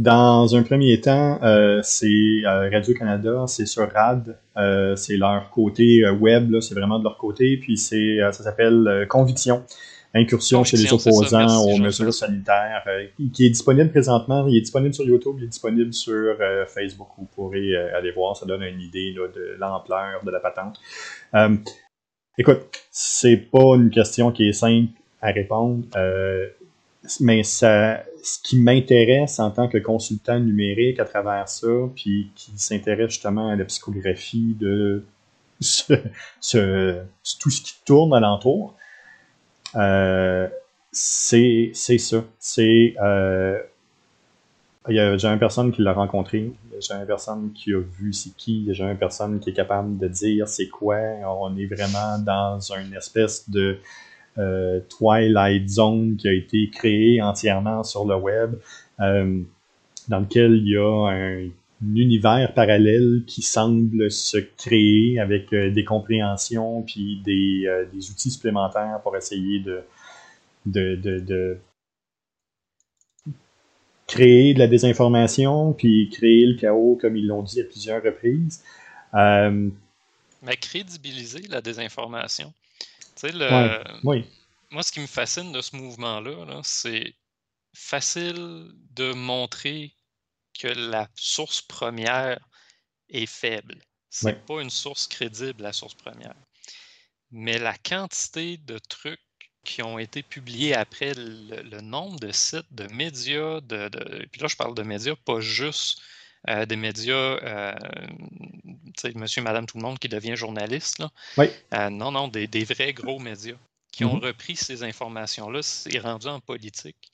Dans 0.00 0.56
un 0.56 0.62
premier 0.62 1.00
temps, 1.00 1.38
euh, 1.42 1.80
c'est 1.82 2.42
Radio-Canada, 2.44 3.44
c'est 3.46 3.66
sur 3.66 3.90
RAD, 3.92 4.38
c'est 4.96 5.16
leur 5.16 5.50
côté 5.50 6.08
web, 6.08 6.58
c'est 6.60 6.74
vraiment 6.74 6.98
de 6.98 7.04
leur 7.04 7.18
côté, 7.18 7.58
puis 7.58 7.76
c'est 7.76 8.18
ça 8.32 8.42
s'appelle 8.42 9.06
Conviction 9.08 9.62
incursion 10.14 10.64
chez 10.64 10.76
les 10.76 10.92
opposants 10.92 11.62
aux 11.64 11.76
mesures 11.78 12.12
sanitaires, 12.12 12.82
euh, 12.86 13.06
qui 13.32 13.46
est 13.46 13.50
disponible 13.50 13.90
présentement. 13.90 14.46
Il 14.46 14.56
est 14.56 14.62
disponible 14.62 14.94
sur 14.94 15.04
YouTube, 15.04 15.36
il 15.38 15.44
est 15.44 15.48
disponible 15.48 15.92
sur 15.92 16.36
euh, 16.40 16.66
Facebook. 16.66 17.08
Vous 17.16 17.28
pourrez 17.34 17.74
euh, 17.74 17.96
aller 17.96 18.10
voir, 18.10 18.36
ça 18.36 18.46
donne 18.46 18.62
une 18.62 18.80
idée 18.80 19.12
de 19.12 19.56
l'ampleur 19.58 20.24
de 20.24 20.30
la 20.30 20.40
patente. 20.40 20.80
écoute, 22.38 22.60
c'est 22.90 23.36
pas 23.36 23.76
une 23.76 23.90
question 23.90 24.32
qui 24.32 24.48
est 24.48 24.52
simple 24.52 24.92
à 25.22 25.30
répondre, 25.30 25.84
mais 27.20 27.42
ça, 27.42 28.02
ce 28.22 28.38
qui 28.42 28.58
m'intéresse 28.58 29.38
en 29.38 29.50
tant 29.50 29.68
que 29.68 29.78
consultant 29.78 30.38
numérique 30.38 31.00
à 31.00 31.04
travers 31.04 31.48
ça, 31.48 31.68
puis 31.94 32.30
qui 32.34 32.52
s'intéresse 32.56 33.10
justement 33.10 33.48
à 33.48 33.56
la 33.56 33.64
psychographie 33.64 34.56
de 34.58 35.04
ce, 35.60 37.02
tout 37.38 37.50
ce 37.50 37.62
qui 37.62 37.74
tourne 37.84 38.14
alentour, 38.14 38.76
euh, 39.76 40.48
c'est 40.92 41.72
ça. 41.74 42.24
C'est. 42.38 42.94
Euh, 43.00 43.60
il 44.88 44.96
y 44.96 45.00
a 45.00 45.16
jamais 45.18 45.38
personne 45.38 45.72
qui 45.72 45.82
l'a 45.82 45.92
rencontré, 45.92 46.52
il 46.72 46.88
y 46.88 46.92
a 46.92 47.06
personne 47.06 47.52
qui 47.52 47.74
a 47.74 47.80
vu 47.80 48.14
c'est 48.14 48.34
qui, 48.34 48.60
il 48.60 48.64
y 48.64 48.70
a 48.70 48.72
jamais 48.72 48.94
personne 48.94 49.38
qui 49.38 49.50
est 49.50 49.52
capable 49.52 49.98
de 49.98 50.08
dire 50.08 50.48
c'est 50.48 50.68
quoi. 50.68 50.96
On 51.26 51.54
est 51.56 51.66
vraiment 51.66 52.18
dans 52.18 52.58
une 52.72 52.94
espèce 52.94 53.48
de 53.50 53.78
euh, 54.38 54.80
Twilight 54.88 55.68
Zone 55.68 56.16
qui 56.16 56.28
a 56.28 56.32
été 56.32 56.70
créée 56.70 57.20
entièrement 57.20 57.82
sur 57.84 58.04
le 58.04 58.16
web, 58.16 58.54
dans 58.98 60.20
lequel 60.20 60.56
il 60.56 60.68
y 60.68 60.76
a 60.76 61.08
un 61.08 61.48
univers 61.82 62.52
parallèle 62.54 63.22
qui 63.26 63.42
semble 63.42 64.10
se 64.10 64.38
créer 64.38 65.18
avec 65.18 65.52
euh, 65.52 65.70
des 65.70 65.84
compréhensions 65.84 66.82
puis 66.82 67.20
des, 67.24 67.64
euh, 67.66 67.86
des, 67.92 68.10
outils 68.10 68.30
supplémentaires 68.30 69.00
pour 69.02 69.16
essayer 69.16 69.60
de, 69.60 69.82
de, 70.66 70.94
de, 70.96 71.58
créer 74.06 74.54
de 74.54 74.58
la 74.58 74.66
désinformation 74.66 75.72
puis 75.72 76.10
créer 76.10 76.46
le 76.46 76.56
chaos 76.56 76.98
comme 77.00 77.16
ils 77.16 77.26
l'ont 77.26 77.42
dit 77.42 77.60
à 77.60 77.64
plusieurs 77.64 78.02
reprises. 78.02 78.62
Euh, 79.14 79.70
Mais 80.42 80.56
crédibiliser 80.56 81.42
la 81.48 81.62
désinformation. 81.62 82.52
Le... 83.22 83.82
oui. 84.04 84.24
Moi, 84.70 84.82
ce 84.82 84.92
qui 84.92 85.00
me 85.00 85.06
fascine 85.06 85.52
de 85.52 85.60
ce 85.60 85.74
mouvement-là, 85.76 86.44
-là, 86.46 86.60
c'est 86.62 87.14
facile 87.74 88.70
de 88.92 89.12
montrer 89.12 89.94
que 90.58 90.68
la 90.68 91.08
source 91.14 91.60
première 91.62 92.38
est 93.08 93.26
faible. 93.26 93.80
Ce 94.10 94.26
n'est 94.26 94.34
pas 94.34 94.60
une 94.60 94.70
source 94.70 95.06
crédible, 95.06 95.62
la 95.62 95.72
source 95.72 95.94
première. 95.94 96.34
Mais 97.30 97.58
la 97.58 97.76
quantité 97.78 98.56
de 98.58 98.78
trucs 98.78 99.20
qui 99.64 99.82
ont 99.82 99.98
été 99.98 100.22
publiés 100.22 100.74
après, 100.74 101.12
le, 101.14 101.80
nombre 101.80 102.18
de 102.18 102.32
sites, 102.32 102.72
de 102.72 102.86
médias, 102.92 103.60
de, 103.60 103.88
puis 104.32 104.40
là 104.40 104.48
je 104.48 104.56
parle 104.56 104.74
de 104.74 104.82
médias, 104.82 105.14
pas 105.24 105.40
juste 105.40 106.00
euh, 106.48 106.66
des 106.66 106.76
médias, 106.76 107.14
euh, 107.14 107.74
monsieur, 109.14 109.42
madame, 109.42 109.66
tout 109.66 109.76
le 109.76 109.82
monde 109.82 109.98
qui 109.98 110.08
devient 110.08 110.36
journaliste. 110.36 110.98
Là. 110.98 111.10
Euh, 111.74 111.90
non, 111.90 112.12
non, 112.12 112.28
des, 112.28 112.64
vrais 112.64 112.92
gros 112.92 113.18
médias 113.18 113.56
qui 113.92 114.04
ont 114.04 114.16
mm-hmm. 114.16 114.24
repris 114.26 114.56
ces 114.56 114.82
informations-là, 114.82 115.62
c'est 115.62 115.98
rendu 115.98 116.28
en 116.28 116.40
politique 116.40 117.10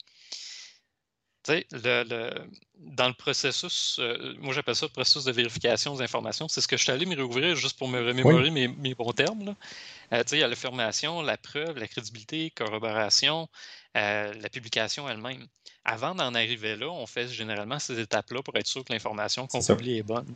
le, 1.47 2.47
dans 2.77 3.07
le 3.07 3.13
processus, 3.13 3.97
euh, 3.99 4.35
moi 4.39 4.53
j'appelle 4.53 4.75
ça 4.75 4.85
le 4.85 4.91
processus 4.91 5.23
de 5.23 5.31
vérification 5.31 5.95
des 5.95 6.03
informations, 6.03 6.47
c'est 6.47 6.61
ce 6.61 6.67
que 6.67 6.77
je 6.77 6.83
suis 6.83 6.91
allé 6.91 7.05
me 7.05 7.15
réouvrir 7.15 7.55
juste 7.55 7.77
pour 7.77 7.87
me 7.87 8.05
remémorer 8.05 8.49
mes, 8.49 8.95
bons 8.95 9.11
termes. 9.11 9.55
Euh, 10.13 10.23
il 10.31 10.37
y 10.39 10.43
a 10.43 10.47
l'affirmation, 10.47 11.21
la 11.21 11.37
preuve, 11.37 11.77
la 11.77 11.87
crédibilité, 11.87 12.51
corroboration, 12.51 13.47
euh, 13.95 14.33
la 14.33 14.49
publication 14.49 15.09
elle-même. 15.09 15.47
Avant 15.89 16.13
d'en 16.13 16.35
arriver 16.35 16.75
là, 16.75 16.89
on 16.89 17.07
fait 17.07 17.29
généralement 17.29 17.79
ces 17.79 17.97
étapes-là 17.97 18.43
pour 18.43 18.55
être 18.57 18.67
sûr 18.67 18.83
que 18.83 18.91
l'information 18.91 19.47
qu'on 19.47 19.63
publie 19.63 19.99
est 19.99 20.03
bonne. 20.03 20.35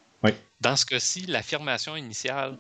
Dans 0.62 0.78
ce 0.78 0.86
cas-ci, 0.86 1.26
l'affirmation 1.26 1.98
initiale, 1.98 2.58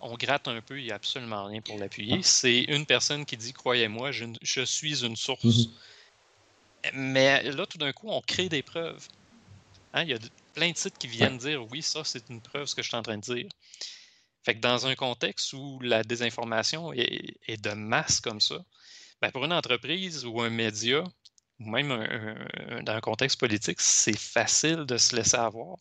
on 0.00 0.16
gratte 0.16 0.48
un 0.48 0.60
peu, 0.60 0.80
il 0.80 0.86
n'y 0.86 0.90
a 0.90 0.96
absolument 0.96 1.44
rien 1.44 1.60
pour 1.60 1.78
l'appuyer. 1.78 2.16
Ah. 2.18 2.22
C'est 2.22 2.62
une 2.62 2.86
personne 2.86 3.24
qui 3.24 3.36
dit 3.36 3.52
Croyez-moi, 3.52 4.10
je, 4.10 4.64
suis 4.64 5.04
une 5.04 5.14
source. 5.14 5.44
Mm-hmm. 5.44 5.70
Mais 6.94 7.44
là, 7.44 7.66
tout 7.66 7.78
d'un 7.78 7.92
coup, 7.92 8.08
on 8.10 8.20
crée 8.20 8.48
des 8.48 8.62
preuves. 8.62 9.06
Hein, 9.94 10.02
il 10.02 10.08
y 10.08 10.14
a 10.14 10.18
plein 10.54 10.72
de 10.72 10.76
sites 10.76 10.98
qui 10.98 11.06
viennent 11.06 11.38
dire 11.38 11.64
oui, 11.70 11.82
ça, 11.82 12.02
c'est 12.04 12.28
une 12.30 12.40
preuve, 12.40 12.66
ce 12.66 12.74
que 12.74 12.82
je 12.82 12.88
suis 12.88 12.96
en 12.96 13.02
train 13.02 13.16
de 13.16 13.22
dire. 13.22 13.46
Fait 14.42 14.56
que 14.56 14.60
dans 14.60 14.88
un 14.88 14.96
contexte 14.96 15.52
où 15.52 15.78
la 15.80 16.02
désinformation 16.02 16.92
est, 16.92 17.62
de 17.62 17.70
masse 17.74 18.20
comme 18.20 18.40
ça, 18.40 18.56
ben 19.20 19.30
pour 19.30 19.44
une 19.44 19.52
entreprise 19.52 20.24
ou 20.24 20.40
un 20.40 20.50
média, 20.50 21.04
ou 21.64 21.70
même 21.70 21.88
dans 22.84 22.92
un 22.92 23.00
contexte 23.00 23.38
politique, 23.38 23.80
c'est 23.80 24.18
facile 24.18 24.84
de 24.86 24.96
se 24.96 25.16
laisser 25.16 25.36
avoir. 25.36 25.76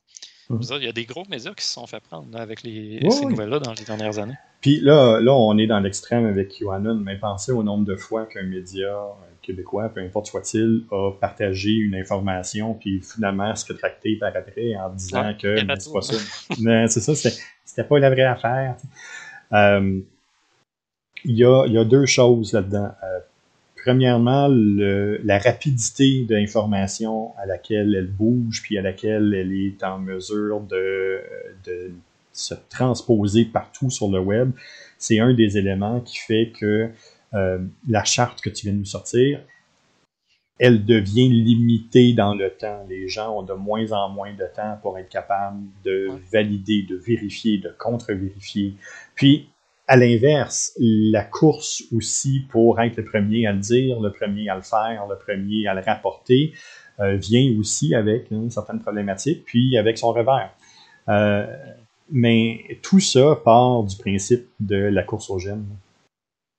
Mmh. 0.49 0.59
il 0.77 0.83
y 0.83 0.87
a 0.87 0.91
des 0.91 1.05
gros 1.05 1.23
médias 1.29 1.53
qui 1.53 1.63
se 1.63 1.73
sont 1.73 1.87
fait 1.87 2.01
prendre 2.01 2.37
avec 2.37 2.63
les, 2.63 2.99
ces 3.09 3.25
nouvelles-là 3.25 3.59
dans 3.59 3.73
les 3.73 3.85
dernières 3.85 4.19
années. 4.19 4.35
Puis 4.59 4.81
là, 4.81 5.19
là 5.21 5.33
on 5.33 5.57
est 5.57 5.67
dans 5.67 5.79
l'extrême 5.79 6.25
avec 6.25 6.49
QAnon, 6.49 6.95
mais 6.95 7.17
pensez 7.17 7.51
au 7.51 7.63
nombre 7.63 7.85
de 7.85 7.95
fois 7.95 8.25
qu'un 8.25 8.43
média 8.43 8.93
québécois, 9.41 9.89
peu 9.89 10.01
importe 10.01 10.27
soit-il, 10.27 10.83
a 10.91 11.11
partagé 11.19 11.71
une 11.71 11.95
information, 11.95 12.73
puis 12.73 13.01
finalement 13.01 13.55
se 13.55 13.73
tracter 13.73 14.17
par 14.17 14.35
après 14.35 14.75
en 14.75 14.89
disant 14.89 15.33
que 15.39 15.57
c'est 15.57 15.93
pas 15.93 16.01
ça. 16.01 16.15
c'est 16.87 16.99
ça, 16.99 17.15
c'était 17.65 17.87
pas 17.87 17.99
la 17.99 18.09
vraie 18.09 18.23
affaire. 18.23 18.75
Euh, 19.53 19.99
il 21.23 21.37
y, 21.37 21.43
a, 21.43 21.65
y, 21.67 21.77
a, 21.77 21.83
deux 21.83 22.05
choses 22.07 22.53
là-dedans. 22.53 22.91
Euh, 23.03 23.19
premièrement, 23.83 24.47
le, 24.47 25.19
la 25.23 25.39
rapidité 25.39 26.25
de 26.25 26.35
l'information 26.35 27.35
à 27.37 27.45
laquelle 27.45 27.95
elle 27.95 28.11
bouge, 28.11 28.61
puis 28.61 28.77
à 28.77 28.81
laquelle 28.81 29.33
elle 29.33 29.53
est 29.53 29.83
en 29.83 29.99
mesure 29.99 30.61
de, 30.61 31.21
de 31.65 31.91
se 32.31 32.53
transposer 32.69 33.45
partout 33.45 33.89
sur 33.89 34.09
le 34.09 34.19
web, 34.19 34.51
c'est 34.97 35.19
un 35.19 35.33
des 35.33 35.57
éléments 35.57 35.99
qui 35.99 36.17
fait 36.17 36.51
que 36.57 36.89
euh, 37.33 37.59
la 37.87 38.03
charte 38.03 38.41
que 38.41 38.49
tu 38.49 38.67
viens 38.67 38.73
de 38.73 38.79
nous 38.79 38.85
sortir, 38.85 39.41
elle 40.59 40.85
devient 40.85 41.29
limitée 41.29 42.13
dans 42.13 42.35
le 42.35 42.51
temps. 42.51 42.85
Les 42.87 43.07
gens 43.07 43.39
ont 43.39 43.43
de 43.43 43.53
moins 43.53 43.91
en 43.93 44.09
moins 44.09 44.33
de 44.33 44.45
temps 44.55 44.77
pour 44.83 44.99
être 44.99 45.09
capables 45.09 45.63
de 45.83 46.09
valider, 46.31 46.85
de 46.87 46.95
vérifier, 46.97 47.57
de 47.57 47.73
contre-vérifier. 47.79 48.75
Puis, 49.15 49.49
à 49.91 49.97
l'inverse, 49.97 50.71
la 50.79 51.25
course 51.25 51.83
aussi 51.93 52.45
pour 52.49 52.79
être 52.79 52.95
le 52.95 53.03
premier 53.03 53.45
à 53.45 53.51
le 53.51 53.59
dire, 53.59 53.99
le 53.99 54.09
premier 54.09 54.47
à 54.47 54.55
le 54.55 54.61
faire, 54.61 55.05
le 55.09 55.17
premier 55.17 55.67
à 55.67 55.73
le 55.73 55.81
rapporter, 55.81 56.53
euh, 57.01 57.17
vient 57.17 57.53
aussi 57.59 57.93
avec 57.93 58.31
une 58.31 58.49
certaine 58.49 58.79
problématique, 58.79 59.43
puis 59.43 59.77
avec 59.77 59.97
son 59.97 60.13
revers. 60.13 60.49
Euh, 61.09 61.45
mais 62.09 62.79
tout 62.81 63.01
ça 63.01 63.37
part 63.43 63.83
du 63.83 63.97
principe 63.97 64.47
de 64.61 64.77
la 64.77 65.03
course 65.03 65.29
aux 65.29 65.39
gemmes 65.39 65.67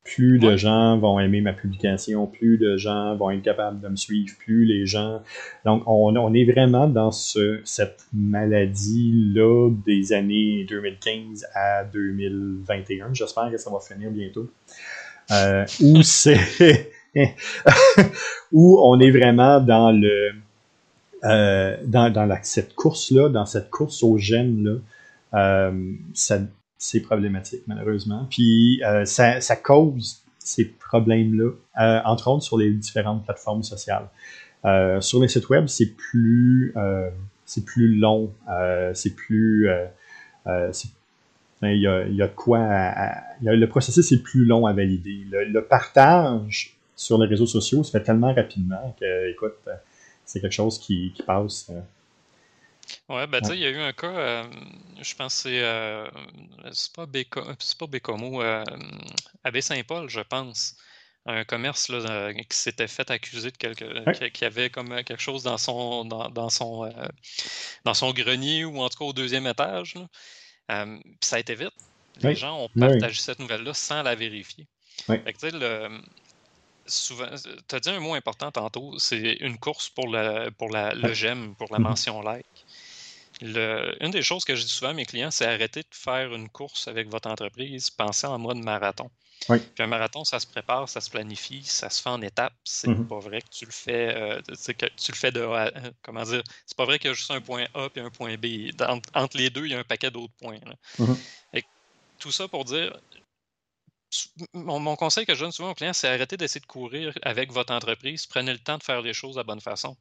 plus 0.04 0.38
de 0.38 0.56
gens 0.56 0.98
vont 0.98 1.20
aimer 1.20 1.40
ma 1.40 1.52
publication, 1.52 2.26
plus 2.26 2.58
de 2.58 2.76
gens 2.76 3.14
vont 3.16 3.30
être 3.30 3.42
capables 3.42 3.80
de 3.80 3.88
me 3.88 3.96
suivre, 3.96 4.34
plus 4.38 4.64
les 4.64 4.84
gens... 4.84 5.22
Donc, 5.64 5.84
on, 5.86 6.16
on 6.16 6.34
est 6.34 6.44
vraiment 6.44 6.88
dans 6.88 7.12
ce, 7.12 7.60
cette 7.64 8.06
maladie-là 8.12 9.70
des 9.86 10.12
années 10.12 10.66
2015 10.68 11.46
à 11.54 11.84
2021. 11.84 13.14
J'espère 13.14 13.50
que 13.50 13.56
ça 13.56 13.70
va 13.70 13.78
finir 13.78 14.10
bientôt. 14.10 14.50
Euh, 15.30 15.64
où 15.80 16.02
c'est... 16.02 16.90
où 18.52 18.80
on 18.82 18.98
est 18.98 19.10
vraiment 19.10 19.60
dans 19.60 19.92
le... 19.92 20.32
Euh, 21.24 21.76
dans, 21.86 22.10
dans 22.10 22.26
la, 22.26 22.42
cette 22.42 22.74
course-là, 22.74 23.28
dans 23.28 23.46
cette 23.46 23.70
course 23.70 24.02
aux 24.02 24.18
gènes-là, 24.18 24.78
euh, 25.34 25.92
ça, 26.12 26.40
c'est 26.82 26.98
problématique, 27.00 27.62
malheureusement. 27.68 28.26
Puis 28.28 28.82
euh, 28.84 29.04
ça, 29.04 29.40
ça, 29.40 29.54
cause 29.54 30.24
ces 30.40 30.64
problèmes-là, 30.64 31.52
euh, 31.80 32.00
entre 32.04 32.28
autres 32.28 32.42
sur 32.42 32.58
les 32.58 32.72
différentes 32.72 33.24
plateformes 33.24 33.62
sociales. 33.62 34.08
Euh, 34.64 35.00
sur 35.00 35.22
les 35.22 35.28
sites 35.28 35.48
web, 35.48 35.68
c'est 35.68 35.94
plus, 35.94 36.74
c'est 37.44 37.64
plus 37.64 37.94
long, 37.94 38.34
c'est 38.94 39.14
plus, 39.14 39.70
il 41.62 41.80
y, 41.80 41.86
a, 41.86 42.04
il 42.04 42.16
y 42.16 42.22
a 42.22 42.28
quoi, 42.28 42.58
le 43.40 43.66
processus 43.66 44.10
est 44.10 44.22
plus 44.22 44.44
long 44.44 44.66
à 44.66 44.72
valider. 44.72 45.24
Le, 45.30 45.60
partage 45.60 46.76
sur 46.96 47.16
les 47.16 47.28
réseaux 47.28 47.46
sociaux 47.46 47.84
se 47.84 47.92
fait 47.92 48.02
tellement 48.02 48.34
rapidement 48.34 48.96
que, 48.98 49.30
écoute, 49.30 49.54
c'est 50.24 50.40
quelque 50.40 50.50
chose 50.50 50.80
qui, 50.80 51.12
qui 51.14 51.22
passe 51.22 51.70
Ouais, 53.08 53.26
ben, 53.26 53.40
tu 53.40 53.50
sais, 53.50 53.56
il 53.56 53.60
y 53.60 53.66
a 53.66 53.70
eu 53.70 53.78
un 53.78 53.92
cas, 53.92 54.44
je 55.02 55.14
pense 55.14 55.34
que 55.36 55.42
c'est, 55.42 55.60
euh, 55.62 56.06
c'est 56.72 56.92
pas, 56.92 57.06
Béco, 57.06 57.42
c'est 57.58 57.78
pas 57.78 57.86
Bécomo, 57.86 58.42
euh, 58.42 58.64
Abbé 59.44 59.60
Saint-Paul, 59.60 60.08
je 60.08 60.20
pense, 60.20 60.76
un 61.26 61.44
commerce 61.44 61.88
là, 61.88 62.32
qui 62.34 62.56
s'était 62.56 62.88
fait 62.88 63.10
accuser 63.10 63.50
de 63.50 63.56
quelque, 63.56 64.28
qui, 64.30 64.44
avait 64.44 64.70
comme 64.70 65.02
quelque 65.04 65.20
chose 65.20 65.44
dans 65.44 65.58
son, 65.58 66.04
dans, 66.04 66.50
son, 66.50 66.92
dans 67.84 67.94
son 67.94 68.12
grenier 68.12 68.64
ou 68.64 68.80
en 68.80 68.88
tout 68.88 68.98
cas 68.98 69.04
au 69.04 69.12
deuxième 69.12 69.46
étage. 69.46 69.94
puis 69.94 70.98
ça 71.20 71.36
a 71.36 71.38
été 71.38 71.54
vite. 71.54 71.70
Les 72.20 72.34
gens 72.34 72.64
ont 72.64 72.68
partagé 72.68 73.20
cette 73.20 73.38
nouvelle-là 73.38 73.72
sans 73.72 74.02
la 74.02 74.14
vérifier. 74.16 74.66
Fait 75.06 75.32
que, 75.32 75.46
le, 75.46 76.00
souvent, 76.86 77.28
tu 77.68 77.74
as 77.74 77.80
dit 77.80 77.90
un 77.90 78.00
mot 78.00 78.14
important 78.14 78.50
tantôt, 78.50 78.98
c'est 78.98 79.36
une 79.40 79.58
course 79.58 79.88
pour, 79.88 80.08
le, 80.08 80.50
pour 80.50 80.70
la, 80.70 80.94
le 80.94 81.12
j'aime, 81.14 81.54
pour 81.54 81.72
la 81.72 81.78
mm-hmm. 81.78 81.82
mention 81.82 82.22
like. 82.22 82.66
Le, 83.40 83.96
une 84.00 84.10
des 84.10 84.22
choses 84.22 84.44
que 84.44 84.54
je 84.54 84.62
dis 84.62 84.68
souvent 84.68 84.90
à 84.90 84.94
mes 84.94 85.06
clients, 85.06 85.30
c'est 85.30 85.46
arrêter 85.46 85.80
de 85.80 85.88
faire 85.90 86.34
une 86.34 86.48
course 86.48 86.88
avec 86.88 87.08
votre 87.08 87.28
entreprise, 87.28 87.90
pensez 87.90 88.26
en 88.26 88.38
mode 88.38 88.58
marathon. 88.58 89.10
Puis 89.48 89.82
un 89.82 89.86
marathon, 89.86 90.24
ça 90.24 90.38
se 90.38 90.46
prépare, 90.46 90.88
ça 90.88 91.00
se 91.00 91.10
planifie, 91.10 91.62
ça 91.64 91.90
se 91.90 92.00
fait 92.00 92.08
en 92.08 92.22
étapes. 92.22 92.54
C'est 92.64 92.88
mm-hmm. 92.88 93.06
pas 93.08 93.18
vrai 93.18 93.40
que 93.40 93.48
tu 93.50 93.64
le 93.64 93.72
fais, 93.72 94.14
euh, 94.14 94.40
que 94.40 94.86
tu 94.96 95.12
le 95.12 95.16
fais 95.16 95.32
de 95.32 95.44
comment 96.02 96.22
dire, 96.22 96.42
c'est 96.66 96.76
pas 96.76 96.84
vrai 96.84 96.98
qu'il 96.98 97.08
y 97.08 97.10
a 97.10 97.14
juste 97.14 97.30
un 97.30 97.40
point 97.40 97.66
A 97.74 97.88
et 97.96 98.00
un 98.00 98.10
point 98.10 98.36
B. 98.36 98.70
Entre, 99.14 99.36
les 99.36 99.50
deux, 99.50 99.66
il 99.66 99.72
y 99.72 99.74
a 99.74 99.78
un 99.78 99.84
paquet 99.84 100.10
d'autres 100.10 100.34
points. 100.40 100.58
Mm-hmm. 100.98 101.62
tout 102.18 102.30
ça 102.30 102.46
pour 102.46 102.64
dire, 102.64 102.96
mon, 104.52 104.96
conseil 104.96 105.26
que 105.26 105.34
je 105.34 105.40
donne 105.40 105.52
souvent 105.52 105.70
aux 105.70 105.74
clients, 105.74 105.92
c'est 105.92 106.08
arrêter 106.08 106.36
d'essayer 106.36 106.60
de 106.60 106.66
courir 106.66 107.12
avec 107.22 107.52
votre 107.52 107.72
entreprise. 107.72 108.26
Prenez 108.26 108.52
le 108.52 108.58
temps 108.58 108.78
de 108.78 108.82
faire 108.82 109.00
les 109.00 109.14
choses 109.14 109.34
de 109.34 109.40
la 109.40 109.44
bonne 109.44 109.60
façon. 109.60 109.96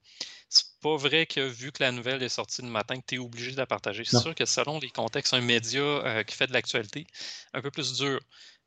C'est 0.50 0.66
pas 0.82 0.96
vrai 0.98 1.26
que 1.26 1.42
vu 1.42 1.72
que 1.72 1.84
la 1.84 1.92
nouvelle 1.92 2.22
est 2.24 2.30
sortie 2.30 2.62
le 2.62 2.68
matin, 2.68 3.00
que 3.00 3.06
tu 3.08 3.16
es 3.16 3.18
obligé 3.20 3.52
de 3.52 3.58
la 3.58 3.66
partager. 3.66 4.04
C'est 4.04 4.20
sûr 4.20 4.36
que 4.36 4.46
selon 4.46 4.80
les 4.80 4.90
contextes, 4.90 5.34
un 5.34 5.42
média 5.42 5.82
euh, 5.82 6.24
qui 6.24 6.36
fait 6.36 6.48
de 6.48 6.54
l'actualité, 6.54 7.08
un 7.54 7.62
peu 7.62 7.72
plus 7.72 7.94
dur. 7.94 8.20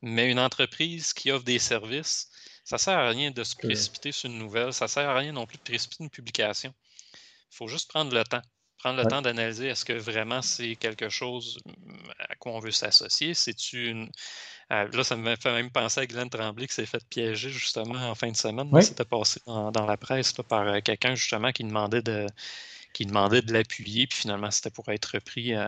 Mais 0.02 0.30
une 0.30 0.38
entreprise 0.38 1.12
qui 1.12 1.30
offre 1.30 1.44
des 1.44 1.58
services, 1.58 2.28
ça 2.64 2.78
sert 2.78 2.98
à 2.98 3.08
rien 3.08 3.30
de 3.30 3.44
se 3.44 3.56
précipiter 3.56 4.12
sur 4.12 4.30
une 4.30 4.38
nouvelle. 4.38 4.72
Ça 4.72 4.88
sert 4.88 5.08
à 5.08 5.14
rien 5.14 5.32
non 5.32 5.46
plus 5.46 5.58
de 5.58 5.62
précipiter 5.62 6.04
une 6.04 6.10
publication. 6.10 6.74
Il 7.52 7.56
faut 7.56 7.68
juste 7.68 7.88
prendre 7.88 8.14
le 8.14 8.24
temps 8.24 8.42
prendre 8.84 9.02
le 9.02 9.08
temps 9.08 9.22
d'analyser 9.22 9.68
est-ce 9.68 9.82
que 9.82 9.94
vraiment 9.94 10.42
c'est 10.42 10.76
quelque 10.76 11.08
chose 11.08 11.58
à 12.18 12.34
quoi 12.36 12.52
on 12.52 12.58
veut 12.58 12.70
s'associer? 12.70 13.32
C'est-tu 13.32 13.88
une, 13.88 14.10
euh, 14.72 14.86
là, 14.92 15.02
ça 15.02 15.16
me 15.16 15.36
fait 15.36 15.52
même 15.52 15.70
penser 15.70 16.02
à 16.02 16.06
Glenn 16.06 16.28
Tremblay 16.28 16.66
qui 16.66 16.74
s'est 16.74 16.84
fait 16.84 17.02
piéger 17.08 17.48
justement 17.48 18.10
en 18.10 18.14
fin 18.14 18.30
de 18.30 18.36
semaine. 18.36 18.70
C'était 18.82 19.06
passé 19.06 19.40
dans, 19.46 19.86
la 19.86 19.96
presse 19.96 20.34
par 20.34 20.68
euh, 20.68 20.80
quelqu'un 20.80 21.14
justement 21.14 21.50
qui 21.50 21.64
demandait 21.64 22.02
de 22.02 22.26
qui 22.92 23.06
demandait 23.06 23.42
de 23.42 23.52
l'appuyer, 23.54 24.06
puis 24.06 24.18
finalement 24.18 24.50
c'était 24.50 24.70
pour 24.70 24.88
être 24.90 25.06
repris 25.06 25.54
euh, 25.54 25.66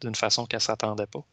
d'une 0.00 0.14
façon 0.14 0.46
qu'elle 0.46 0.58
ne 0.58 0.62
s'attendait 0.62 1.06
pas. 1.06 1.24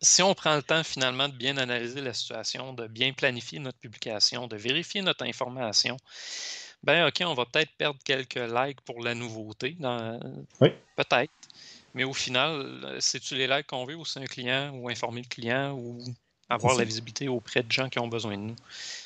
Si 0.00 0.22
on 0.22 0.34
prend 0.34 0.54
le 0.54 0.62
temps 0.62 0.84
finalement 0.84 1.28
de 1.28 1.34
bien 1.34 1.56
analyser 1.56 2.00
la 2.00 2.14
situation, 2.14 2.72
de 2.72 2.86
bien 2.86 3.12
planifier 3.12 3.58
notre 3.58 3.78
publication, 3.78 4.46
de 4.46 4.56
vérifier 4.56 5.02
notre 5.02 5.24
information, 5.24 5.96
ben 6.82 7.06
OK, 7.06 7.22
on 7.22 7.34
va 7.34 7.44
peut-être 7.46 7.70
perdre 7.76 7.98
quelques 8.04 8.34
likes 8.34 8.80
pour 8.82 9.02
la 9.02 9.14
nouveauté. 9.14 9.76
oui. 10.60 10.72
Peut-être. 10.96 11.32
Mais 11.94 12.04
au 12.04 12.12
final, 12.12 12.96
c'est-tu 13.00 13.36
les 13.36 13.46
likes 13.46 13.66
qu'on 13.66 13.84
veut 13.84 13.96
ou 13.96 14.04
c'est 14.04 14.20
un 14.20 14.26
client 14.26 14.70
ou 14.74 14.88
informer 14.88 15.22
le 15.22 15.28
client 15.28 15.72
ou 15.72 15.98
avoir 16.48 16.76
la 16.76 16.84
visibilité 16.84 17.28
auprès 17.28 17.62
de 17.62 17.72
gens 17.72 17.88
qui 17.88 17.98
ont 17.98 18.08
besoin 18.08 18.36
de 18.36 18.42
nous? 18.42 18.56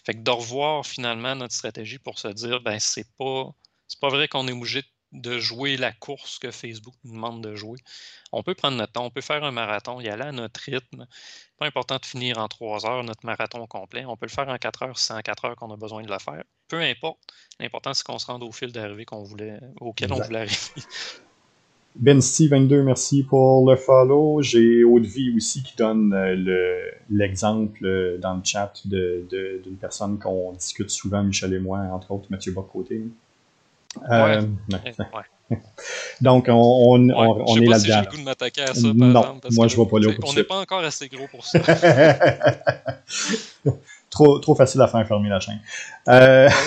Fait 0.05 0.15
que 0.15 0.19
de 0.19 0.31
revoir 0.31 0.85
finalement 0.85 1.35
notre 1.35 1.55
stratégie 1.55 1.99
pour 1.99 2.19
se 2.19 2.29
dire, 2.29 2.61
ben 2.61 2.79
c'est 2.81 3.07
pas, 3.17 3.53
c'est 3.87 4.01
pas 4.01 4.09
vrai 4.09 4.29
qu'on 4.29 4.47
est 4.49 4.53
obligé 4.53 4.83
de 4.83 4.89
jouer 5.13 5.77
la 5.77 5.93
course 5.93 6.39
que 6.39 6.51
Facebook 6.51 6.95
nous 7.05 7.13
demande 7.13 7.43
de 7.43 7.55
jouer. 7.57 7.79
On 8.33 8.43
peut 8.43 8.55
prendre 8.55 8.77
notre 8.77 8.93
temps, 8.93 9.07
on 9.07 9.11
peut 9.11 9.21
faire 9.21 9.43
un 9.45 9.51
marathon, 9.51 10.01
y 10.01 10.09
aller 10.09 10.25
à 10.25 10.33
notre 10.33 10.61
rythme. 10.61 11.07
Pas 11.59 11.67
important 11.67 11.97
de 11.97 12.07
finir 12.07 12.39
en 12.39 12.49
trois 12.49 12.87
heures 12.87 13.03
notre 13.03 13.27
marathon 13.27 13.67
complet. 13.67 14.05
On 14.05 14.17
peut 14.17 14.27
le 14.27 14.31
faire 14.31 14.49
en 14.49 14.57
quatre 14.57 14.83
heures 14.83 14.99
si 14.99 15.07
c'est 15.07 15.15
en 15.15 15.21
quatre 15.21 15.45
heures 15.45 15.57
qu'on 15.57 15.71
a 15.73 15.77
besoin 15.77 16.03
de 16.03 16.11
le 16.11 16.19
faire. 16.19 16.45
Peu 16.69 16.81
importe. 16.81 17.19
L'important, 17.59 17.93
c'est 17.93 18.05
qu'on 18.05 18.19
se 18.19 18.27
rende 18.27 18.43
au 18.43 18.53
fil 18.53 18.73
d'arrivée 18.73 19.05
qu'on 19.05 19.23
voulait, 19.23 19.59
auquel 19.81 20.13
on 20.13 20.21
voulait 20.21 20.41
arriver. 20.41 20.57
BenSty22, 22.01 22.83
merci 22.83 23.25
pour 23.25 23.69
le 23.69 23.77
follow. 23.77 24.41
J'ai 24.43 24.85
Haute-Vie 24.85 25.35
aussi 25.37 25.63
qui 25.63 25.75
donne 25.77 26.15
euh, 26.15 26.81
l'exemple 27.11 27.85
euh, 27.85 28.17
dans 28.19 28.35
le 28.35 28.45
chat 28.45 28.73
d'une 28.85 29.27
de, 29.27 29.63
personne 29.81 30.19
qu'on 30.19 30.53
discute 30.53 30.89
souvent, 30.89 31.25
Michel 31.25 31.53
et 31.53 31.59
moi, 31.59 31.81
entre 31.93 32.13
autres 32.13 32.27
Mathieu 32.31 32.53
Bocoté. 32.53 33.03
Euh, 34.11 34.43
Donc, 36.21 36.47
on, 36.49 36.53
on, 36.53 37.11
on, 37.11 37.57
est 37.57 37.67
là-dedans. 37.67 38.03
Si 38.13 38.23
m'attaquer 38.23 38.63
à 38.63 38.75
ça, 38.75 38.83
par 38.83 38.95
non, 38.95 39.09
exemple, 39.09 39.49
moi, 39.53 39.67
je 39.67 39.77
vois 39.77 39.89
pas 39.89 39.99
là. 39.99 40.13
On 40.25 40.33
n'est 40.33 40.45
pas 40.45 40.61
encore 40.61 40.85
assez 40.85 41.09
gros 41.09 41.27
pour 41.27 41.45
ça. 41.45 41.59
trop, 44.11 44.39
trop 44.39 44.55
facile 44.55 44.81
à 44.83 44.87
faire 44.87 45.07
fermer 45.09 45.29
la 45.29 45.41
chaîne. 45.41 45.59
Euh... 46.09 46.49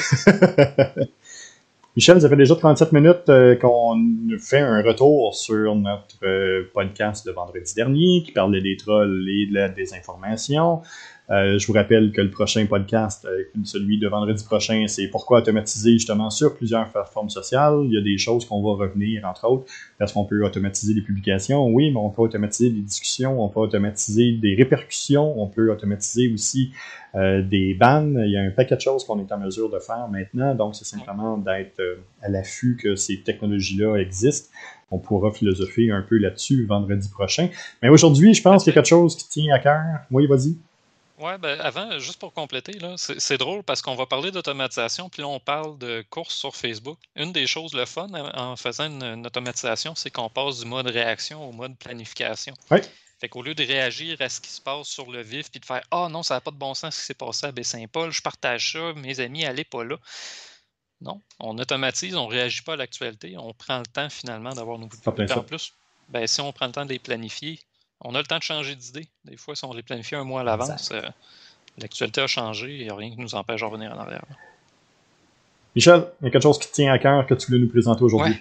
Michel, 1.96 2.20
ça 2.20 2.28
fait 2.28 2.36
déjà 2.36 2.56
37 2.56 2.92
minutes 2.92 3.30
euh, 3.30 3.56
qu'on 3.56 3.96
fait 4.40 4.60
un 4.60 4.82
retour 4.82 5.36
sur 5.36 5.76
notre 5.76 6.64
podcast 6.74 7.24
de 7.26 7.32
vendredi 7.32 7.74
dernier 7.76 8.24
qui 8.26 8.32
parlait 8.32 8.62
des 8.62 8.76
trolls 8.76 9.26
et 9.30 9.46
de 9.46 9.54
la 9.54 9.70
désinformation. 9.70 10.82
Euh, 11.34 11.58
je 11.58 11.66
vous 11.68 11.74
rappelle 11.74 12.12
que 12.12 12.22
le 12.22 12.30
prochain 12.30 12.66
podcast, 12.68 13.28
celui 13.64 13.98
de 13.98 14.08
vendredi 14.08 14.44
prochain, 14.44 14.86
c'est 14.88 15.08
pourquoi 15.08 15.40
automatiser 15.40 15.94
justement 15.94 16.30
sur 16.30 16.56
plusieurs 16.56 16.90
plateformes 16.90 17.30
sociales. 17.30 17.82
Il 17.86 17.94
y 17.94 17.98
a 17.98 18.02
des 18.02 18.18
choses 18.18 18.46
qu'on 18.46 18.62
va 18.62 18.84
revenir, 18.86 19.26
entre 19.26 19.50
autres, 19.50 19.66
parce 19.98 20.14
qu'on 20.14 20.26
peut 20.26 20.46
automatiser 20.46 20.94
les 20.94 21.02
publications, 21.02 21.66
oui, 21.68 21.90
mais 21.92 21.98
on 21.98 22.10
peut 22.10 22.22
automatiser 22.22 22.70
les 22.70 22.82
discussions, 22.82 23.44
on 23.44 23.50
peut 23.50 23.62
automatiser 23.62 24.34
des 24.34 24.54
répercussions, 24.56 25.42
on 25.42 25.48
peut 25.48 25.72
automatiser 25.72 26.32
aussi 26.32 26.72
euh, 27.16 27.42
des 27.42 27.74
bans. 27.74 28.14
Il 28.24 28.32
y 28.32 28.38
a 28.38 28.42
un 28.42 28.52
paquet 28.52 28.76
de 28.76 28.82
choses 28.82 29.04
qu'on 29.04 29.20
est 29.20 29.32
en 29.32 29.40
mesure 29.40 29.70
de 29.70 29.80
faire 29.80 30.08
maintenant, 30.12 30.56
donc 30.56 30.76
c'est 30.76 30.86
simplement 30.86 31.38
d'être 31.38 31.80
euh, 31.80 31.96
à 32.22 32.30
l'affût 32.30 32.78
que 32.82 32.96
ces 32.96 33.22
technologies-là 33.22 33.98
existent. 33.98 34.50
On 34.92 35.00
pourra 35.00 35.32
philosopher 35.32 35.92
un 35.92 36.02
peu 36.02 36.18
là-dessus 36.18 36.66
vendredi 36.66 37.10
prochain. 37.10 37.50
Mais 37.82 37.90
aujourd'hui, 37.90 38.34
je 38.34 38.42
pense 38.42 38.64
qu'il 38.64 38.72
y 38.72 38.74
a 38.74 38.82
quelque 38.82 38.90
chose 38.90 39.16
qui 39.16 39.28
tient 39.30 39.54
à 39.54 39.60
cœur. 39.60 39.84
Oui, 40.12 40.28
vas-y. 40.28 40.56
Ouais, 41.20 41.38
ben 41.38 41.60
avant, 41.60 42.00
juste 42.00 42.20
pour 42.20 42.34
compléter, 42.34 42.74
là, 42.74 42.96
c'est, 42.98 43.38
drôle 43.38 43.64
parce 43.64 43.82
qu'on 43.82 43.96
va 43.96 44.06
parler 44.08 44.32
d'automatisation, 44.32 45.10
puis 45.10 45.22
là, 45.22 45.28
on 45.28 45.40
parle 45.40 45.78
de 45.78 46.04
course 46.10 46.34
sur 46.34 46.56
Facebook. 46.56 46.98
Une 47.16 47.32
des 47.32 47.46
choses, 47.46 47.74
le 47.74 47.86
fun 47.86 48.08
en 48.34 48.56
faisant 48.56 48.86
une, 48.86 49.26
automatisation, 49.26 49.94
c'est 49.96 50.10
qu'on 50.10 50.30
passe 50.30 50.60
du 50.60 50.66
mode 50.66 50.88
réaction 50.88 51.48
au 51.48 51.52
mode 51.52 51.78
planification. 51.78 52.56
Oui. 52.72 52.80
Fait 53.20 53.30
qu'au 53.30 53.44
lieu 53.44 53.54
de 53.54 53.64
réagir 53.64 54.18
à 54.22 54.28
ce 54.28 54.42
qui 54.42 54.50
se 54.50 54.60
passe 54.60 54.88
sur 54.88 55.12
le 55.12 55.22
vif, 55.22 55.52
puis 55.52 55.60
de 55.60 55.66
faire 55.66 55.84
Ah 55.92 56.06
oh, 56.06 56.10
non, 56.10 56.24
ça 56.24 56.34
n'a 56.34 56.42
pas 56.42 56.52
de 56.52 56.58
bon 56.58 56.74
sens 56.74 56.96
ce 56.96 57.00
qui 57.02 57.06
s'est 57.06 57.14
passé 57.14 57.46
à 57.46 57.52
Baie-Saint-Paul, 57.52 58.12
je 58.12 58.22
partage 58.22 58.74
ça, 58.74 58.94
mes 58.94 59.20
amis, 59.20 59.46
allez 59.46 59.64
pas 59.64 59.84
là. 59.84 59.98
Non, 61.00 61.22
on 61.40 61.58
automatise, 61.58 62.16
on 62.16 62.28
ne 62.28 62.32
réagit 62.32 62.64
pas 62.64 62.74
à 62.74 62.76
l'actualité, 62.78 63.36
on 63.38 63.54
prend 63.54 63.78
le 63.78 63.86
temps 63.86 64.10
finalement 64.10 64.54
d'avoir 64.54 64.80
nos 64.80 64.90
En 65.06 65.44
plus, 65.44 65.74
ben, 66.10 66.26
si 66.28 66.42
on 66.42 66.52
prend 66.52 66.66
le 66.66 66.72
temps 66.72 66.86
de 66.86 66.90
les 66.90 67.00
planifier, 67.00 67.60
on 68.04 68.16
a 68.16 68.20
le 68.20 68.26
temps 68.26 68.38
de 68.38 68.44
changer 68.44 68.76
d'idée. 68.76 69.08
Des 69.26 69.38
fois, 69.38 69.56
si 69.56 69.66
on 69.66 69.74
les 69.74 69.84
planifie 69.84 70.16
un 70.16 70.24
mois 70.24 70.42
à 70.42 70.44
l'avance, 70.44 70.90
euh, 70.92 71.02
l'actualité 71.78 72.22
a 72.22 72.28
changé 72.28 72.72
et 72.72 72.80
il 72.80 72.84
n'y 72.84 72.90
a 72.90 72.96
rien 72.96 73.12
qui 73.12 73.20
nous 73.20 73.36
empêche 73.36 73.62
de 73.62 73.66
revenir 73.66 73.94
en 73.94 74.00
arrière. 74.00 74.26
Michel, 75.76 76.08
il 76.22 76.26
y 76.26 76.28
a 76.28 76.32
quelque 76.32 76.44
chose 76.44 76.60
qui 76.60 76.68
te 76.68 76.74
tient 76.74 76.94
à 76.94 77.00
cœur 77.00 77.26
que 77.26 77.34
tu 77.34 77.48
voulais 77.48 77.60
nous 77.60 77.70
présenter 77.70 78.04
aujourd'hui? 78.04 78.38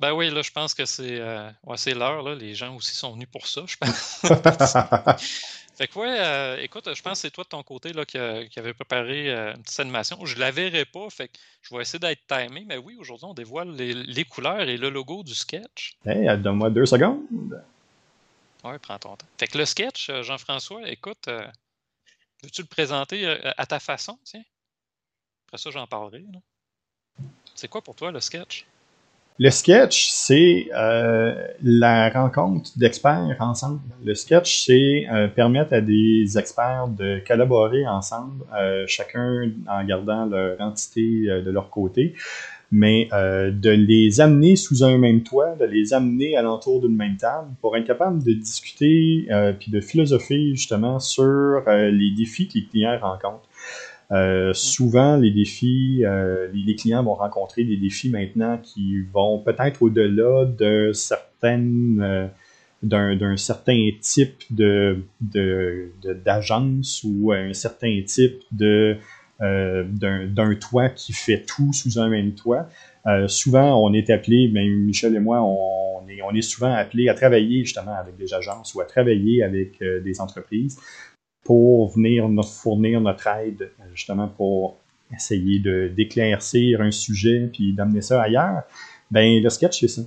Ben 0.00 0.12
oui, 0.12 0.30
là, 0.30 0.40
je 0.40 0.50
pense 0.50 0.72
que 0.72 0.86
c'est 0.86 1.20
euh, 1.20 1.50
l'heure. 1.94 2.34
Les 2.34 2.54
gens 2.54 2.74
aussi 2.74 2.94
sont 2.94 3.12
venus 3.12 3.28
pour 3.30 3.46
ça, 3.46 3.62
je 3.66 3.76
pense. 3.76 4.22
fait 5.76 5.86
que 5.86 5.98
ouais, 5.98 6.16
euh, 6.18 6.56
écoute, 6.62 6.88
je 6.92 7.02
pense 7.02 7.12
que 7.12 7.18
c'est 7.18 7.30
toi 7.30 7.44
de 7.44 7.50
ton 7.50 7.62
côté 7.62 7.92
là, 7.92 8.06
qui, 8.06 8.16
avait 8.16 8.72
préparé 8.72 9.30
une 9.30 9.62
petite 9.62 9.78
animation. 9.78 10.24
Je 10.24 10.36
ne 10.36 10.40
la 10.40 10.50
verrai 10.50 10.86
pas, 10.86 11.08
fait 11.10 11.28
que 11.28 11.38
je 11.60 11.74
vais 11.74 11.82
essayer 11.82 11.98
d'être 11.98 12.22
timé. 12.26 12.64
Mais 12.66 12.78
oui, 12.78 12.96
aujourd'hui, 12.98 13.26
on 13.26 13.34
dévoile 13.34 13.76
les, 13.76 14.24
couleurs 14.24 14.62
et 14.62 14.78
le 14.78 14.88
logo 14.88 15.22
du 15.22 15.34
sketch. 15.34 15.98
Hey, 16.06 16.26
donne-moi 16.38 16.70
deux 16.70 16.86
secondes. 16.86 17.62
Oui, 18.64 18.72
prends 18.80 18.98
ton 18.98 19.16
temps. 19.16 19.26
Fait 19.38 19.46
que 19.46 19.58
le 19.58 19.64
sketch, 19.64 20.10
euh, 20.10 20.22
Jean-François, 20.22 20.88
écoute, 20.88 21.28
euh, 21.28 21.46
veux-tu 22.42 22.62
le 22.62 22.66
présenter 22.66 23.26
euh, 23.26 23.38
à 23.56 23.66
ta 23.66 23.80
façon, 23.80 24.18
tiens? 24.24 24.42
Après 25.46 25.58
ça, 25.58 25.70
j'en 25.70 25.86
parlerai. 25.86 26.24
C'est 27.54 27.68
quoi 27.68 27.80
pour 27.80 27.94
toi 27.94 28.10
le 28.10 28.20
sketch? 28.20 28.66
Le 29.38 29.50
sketch, 29.50 30.10
c'est 30.10 30.68
la 30.70 32.10
rencontre 32.10 32.70
d'experts 32.76 33.36
ensemble. 33.40 33.80
Le 34.04 34.14
sketch, 34.14 34.66
c'est 34.66 35.06
permettre 35.34 35.72
à 35.72 35.80
des 35.80 36.36
experts 36.36 36.88
de 36.88 37.22
collaborer 37.26 37.88
ensemble, 37.88 38.44
chacun 38.86 39.50
en 39.66 39.82
gardant 39.84 40.26
leur 40.26 40.60
entité 40.60 41.24
de 41.26 41.50
leur 41.50 41.70
côté, 41.70 42.14
mais 42.72 43.08
euh, 43.12 43.50
de 43.50 43.70
les 43.70 44.20
amener 44.20 44.54
sous 44.54 44.84
un 44.84 44.96
même 44.96 45.22
toit, 45.22 45.56
de 45.56 45.64
les 45.64 45.92
amener 45.92 46.36
alentour 46.36 46.80
d'une 46.80 46.94
même 46.94 47.16
table 47.16 47.48
pour 47.60 47.76
être 47.76 47.86
capable 47.86 48.22
de 48.22 48.32
discuter 48.32 49.26
euh, 49.30 49.52
puis 49.52 49.72
de 49.72 49.80
philosopher 49.80 50.50
justement 50.54 51.00
sur 51.00 51.64
euh, 51.66 51.90
les 51.90 52.12
défis 52.16 52.46
que 52.46 52.54
les 52.54 52.64
clients 52.64 52.98
rencontrent. 53.00 53.48
Euh, 54.12 54.52
souvent, 54.54 55.16
les 55.16 55.30
défis, 55.30 56.02
les, 56.52 56.74
clients 56.74 57.04
vont 57.04 57.14
rencontrer 57.14 57.62
des 57.62 57.76
défis 57.76 58.10
maintenant 58.10 58.58
qui 58.58 59.02
vont 59.12 59.38
peut-être 59.38 59.82
au-delà 59.82 60.46
de 60.46 60.90
d'un 62.82 63.36
certain 63.36 63.90
type 64.00 64.42
de 64.50 64.98
d'agence 66.24 67.04
ou 67.04 67.30
un 67.30 67.52
certain 67.52 68.02
type 68.04 68.42
de 68.50 68.96
euh, 69.42 69.84
d'un 69.84 70.54
toit 70.54 70.90
qui 70.90 71.14
fait 71.14 71.46
tout 71.46 71.72
sous 71.72 71.98
un 71.98 72.08
même 72.10 72.34
toit. 72.34 72.68
Euh, 73.06 73.26
souvent, 73.26 73.82
on 73.82 73.94
est 73.94 74.10
appelé, 74.10 74.48
même 74.48 74.84
Michel 74.84 75.16
et 75.16 75.18
moi, 75.18 75.40
on 75.40 76.06
est, 76.08 76.20
on 76.20 76.34
est 76.34 76.42
souvent 76.42 76.70
appelé 76.70 77.08
à 77.08 77.14
travailler 77.14 77.64
justement 77.64 77.96
avec 77.96 78.18
des 78.18 78.34
agences 78.34 78.74
ou 78.74 78.82
à 78.82 78.84
travailler 78.84 79.42
avec 79.42 79.80
euh, 79.80 80.00
des 80.00 80.20
entreprises 80.20 80.78
pour 81.42 81.88
venir 81.88 82.28
nous 82.28 82.42
fournir 82.42 83.00
notre 83.00 83.26
aide 83.28 83.70
justement 83.94 84.28
pour 84.28 84.76
essayer 85.10 85.58
d'éclaircir 85.88 86.82
un 86.82 86.90
sujet 86.90 87.48
puis 87.50 87.72
d'amener 87.72 88.02
ça 88.02 88.20
ailleurs. 88.20 88.64
Ben, 89.10 89.42
le 89.42 89.48
sketch, 89.48 89.80
c'est 89.80 89.88
ça. 89.88 90.02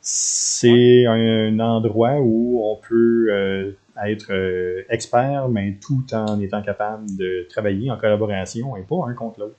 C'est 0.00 1.04
un 1.04 1.60
endroit 1.60 2.20
où 2.20 2.62
on 2.64 2.76
peut 2.88 3.74
euh, 3.98 4.06
être 4.06 4.32
euh, 4.32 4.84
expert, 4.88 5.48
mais 5.48 5.78
tout 5.80 6.04
en 6.12 6.40
étant 6.40 6.62
capable 6.62 7.16
de 7.16 7.46
travailler 7.48 7.90
en 7.90 7.96
collaboration 7.96 8.76
et 8.76 8.82
pas 8.82 9.06
un 9.06 9.14
contre 9.14 9.40
l'autre. 9.40 9.56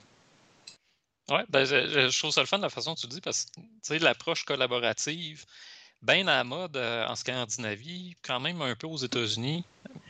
Oui, 1.30 1.40
ben, 1.48 1.64
je, 1.64 2.18
trouve 2.18 2.32
ça 2.32 2.40
le 2.40 2.46
fun 2.46 2.58
de 2.58 2.62
la 2.62 2.70
façon 2.70 2.90
dont 2.90 2.96
tu 2.96 3.06
dis, 3.06 3.20
parce 3.20 3.46
que 3.88 3.94
l'approche 4.02 4.44
collaborative, 4.44 5.44
bien 6.02 6.26
à 6.26 6.36
la 6.36 6.44
mode 6.44 6.76
euh, 6.76 7.06
en 7.06 7.14
Scandinavie, 7.14 8.16
quand 8.22 8.40
même 8.40 8.62
un 8.62 8.74
peu 8.74 8.86
aux 8.86 8.96
États-Unis. 8.96 9.64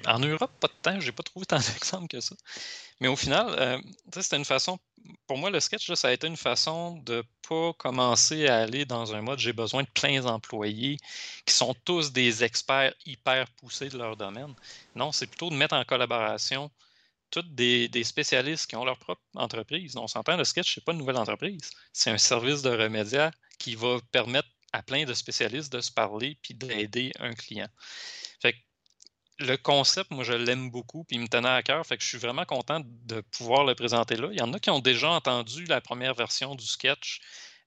En 0.06 0.18
Europe, 0.18 0.52
pas 0.60 0.68
de 0.68 0.72
temps, 0.82 1.00
j'ai 1.00 1.12
pas 1.12 1.22
trouvé 1.22 1.46
tant 1.46 1.58
d'exemples 1.58 2.08
que 2.08 2.20
ça. 2.20 2.34
Mais 3.00 3.08
au 3.08 3.16
final, 3.16 3.46
euh, 3.58 3.80
c'était 4.12 4.36
une 4.36 4.44
façon, 4.44 4.78
pour 5.26 5.38
moi, 5.38 5.50
le 5.50 5.58
sketch, 5.60 5.92
ça 5.94 6.08
a 6.08 6.12
été 6.12 6.26
une 6.26 6.36
façon 6.36 6.98
de 6.98 7.24
pas 7.48 7.72
commencer 7.74 8.46
à 8.46 8.58
aller 8.58 8.84
dans 8.84 9.14
un 9.14 9.22
mode 9.22 9.38
j'ai 9.38 9.52
besoin 9.52 9.82
de 9.82 9.88
plein 9.88 10.20
d'employés 10.20 10.98
qui 11.46 11.54
sont 11.54 11.74
tous 11.84 12.12
des 12.12 12.44
experts 12.44 12.94
hyper 13.06 13.50
poussés 13.52 13.88
de 13.88 13.98
leur 13.98 14.16
domaine. 14.16 14.54
Non, 14.94 15.12
c'est 15.12 15.26
plutôt 15.26 15.50
de 15.50 15.54
mettre 15.56 15.74
en 15.74 15.84
collaboration 15.84 16.70
toutes 17.30 17.54
des, 17.54 18.04
spécialistes 18.04 18.68
qui 18.68 18.76
ont 18.76 18.84
leur 18.84 18.98
propre 18.98 19.22
entreprise. 19.34 19.96
On 19.96 20.08
s'entend, 20.08 20.36
le 20.36 20.44
sketch, 20.44 20.74
c'est 20.74 20.84
pas 20.84 20.92
une 20.92 20.98
nouvelle 20.98 21.16
entreprise. 21.16 21.70
C'est 21.92 22.10
un 22.10 22.18
service 22.18 22.62
de 22.62 22.70
remédia 22.70 23.30
qui 23.58 23.74
va 23.74 23.98
permettre 24.12 24.48
à 24.72 24.82
plein 24.82 25.04
de 25.04 25.14
spécialistes 25.14 25.72
de 25.72 25.80
se 25.80 25.90
parler 25.90 26.38
puis 26.42 26.54
d'aider 26.54 27.12
un 27.18 27.34
client. 27.34 27.68
Fait 28.40 28.54
le 29.40 29.56
concept, 29.56 30.10
moi, 30.10 30.22
je 30.22 30.34
l'aime 30.34 30.70
beaucoup, 30.70 31.04
puis 31.04 31.16
il 31.16 31.22
me 31.22 31.28
tenait 31.28 31.48
à 31.48 31.62
cœur. 31.62 31.84
Fait 31.86 31.96
que 31.96 32.02
je 32.02 32.08
suis 32.08 32.18
vraiment 32.18 32.44
content 32.44 32.82
de 32.84 33.22
pouvoir 33.22 33.64
le 33.64 33.74
présenter 33.74 34.16
là. 34.16 34.28
Il 34.32 34.38
y 34.38 34.42
en 34.42 34.52
a 34.52 34.60
qui 34.60 34.70
ont 34.70 34.80
déjà 34.80 35.10
entendu 35.10 35.64
la 35.64 35.80
première 35.80 36.14
version 36.14 36.54
du 36.54 36.66
sketch. 36.66 37.20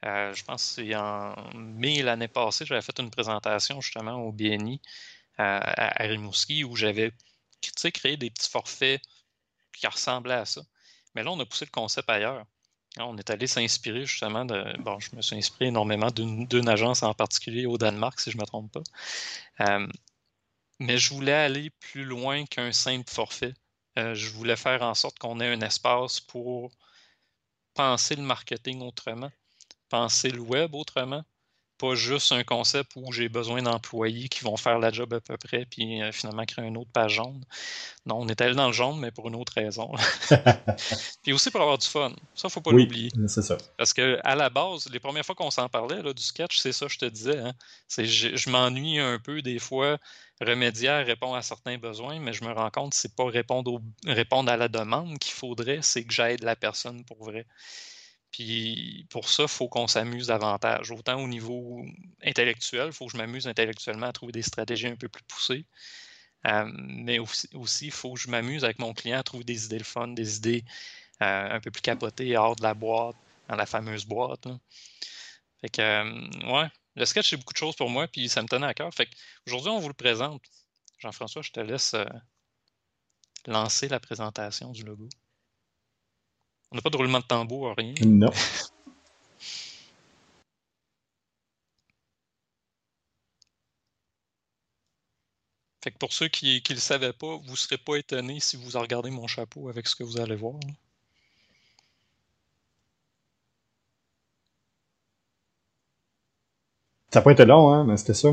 Euh, 0.06 0.34
je 0.34 0.44
pense 0.44 0.76
que 0.76 0.84
c'est 0.84 0.96
en 0.96 1.34
mai 1.56 2.02
l'année 2.02 2.28
passée, 2.28 2.66
j'avais 2.66 2.82
fait 2.82 3.00
une 3.00 3.10
présentation 3.10 3.80
justement 3.80 4.16
au 4.16 4.34
BNI 4.34 4.82
euh, 5.40 5.60
à, 5.62 6.04
Rimouski 6.04 6.64
où 6.66 6.76
j'avais 6.76 7.12
créé 7.94 8.18
des 8.18 8.30
petits 8.30 8.50
forfaits 8.50 9.02
qui 9.74 9.88
ressemblaient 9.88 10.36
à 10.36 10.46
ça. 10.46 10.62
Mais 11.16 11.24
là, 11.24 11.32
on 11.32 11.40
a 11.40 11.46
poussé 11.46 11.66
le 11.66 11.72
concept 11.72 12.10
ailleurs. 12.10 12.46
On 13.00 13.18
est 13.18 13.30
allé 13.30 13.48
s'inspirer 13.48 14.06
justement 14.06 14.46
de. 14.46 14.78
Bon, 14.80 15.00
je 15.00 15.16
me 15.16 15.22
suis 15.22 15.36
inspiré 15.36 15.68
énormément 15.68 16.12
d'une 16.12 16.70
agence 16.70 17.02
en 17.04 17.14
particulier 17.14 17.66
au 17.66 17.78
Danemark, 17.78 18.20
si 18.20 18.32
je 18.32 18.38
ne 18.38 18.42
me 18.42 18.46
trompe 18.46 18.72
pas. 18.72 18.84
Euh, 19.62 19.88
mais 20.80 20.98
je 20.98 21.14
voulais 21.14 21.34
aller 21.34 21.70
plus 21.72 22.04
loin 22.04 22.46
qu'un 22.46 22.72
simple 22.72 23.10
forfait. 23.10 23.54
Euh, 23.98 24.14
je 24.14 24.30
voulais 24.30 24.56
faire 24.56 24.82
en 24.84 24.94
sorte 24.94 25.18
qu'on 25.20 25.40
ait 25.40 25.52
un 25.54 25.62
espace 25.62 26.20
pour 26.20 26.72
penser 27.74 28.16
le 28.16 28.24
marketing 28.24 28.82
autrement, 28.82 29.32
penser 29.90 30.30
le 30.30 30.42
web 30.42 30.76
autrement, 30.76 31.24
pas 31.84 31.96
juste 31.96 32.32
un 32.32 32.46
concept 32.46 32.94
où 32.96 33.12
j'ai 33.12 33.28
besoin 33.28 33.62
d'employés 33.62 34.30
qui 34.30 34.46
vont 34.46 34.56
faire 34.56 34.80
la 34.80 34.90
job 34.90 35.14
à 35.14 35.20
peu 35.20 35.36
près, 35.36 35.66
puis 35.70 36.02
euh, 36.02 36.14
finalement 36.14 36.46
créer 36.46 36.66
une 36.66 36.78
autre 36.78 36.92
page 36.94 37.16
jaune. 37.16 37.44
Non, 38.06 38.20
on 38.22 38.28
est 38.30 38.40
allé 38.40 38.56
dans 38.56 38.68
le 38.68 38.74
jaune, 38.74 39.00
mais 39.00 39.12
pour 39.12 39.28
une 39.28 39.36
autre 39.36 39.52
raison. 39.54 39.92
puis 41.24 41.34
aussi 41.34 41.52
pour 41.52 41.60
avoir 41.60 41.78
du 41.78 41.86
fun. 41.86 42.14
Ça, 42.36 42.48
faut 42.48 42.62
pas 42.62 42.72
l'oublier. 42.72 43.12
C'est 43.28 43.42
ça. 43.42 43.58
Parce 43.78 43.92
que 43.92 44.18
à 44.24 44.34
la 44.36 44.50
base, 44.50 44.88
les 44.94 45.02
premières 45.02 45.26
fois 45.26 45.36
qu'on 45.36 45.52
s'en 45.52 45.68
parlait 45.68 46.02
là, 46.02 46.14
du 46.14 46.24
sketch, 46.24 46.58
c'est 46.58 46.72
ça, 46.72 46.88
je 46.88 46.98
te 46.98 47.06
disais. 47.06 47.38
Hein. 47.38 47.52
c'est 47.90 48.06
je, 48.06 48.50
m'ennuie 48.50 49.00
un 49.00 49.20
peu 49.20 49.42
des 49.42 49.60
fois. 49.60 49.98
Remédiaire 50.40 51.06
répond 51.06 51.34
à 51.34 51.42
certains 51.42 51.78
besoins, 51.78 52.18
mais 52.22 52.32
je 52.32 52.46
me 52.46 52.54
rends 52.54 52.72
compte 52.72 52.92
que 52.92 52.98
c'est 52.98 53.14
pas 53.14 53.26
répondre, 53.26 53.82
répondre 54.06 54.50
à 54.50 54.56
la 54.56 54.70
demande 54.70 55.20
qu'il 55.20 55.34
faudrait, 55.34 55.80
c'est 55.82 56.06
que 56.06 56.14
j'aide 56.14 56.44
la 56.44 56.56
personne 56.56 57.04
pour 57.04 57.26
vrai. 57.26 57.46
Puis 58.34 59.06
pour 59.12 59.30
ça, 59.30 59.44
il 59.44 59.50
faut 59.50 59.70
qu'on 59.70 59.88
s'amuse 59.88 60.28
davantage. 60.28 60.92
Autant 60.92 61.22
au 61.22 61.28
niveau 61.28 61.86
intellectuel, 62.24 62.88
il 62.88 62.92
faut 62.92 63.06
que 63.06 63.14
je 63.14 63.18
m'amuse 63.18 63.48
intellectuellement 63.48 64.08
à 64.08 64.12
trouver 64.12 64.32
des 64.32 64.42
stratégies 64.42 64.88
un 64.88 64.96
peu 64.96 65.08
plus 65.08 65.24
poussées. 65.26 65.66
Euh, 66.48 66.66
mais 66.74 67.20
aussi, 67.20 67.86
il 67.86 67.92
faut 67.92 68.14
que 68.16 68.20
je 68.20 68.30
m'amuse 68.30 68.66
avec 68.66 68.80
mon 68.80 68.94
client 68.94 69.20
à 69.20 69.24
trouver 69.24 69.44
des 69.44 69.66
idées 69.66 69.78
le 69.78 69.84
fun, 69.84 70.08
des 70.10 70.38
idées 70.38 70.66
euh, 71.22 71.50
un 71.52 71.60
peu 71.62 71.70
plus 71.72 71.82
capotées 71.82 72.36
hors 72.36 72.56
de 72.56 72.64
la 72.64 72.74
boîte, 72.74 73.16
dans 73.50 73.56
la 73.56 73.68
fameuse 73.68 74.06
boîte. 74.06 74.48
Fait 75.62 75.70
que, 75.70 75.82
euh, 75.82 76.52
ouais, 76.54 76.68
le 76.96 77.06
sketch, 77.06 77.30
c'est 77.30 77.38
beaucoup 77.38 77.54
de 77.54 77.58
choses 77.60 77.76
pour 77.76 77.90
moi, 77.90 78.08
puis 78.08 78.30
ça 78.30 78.42
me 78.42 78.48
tenait 78.48 78.66
à 78.66 78.74
cœur. 78.74 78.92
Fait 78.94 79.10
aujourd'hui, 79.48 79.70
on 79.70 79.80
vous 79.80 79.90
le 79.90 79.94
présente. 79.94 80.42
Jean-François, 81.00 81.44
je 81.44 81.52
te 81.52 81.60
laisse 81.60 81.96
lancer 83.46 83.88
la 83.90 84.00
présentation 84.00 84.72
du 84.72 84.84
logo. 84.84 85.08
On 86.74 86.78
n'a 86.78 86.82
pas 86.82 86.90
de 86.90 86.98
roulement 86.98 87.20
de 87.20 87.26
tambour, 87.26 87.76
rien. 87.78 87.94
Non. 88.04 88.32
Fait 95.84 95.92
que 95.92 95.98
pour 95.98 96.14
ceux 96.14 96.30
qui 96.30 96.64
ne 96.68 96.74
le 96.74 96.80
savaient 96.80 97.14
pas, 97.14 97.36
vous 97.36 97.52
ne 97.52 97.56
serez 97.58 97.78
pas 97.78 97.98
étonnés 97.98 98.40
si 98.40 98.56
vous 98.56 98.80
regardez 98.80 99.12
mon 99.12 99.28
chapeau 99.28 99.70
avec 99.70 99.88
ce 99.88 99.96
que 99.96 100.04
vous 100.04 100.20
allez 100.20 100.36
voir. 100.36 100.56
Ça 107.12 107.20
n'a 107.20 107.22
pas 107.22 107.34
été 107.34 107.46
long, 107.46 107.72
hein, 107.72 107.84
mais 107.84 107.98
c'était 107.98 108.14
ça. 108.16 108.30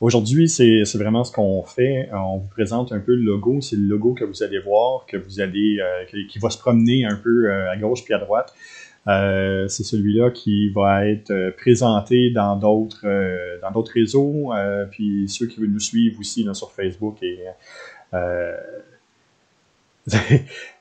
Aujourd'hui, 0.00 0.48
c'est 0.48 0.82
vraiment 0.94 1.24
ce 1.24 1.32
qu'on 1.32 1.62
fait. 1.62 2.08
On 2.14 2.38
vous 2.38 2.48
présente 2.48 2.90
un 2.90 3.00
peu 3.00 3.14
le 3.14 3.22
logo. 3.22 3.60
C'est 3.60 3.76
le 3.76 3.82
logo 3.82 4.14
que 4.14 4.24
vous 4.24 4.42
allez 4.42 4.58
voir, 4.58 5.04
que 5.04 5.18
vous 5.18 5.40
allez, 5.40 5.78
euh, 5.78 6.04
qui, 6.26 6.38
va 6.38 6.48
se 6.48 6.56
promener 6.56 7.04
un 7.04 7.16
peu 7.16 7.50
euh, 7.50 7.70
à 7.70 7.76
gauche 7.76 8.02
puis 8.02 8.14
à 8.14 8.18
droite. 8.18 8.54
Euh, 9.08 9.68
c'est 9.68 9.84
celui-là 9.84 10.30
qui 10.30 10.70
va 10.70 11.06
être 11.06 11.54
présenté 11.58 12.30
dans 12.30 12.56
d'autres 12.56 13.06
dans 13.60 13.70
d'autres 13.70 13.92
réseaux. 13.92 14.52
puis 14.90 15.28
ceux 15.28 15.46
qui 15.46 15.60
veulent 15.60 15.68
nous 15.70 15.80
suivre 15.80 16.18
aussi 16.18 16.48
sur 16.54 16.72
Facebook 16.72 17.22
et 17.22 17.38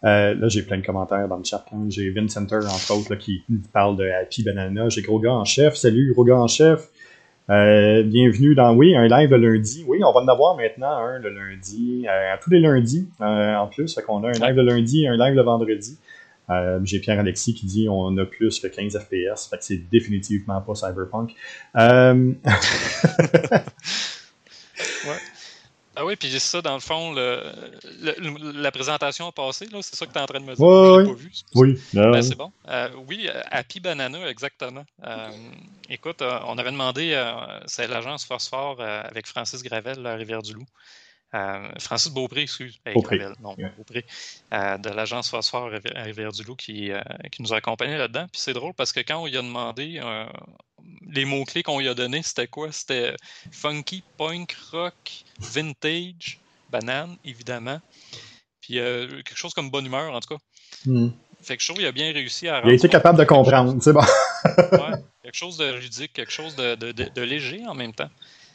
là, 0.02 0.48
j'ai 0.48 0.62
plein 0.62 0.78
de 0.78 0.86
commentaires 0.86 1.28
dans 1.28 1.38
le 1.38 1.44
chat. 1.44 1.66
Hein. 1.74 1.88
J'ai 1.90 2.10
Vincenter, 2.10 2.56
entre 2.56 2.98
autres, 2.98 3.16
qui 3.16 3.44
parle 3.74 3.98
de 3.98 4.10
Happy 4.10 4.44
Banana. 4.44 4.88
J'ai 4.88 5.02
Gros 5.02 5.20
Gars 5.20 5.34
en 5.34 5.44
chef. 5.44 5.76
Salut, 5.76 6.14
Gros 6.14 6.24
Gars 6.24 6.38
en 6.38 6.48
chef. 6.48 6.90
Euh, 7.50 8.04
bienvenue 8.04 8.54
dans, 8.54 8.76
oui, 8.76 8.96
un 8.96 9.08
live 9.08 9.34
le 9.34 9.54
lundi. 9.54 9.84
Oui, 9.88 10.04
on 10.04 10.12
va 10.12 10.20
en 10.20 10.28
avoir 10.28 10.56
maintenant 10.56 10.98
un 10.98 11.18
le 11.18 11.30
lundi, 11.30 12.06
euh, 12.08 12.36
tous 12.44 12.52
les 12.52 12.60
lundis 12.60 13.10
euh, 13.22 13.56
en 13.56 13.68
plus. 13.68 13.96
Fait 13.96 14.04
qu'on 14.04 14.24
a 14.24 14.28
un 14.28 14.34
live 14.34 14.56
le 14.56 14.64
lundi 14.64 15.06
et 15.06 15.08
un 15.08 15.18
live 15.18 15.34
le 15.34 15.42
vendredi. 15.42 15.98
J'ai 16.84 17.00
Pierre-Alexis 17.00 17.56
qui 17.56 17.66
dit 17.66 17.88
on 17.90 18.16
a 18.18 18.26
plus 18.26 18.60
que 18.60 18.68
15 18.68 19.00
FPS. 19.00 19.48
Fait 19.50 19.58
que 19.58 19.64
c'est 19.64 19.90
définitivement 19.90 20.62
pas 20.62 20.76
Cyberpunk. 20.76 21.34
Ah 26.02 26.06
oui, 26.06 26.16
puis 26.16 26.30
ça, 26.40 26.62
dans 26.62 26.76
le 26.76 26.80
fond, 26.80 27.14
la 27.14 28.72
présentation 28.72 29.34
passée, 29.34 29.68
c'est 29.82 29.96
ça 29.98 30.06
que 30.06 30.14
tu 30.14 30.18
es 30.18 30.22
en 30.22 30.26
train 30.28 30.40
de 30.40 30.46
me 30.46 30.56
dire? 30.56 30.66
je 30.66 31.06
pas 31.06 31.14
vu. 31.14 31.32
Oui, 31.56 31.78
ben, 31.94 32.22
c'est 32.22 32.38
bon. 32.38 32.54
Euh, 32.70 32.88
oui, 33.10 33.30
Happy 33.52 33.82
Banana, 33.82 34.30
exactement. 34.30 34.86
Euh, 35.06 35.30
écoute, 35.90 36.22
euh, 36.22 36.40
on 36.48 36.58
avait 36.58 36.72
demandé, 36.72 37.22
c'est 37.66 37.90
l'agence 37.90 38.24
Phosphore 38.24 38.80
avec 38.80 39.28
Francis 39.28 39.62
Gravel, 39.62 40.02
la 40.02 40.16
Rivière-du-Loup. 40.16 40.66
Francis 41.32 42.12
Beaupré, 42.12 42.42
excuse. 42.42 42.80
Beaupré. 42.94 43.20
non, 43.40 43.56
Beaupré. 43.78 44.06
de 44.52 44.90
l'agence 44.90 45.30
Phosphore 45.30 45.72
à 45.96 46.02
Rivière-du-Loup 46.04 46.56
qui, 46.56 46.92
qui 47.32 47.42
nous 47.42 47.54
a 47.54 47.58
accompagnés 47.58 47.98
là-dedans. 47.98 48.26
Puis 48.32 48.42
c'est 48.42 48.54
drôle 48.54 48.74
parce 48.74 48.92
que 48.92 49.02
quand 49.02 49.22
on 49.22 49.28
lui 49.28 49.38
a 49.38 49.42
demandé 49.42 50.02
les 51.12 51.26
mots-clés 51.26 51.64
qu'on 51.64 51.80
lui 51.80 51.88
a 51.88 51.94
donnés, 51.94 52.22
c'était 52.24 52.48
quoi? 52.48 52.72
C'était 52.72 53.16
funky, 53.52 54.04
punk, 54.18 54.56
rock, 54.72 55.24
vintage, 55.40 56.40
banane, 56.72 57.18
évidemment. 57.26 57.80
Puis 58.62 58.80
euh, 58.80 59.08
quelque 59.08 59.38
chose 59.38 59.54
comme 59.54 59.70
bonne 59.70 59.86
humeur, 59.86 60.14
en 60.14 60.20
tout 60.20 60.36
cas. 60.36 60.42
Hmm. 60.86 61.10
Fait 61.42 61.56
que 61.56 61.64
je 61.64 61.68
trouve 61.68 61.78
qu'il 61.78 61.88
a 61.88 61.92
bien 61.92 62.12
réussi 62.12 62.48
à. 62.48 62.62
Il 62.66 62.72
a 62.72 62.74
été 62.74 62.90
capable 62.90 63.18
de 63.18 63.24
comprendre, 63.24 63.82
c'est 63.82 63.94
bon. 63.94 64.02
ouais, 64.56 65.00
quelque 65.24 65.36
chose 65.36 65.58
de 65.58 65.74
ludique, 65.74 66.14
quelque 66.14 66.32
chose 66.32 66.56
de, 66.56 67.22
léger 67.22 67.66
en 67.66 67.74
même 67.74 67.94
temps. 67.94 68.10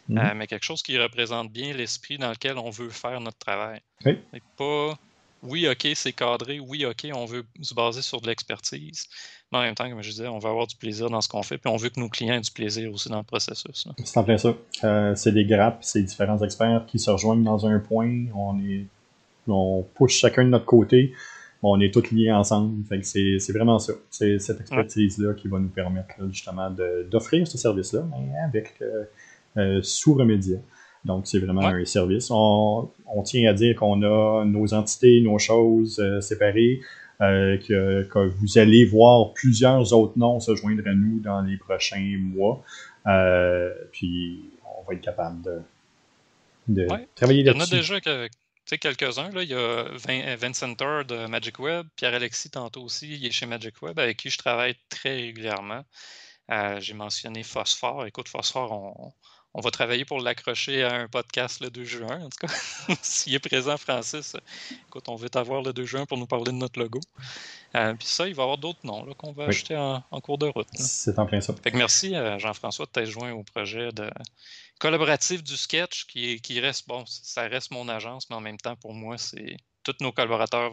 Hmm. 0.08 0.18
Euh, 0.18 0.34
mais 0.34 0.46
quelque 0.46 0.64
chose 0.64 0.82
qui 0.82 0.98
représente 0.98 1.50
bien 1.50 1.72
l'esprit 1.72 2.18
dans 2.18 2.30
lequel 2.30 2.58
on 2.58 2.70
veut 2.70 2.90
faire 2.90 3.20
notre 3.20 3.38
travail. 3.38 3.80
Oui. 4.04 4.18
pas 4.56 4.98
oui, 5.46 5.68
OK, 5.68 5.86
c'est 5.94 6.12
cadré, 6.12 6.58
oui, 6.58 6.86
OK, 6.86 7.06
on 7.14 7.26
veut 7.26 7.44
se 7.60 7.74
baser 7.74 8.00
sur 8.00 8.20
de 8.22 8.28
l'expertise, 8.28 9.06
mais 9.52 9.58
en 9.58 9.62
même 9.62 9.74
temps, 9.74 9.88
comme 9.88 10.02
je 10.02 10.08
disais, 10.08 10.26
on 10.26 10.38
veut 10.38 10.48
avoir 10.48 10.66
du 10.66 10.74
plaisir 10.74 11.10
dans 11.10 11.20
ce 11.20 11.28
qu'on 11.28 11.42
fait, 11.42 11.58
puis 11.58 11.70
on 11.70 11.76
veut 11.76 11.90
que 11.90 12.00
nos 12.00 12.08
clients 12.08 12.34
aient 12.34 12.40
du 12.40 12.50
plaisir 12.50 12.90
aussi 12.92 13.10
dans 13.10 13.18
le 13.18 13.24
processus. 13.24 13.86
C'est 14.02 14.18
en 14.18 14.24
plein 14.24 14.38
ça. 14.38 14.54
Euh, 14.84 15.14
c'est 15.14 15.32
des 15.32 15.44
grappes, 15.44 15.80
c'est 15.82 16.02
différents 16.02 16.42
experts 16.42 16.86
qui 16.86 16.98
se 16.98 17.10
rejoignent 17.10 17.44
dans 17.44 17.66
un 17.66 17.78
point, 17.78 18.24
on 18.34 18.58
est 18.60 18.86
on 19.46 19.84
pousse 19.94 20.12
chacun 20.12 20.44
de 20.44 20.48
notre 20.48 20.64
côté, 20.64 21.12
on 21.62 21.78
est 21.80 21.92
tous 21.92 22.10
liés 22.10 22.32
ensemble. 22.32 22.82
c'est 23.02 23.52
vraiment 23.52 23.78
ça. 23.78 23.92
C'est 24.10 24.38
cette 24.38 24.60
expertise-là 24.60 25.34
qui 25.34 25.48
va 25.48 25.58
nous 25.58 25.68
permettre 25.68 26.14
justement 26.30 26.70
d'offrir 27.10 27.46
ce 27.46 27.58
service-là, 27.58 28.06
mais 28.10 28.38
avec 28.38 28.74
euh, 28.80 29.04
sous 29.82 30.14
Remedia. 30.14 30.58
Donc, 31.04 31.26
c'est 31.26 31.38
vraiment 31.38 31.66
un 31.66 31.84
service. 31.84 32.28
On, 32.30 32.90
tient 33.24 33.48
à 33.50 33.52
dire 33.52 33.76
qu'on 33.76 34.02
a 34.02 34.44
nos 34.44 34.72
entités, 34.72 35.20
nos 35.20 35.38
choses 35.38 35.98
euh, 35.98 36.20
séparées, 36.20 36.80
que, 37.20 38.26
vous 38.26 38.58
allez 38.58 38.84
voir 38.84 39.32
plusieurs 39.34 39.92
autres 39.92 40.18
noms 40.18 40.40
se 40.40 40.54
joindre 40.54 40.82
à 40.86 40.94
nous 40.94 41.20
dans 41.20 41.42
les 41.42 41.56
prochains 41.56 42.18
mois. 42.18 42.62
puis, 43.92 44.40
on 44.64 44.88
va 44.88 44.94
être 44.94 45.02
capable 45.02 45.42
de, 46.68 46.86
travailler 47.14 47.42
là-dessus. 47.42 47.42
Il 47.42 47.46
y 47.46 47.50
en 47.50 47.60
a 47.60 47.66
déjà 47.66 48.28
sais, 48.66 48.78
quelques-uns. 48.78 49.30
Là, 49.30 49.42
il 49.42 49.50
y 49.50 49.54
a 49.54 50.36
Vincent 50.36 50.68
de 50.68 51.26
Magic 51.26 51.58
Web, 51.58 51.86
Pierre-Alexis 51.96 52.50
tantôt 52.50 52.82
aussi, 52.82 53.14
il 53.14 53.26
est 53.26 53.30
chez 53.30 53.46
Magic 53.46 53.80
Web, 53.82 53.98
avec 53.98 54.16
qui 54.16 54.30
je 54.30 54.38
travaille 54.38 54.76
très 54.88 55.14
régulièrement. 55.16 55.84
Euh, 56.50 56.80
j'ai 56.80 56.94
mentionné 56.94 57.42
Phosphore. 57.42 58.06
Écoute, 58.06 58.28
Phosphore, 58.28 58.72
on, 58.72 59.12
on 59.54 59.60
va 59.60 59.70
travailler 59.70 60.04
pour 60.04 60.20
l'accrocher 60.20 60.82
à 60.82 60.94
un 60.94 61.08
podcast 61.08 61.60
le 61.60 61.70
2 61.70 61.84
juin, 61.84 62.24
en 62.24 62.28
tout 62.28 62.46
cas. 62.46 62.52
S'il 63.02 63.34
est 63.34 63.38
présent, 63.38 63.76
Francis, 63.76 64.36
écoute, 64.88 65.08
on 65.08 65.14
veut 65.14 65.30
t'avoir 65.30 65.62
le 65.62 65.72
2 65.72 65.84
juin 65.84 66.06
pour 66.06 66.18
nous 66.18 66.26
parler 66.26 66.50
de 66.50 66.56
notre 66.56 66.80
logo. 66.80 67.00
Euh, 67.76 67.94
puis 67.94 68.06
ça, 68.08 68.26
il 68.26 68.34
va 68.34 68.42
y 68.42 68.44
avoir 68.44 68.58
d'autres 68.58 68.84
noms 68.84 69.06
qu'on 69.14 69.32
va 69.32 69.44
acheter 69.44 69.76
en, 69.76 70.02
cours 70.20 70.38
de 70.38 70.46
route. 70.46 70.66
C'est 70.74 71.18
en 71.18 71.26
plein 71.26 71.40
ça. 71.40 71.54
Fait 71.62 71.70
que 71.70 71.76
merci, 71.76 72.16
euh, 72.16 72.38
Jean-François, 72.38 72.86
de 72.86 72.90
t'être 72.90 73.10
joint 73.10 73.32
au 73.32 73.44
projet 73.44 73.92
de 73.92 74.10
collaboratif 74.80 75.42
du 75.44 75.56
sketch, 75.56 76.06
qui, 76.06 76.40
qui 76.40 76.58
reste, 76.60 76.88
bon, 76.88 77.04
ça 77.06 77.42
reste 77.42 77.70
mon 77.70 77.88
agence, 77.88 78.28
mais 78.30 78.36
en 78.36 78.40
même 78.40 78.58
temps, 78.58 78.76
pour 78.76 78.92
moi, 78.92 79.18
c'est 79.18 79.56
tous 79.84 79.94
nos 80.00 80.10
collaborateurs 80.10 80.72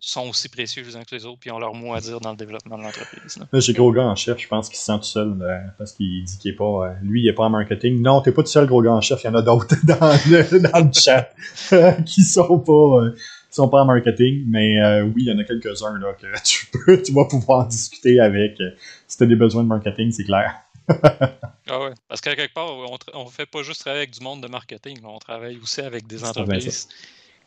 sont 0.00 0.28
aussi 0.28 0.48
précieux 0.48 0.82
les 0.82 0.96
uns 0.96 1.02
que 1.02 1.14
les 1.14 1.24
autres, 1.24 1.38
puis 1.40 1.50
ont 1.50 1.58
leur 1.58 1.74
mot 1.74 1.94
à 1.94 2.00
dire 2.00 2.20
dans 2.20 2.30
le 2.30 2.36
développement 2.36 2.78
de 2.78 2.82
l'entreprise. 2.82 3.38
J'ai 3.52 3.72
gros 3.72 3.92
gars 3.92 4.04
en 4.04 4.14
chef, 4.14 4.38
je 4.38 4.48
pense 4.48 4.68
qu'il 4.68 4.78
se 4.78 4.84
sent 4.84 4.98
tout 4.98 5.04
seul 5.04 5.36
euh, 5.40 5.58
parce 5.76 5.92
qu'il 5.92 6.24
dit 6.24 6.38
qu'il 6.38 6.52
est 6.52 6.56
pas. 6.56 6.64
Euh, 6.64 6.94
lui, 7.02 7.22
il 7.22 7.28
est 7.28 7.32
pas 7.32 7.44
en 7.44 7.50
marketing. 7.50 8.00
Non, 8.00 8.20
t'es 8.20 8.32
pas 8.32 8.42
tout 8.42 8.48
seul, 8.48 8.66
gros 8.66 8.82
gars 8.82 8.92
en 8.92 9.00
chef, 9.00 9.22
il 9.24 9.26
y 9.26 9.30
en 9.30 9.34
a 9.34 9.42
d'autres 9.42 9.74
dans 9.84 9.98
le, 10.00 10.60
dans 10.60 10.86
le 10.86 10.92
chat 10.92 11.30
qui 12.04 12.22
sont 12.22 12.58
pas. 12.58 12.72
Euh, 12.72 13.16
sont 13.50 13.68
pas 13.68 13.80
en 13.80 13.86
marketing, 13.86 14.44
mais 14.46 15.00
oui, 15.02 15.14
il 15.16 15.24
y 15.24 15.32
en 15.32 15.38
a 15.38 15.42
quelques-uns 15.42 15.98
là 15.98 16.12
que 16.12 16.26
tu 16.44 16.66
peux, 16.66 17.02
tu 17.02 17.12
vas 17.12 17.24
pouvoir 17.24 17.66
discuter 17.66 18.20
avec. 18.20 18.62
si 19.08 19.16
tu 19.16 19.24
as 19.24 19.26
des 19.26 19.36
besoins 19.36 19.62
de 19.62 19.68
marketing, 19.68 20.12
c'est 20.12 20.24
clair. 20.24 20.54
ah 20.88 21.80
ouais, 21.80 21.92
parce 22.06 22.20
qu'à 22.20 22.36
quelque 22.36 22.52
part, 22.52 22.70
on, 22.70 22.98
on 23.14 23.26
fait 23.26 23.46
pas 23.46 23.62
juste 23.62 23.80
travailler 23.80 24.02
avec 24.02 24.12
du 24.12 24.22
monde 24.22 24.42
de 24.42 24.48
marketing, 24.48 24.98
on 25.02 25.18
travaille 25.18 25.58
aussi 25.60 25.80
avec 25.80 26.06
des 26.06 26.22
entreprises 26.24 26.88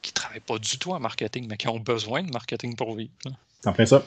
qui 0.02 0.12
ne 0.12 0.16
travaillent 0.16 0.39
pas 0.39 0.58
du 0.58 0.78
tout 0.78 0.91
en 0.91 0.99
marketing, 0.99 1.47
mais 1.49 1.58
qui 1.58 1.68
ont 1.68 1.80
besoin 1.80 2.24
de 2.24 2.32
marketing 2.32 2.76
pour 2.76 2.95
vivre. 2.95 3.12
C'est 3.62 3.70
en 3.70 3.74
plein 3.74 3.86
ça. 3.86 4.04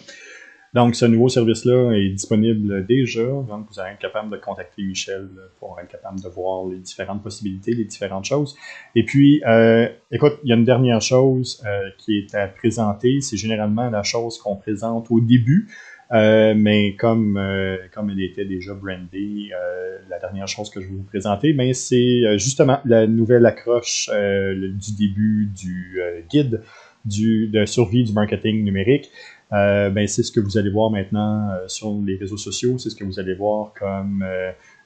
Donc, 0.74 0.96
ce 0.96 1.04
nouveau 1.04 1.28
service-là 1.28 1.92
est 1.92 2.08
disponible 2.08 2.84
déjà. 2.84 3.22
Donc, 3.22 3.66
vous 3.70 3.78
allez 3.78 3.92
être 3.92 4.00
capable 4.00 4.30
de 4.30 4.38
contacter 4.38 4.82
Michel 4.82 5.28
pour 5.60 5.78
être 5.80 5.88
capable 5.88 6.20
de 6.20 6.28
voir 6.28 6.66
les 6.66 6.78
différentes 6.78 7.22
possibilités, 7.22 7.74
les 7.74 7.84
différentes 7.84 8.24
choses. 8.24 8.56
Et 8.96 9.04
puis, 9.04 9.40
euh, 9.46 9.88
écoute, 10.10 10.40
il 10.42 10.50
y 10.50 10.52
a 10.52 10.56
une 10.56 10.64
dernière 10.64 11.00
chose 11.00 11.62
euh, 11.64 11.90
qui 11.98 12.18
est 12.18 12.34
à 12.34 12.48
présenter. 12.48 13.20
C'est 13.20 13.36
généralement 13.36 13.88
la 13.88 14.02
chose 14.02 14.36
qu'on 14.36 14.56
présente 14.56 15.12
au 15.12 15.20
début. 15.20 15.68
Euh, 16.12 16.54
mais 16.56 16.94
comme, 16.96 17.36
euh, 17.36 17.76
comme 17.92 18.10
elle 18.10 18.20
était 18.20 18.44
déjà 18.44 18.74
brandée, 18.74 19.50
euh, 19.52 19.98
la 20.10 20.18
dernière 20.18 20.46
chose 20.46 20.70
que 20.70 20.80
je 20.80 20.86
vais 20.86 20.94
vous 20.94 21.02
présenter, 21.04 21.52
ben, 21.52 21.72
c'est 21.72 22.38
justement 22.38 22.80
la 22.84 23.06
nouvelle 23.06 23.46
accroche 23.46 24.10
du 24.10 24.92
début 24.98 25.50
du 25.54 26.00
guide 26.30 26.62
du, 27.04 27.48
de 27.48 27.64
survie 27.66 28.04
du 28.04 28.12
marketing 28.12 28.64
numérique. 28.64 29.10
ben, 29.50 30.06
c'est 30.06 30.22
ce 30.22 30.32
que 30.32 30.40
vous 30.40 30.58
allez 30.58 30.70
voir 30.70 30.90
maintenant 30.90 31.50
sur 31.68 31.94
les 32.04 32.16
réseaux 32.16 32.36
sociaux, 32.36 32.78
c'est 32.78 32.90
ce 32.90 32.96
que 32.96 33.04
vous 33.04 33.18
allez 33.18 33.34
voir 33.34 33.72
comme 33.78 34.24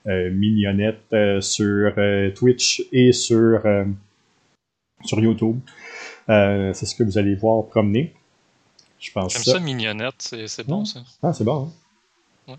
mignonnette 0.06 1.14
sur 1.40 1.94
Twitch 2.34 2.84
et 2.92 3.12
sur, 3.12 3.62
sur 5.04 5.20
YouTube. 5.20 5.58
c'est 6.26 6.86
ce 6.86 6.94
que 6.94 7.02
vous 7.02 7.18
allez 7.18 7.34
voir 7.34 7.66
promener. 7.66 8.14
Je 8.98 9.12
pense 9.12 9.32
J'aime 9.32 9.42
ça. 9.42 9.60
mignonnette, 9.60 10.34
c'est 10.46 10.66
bon 10.66 10.84
ça. 10.84 11.00
Ah, 11.22 11.32
c'est 11.32 11.44
bon. 11.44 11.72
Hein? 12.48 12.58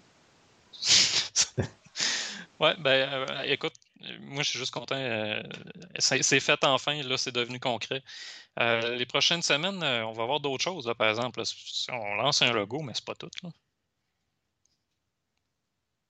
Ouais. 1.58 1.66
ouais, 2.60 2.76
ben 2.80 3.10
euh, 3.12 3.42
écoute, 3.44 3.74
moi 4.22 4.44
je 4.44 4.50
suis 4.50 4.60
juste 4.60 4.74
content. 4.74 4.96
Euh, 4.96 5.42
c'est 6.00 6.40
fait 6.40 6.64
enfin, 6.64 7.02
là, 7.04 7.18
c'est 7.18 7.34
devenu 7.34 7.60
concret. 7.60 8.02
Euh, 8.60 8.96
les 8.96 9.06
prochaines 9.06 9.42
semaines, 9.42 9.84
on 9.84 10.14
va 10.14 10.26
voir 10.26 10.40
d'autres 10.40 10.64
choses, 10.64 10.92
par 10.98 11.10
exemple. 11.10 11.42
on 11.92 12.16
lance 12.16 12.42
un 12.42 12.52
logo, 12.52 12.82
mais 12.82 12.94
c'est 12.96 13.06
pas 13.06 13.16
tout. 13.16 13.30
Là. 13.44 13.50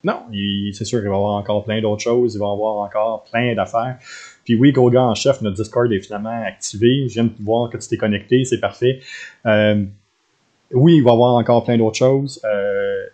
Non, 0.03 0.27
c'est 0.73 0.85
sûr 0.85 0.99
qu'il 0.99 1.09
va 1.09 1.15
y 1.15 1.17
avoir 1.17 1.33
encore 1.33 1.65
plein 1.65 1.81
d'autres 1.81 2.01
choses, 2.01 2.35
il 2.35 2.39
va 2.39 2.45
y 2.45 2.49
avoir 2.49 2.77
encore 2.77 3.25
plein 3.25 3.53
d'affaires. 3.53 3.97
Puis 4.45 4.55
oui, 4.55 4.71
Golga 4.71 5.01
en 5.01 5.13
chef, 5.13 5.41
notre 5.41 5.57
Discord 5.57 5.91
est 5.91 5.99
finalement 5.99 6.41
activé. 6.43 7.07
Je 7.09 7.15
viens 7.15 7.25
de 7.25 7.33
voir 7.41 7.69
que 7.69 7.77
tu 7.77 7.87
t'es 7.89 7.97
connecté, 7.97 8.45
c'est 8.45 8.61
parfait. 8.61 9.01
Euh, 9.45 9.83
oui, 10.73 10.97
il 10.97 11.03
va 11.03 11.11
y 11.11 11.13
avoir 11.13 11.35
encore 11.35 11.63
plein 11.63 11.77
d'autres 11.77 11.97
choses. 11.97 12.41
Euh, 12.43 13.05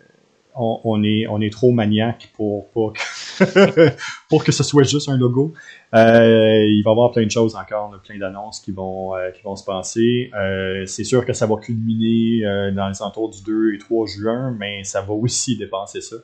on, 0.58 1.02
est, 1.04 1.26
on 1.26 1.38
trop 1.50 1.70
maniaque 1.70 2.30
pour, 2.36 2.72
que, 2.72 4.52
ce 4.52 4.62
soit 4.62 4.84
juste 4.84 5.08
un 5.08 5.18
logo. 5.18 5.52
Euh, 5.94 6.64
il 6.66 6.82
va 6.82 6.90
y 6.90 6.92
avoir 6.92 7.10
plein 7.10 7.24
de 7.24 7.30
choses 7.30 7.54
encore, 7.54 7.94
plein 8.02 8.18
d'annonces 8.18 8.60
qui 8.60 8.72
vont, 8.72 9.14
euh, 9.14 9.30
se 9.54 9.64
passer. 9.64 10.30
c'est 10.86 11.04
sûr 11.04 11.26
que 11.26 11.34
ça 11.34 11.46
va 11.46 11.56
culminer 11.56 12.40
dans 12.72 12.88
les 12.88 13.02
entours 13.02 13.30
du 13.30 13.42
2 13.42 13.74
et 13.74 13.78
3 13.78 14.06
juin, 14.06 14.56
mais 14.58 14.82
ça 14.84 15.02
va 15.02 15.12
aussi 15.12 15.58
dépasser 15.58 16.00
ça. 16.00 16.16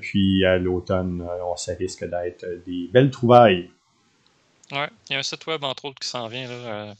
puis 0.00 0.44
à 0.44 0.58
l'automne, 0.58 1.24
ça 1.54 1.74
risque 1.78 2.04
d'être 2.04 2.44
des 2.66 2.88
belles 2.92 3.10
trouvailles. 3.10 3.70
Ouais, 4.72 4.88
il 5.08 5.12
y 5.12 5.16
a 5.16 5.20
un 5.20 5.22
site 5.22 5.46
web 5.46 5.62
entre 5.62 5.84
autres 5.86 6.00
qui 6.00 6.08
s'en 6.08 6.26
vient 6.26 6.48
là, 6.48 6.94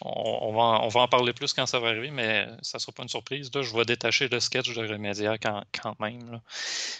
on, 0.00 0.52
va, 0.88 1.00
en 1.00 1.08
parler 1.08 1.32
plus 1.32 1.52
quand 1.52 1.66
ça 1.66 1.80
va 1.80 1.88
arriver, 1.88 2.10
mais 2.10 2.46
ça 2.62 2.78
ne 2.78 2.80
sera 2.80 2.92
pas 2.92 3.02
une 3.02 3.08
surprise. 3.08 3.50
Là, 3.54 3.62
je 3.62 3.74
vais 3.74 3.84
détacher 3.84 4.28
le 4.28 4.38
sketch 4.38 4.72
de 4.72 4.86
Remedia 4.86 5.38
quand, 5.38 6.00
même. 6.00 6.40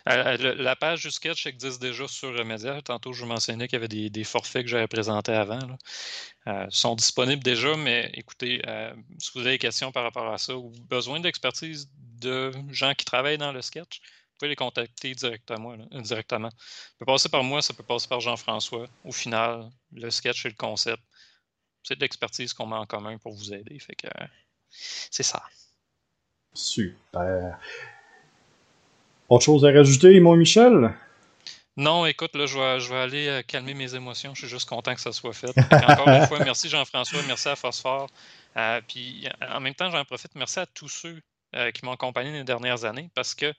Euh, 0.09 0.37
euh, 0.39 0.55
la 0.57 0.75
page 0.75 1.03
du 1.03 1.11
sketch 1.11 1.47
existe 1.47 1.81
déjà 1.81 2.09
sur 2.09 2.37
Remedia. 2.37 2.83
Tantôt, 2.83 3.13
je 3.13 3.23
vous 3.23 3.29
mentionnais 3.29 3.69
qu'il 3.69 3.77
y 3.77 3.85
avait 3.85 4.11
des, 4.11 4.25
forfaits 4.25 4.65
que 4.65 4.69
j'avais 4.69 4.89
présentés 4.89 5.33
avant. 5.33 5.61
Euh, 6.47 6.67
sont 6.71 6.97
disponibles 6.97 7.43
déjà, 7.43 7.77
mais 7.77 8.11
écoutez, 8.15 8.63
si 9.19 9.31
vous 9.35 9.41
avez 9.41 9.53
des 9.53 9.59
questions 9.59 9.93
par 9.93 10.03
rapport 10.03 10.33
à 10.33 10.39
ça 10.39 10.57
ou 10.57 10.73
besoin 10.89 11.21
d'expertise 11.21 11.89
de 12.21 12.51
gens 12.71 12.95
qui 12.95 13.05
travaillent 13.05 13.39
dans 13.39 13.53
le 13.53 13.63
sketch, 13.63 14.01
vous 14.01 14.39
pouvez 14.39 14.51
les 14.51 14.57
contacter 14.57 15.15
directement. 15.15 15.77
directement. 15.93 16.51
Ça 16.51 16.95
peut 16.99 17.07
passer 17.07 17.29
par 17.29 17.45
moi, 17.45 17.63
ça 17.63 17.75
peut 17.75 17.83
passer 17.83 18.09
par 18.09 18.21
Jean-François. 18.21 18.87
Au 19.05 19.13
final, 19.13 19.69
le 19.93 20.11
sketch 20.11 20.47
et 20.47 20.49
le 20.49 20.55
concept 20.55 21.03
c'est 21.83 21.97
de 21.97 22.01
l'expertise 22.01 22.53
qu'on 22.53 22.66
met 22.66 22.76
en 22.76 22.87
commun 22.87 23.18
pour 23.18 23.33
vous 23.33 23.53
aider. 23.53 23.79
Fait 23.79 23.97
que 23.97 24.09
c'est 24.70 25.22
ça. 25.22 25.43
Super. 26.55 27.59
Autre 29.29 29.45
chose 29.45 29.64
à 29.64 29.70
rajouter, 29.70 30.18
mon 30.20 30.37
Michel? 30.37 30.95
Non, 31.76 32.07
écoute, 32.07 32.35
là, 32.35 32.47
je 32.47 32.59
vais, 32.59 32.81
je 32.81 32.89
vais 32.89 32.99
aller 32.99 33.29
euh, 33.29 33.43
calmer 33.43 33.72
mes 33.72 33.95
émotions. 33.95 34.35
Je 34.35 34.41
suis 34.41 34.49
juste 34.49 34.68
content 34.68 34.95
que 34.95 35.01
ça 35.01 35.12
soit 35.12 35.33
fait. 35.33 35.57
encore 35.72 36.09
une 36.09 36.26
fois, 36.26 36.41
merci 36.45 36.68
Jean-François, 36.68 37.20
merci 37.29 37.49
à 37.49 37.55
Phosphore. 37.55 38.09
Euh, 38.57 38.81
puis 38.89 39.29
en 39.49 39.61
même 39.61 39.74
temps, 39.74 39.89
j'en 39.91 40.05
profite, 40.05 40.35
merci 40.35 40.59
à 40.59 40.66
tous 40.66 40.89
ceux 40.89 41.20
euh, 41.55 41.70
qui 41.70 41.85
m'ont 41.85 41.93
accompagné 41.93 42.33
les 42.33 42.43
dernières 42.43 42.85
années 42.85 43.11
parce 43.14 43.35
que 43.35 43.55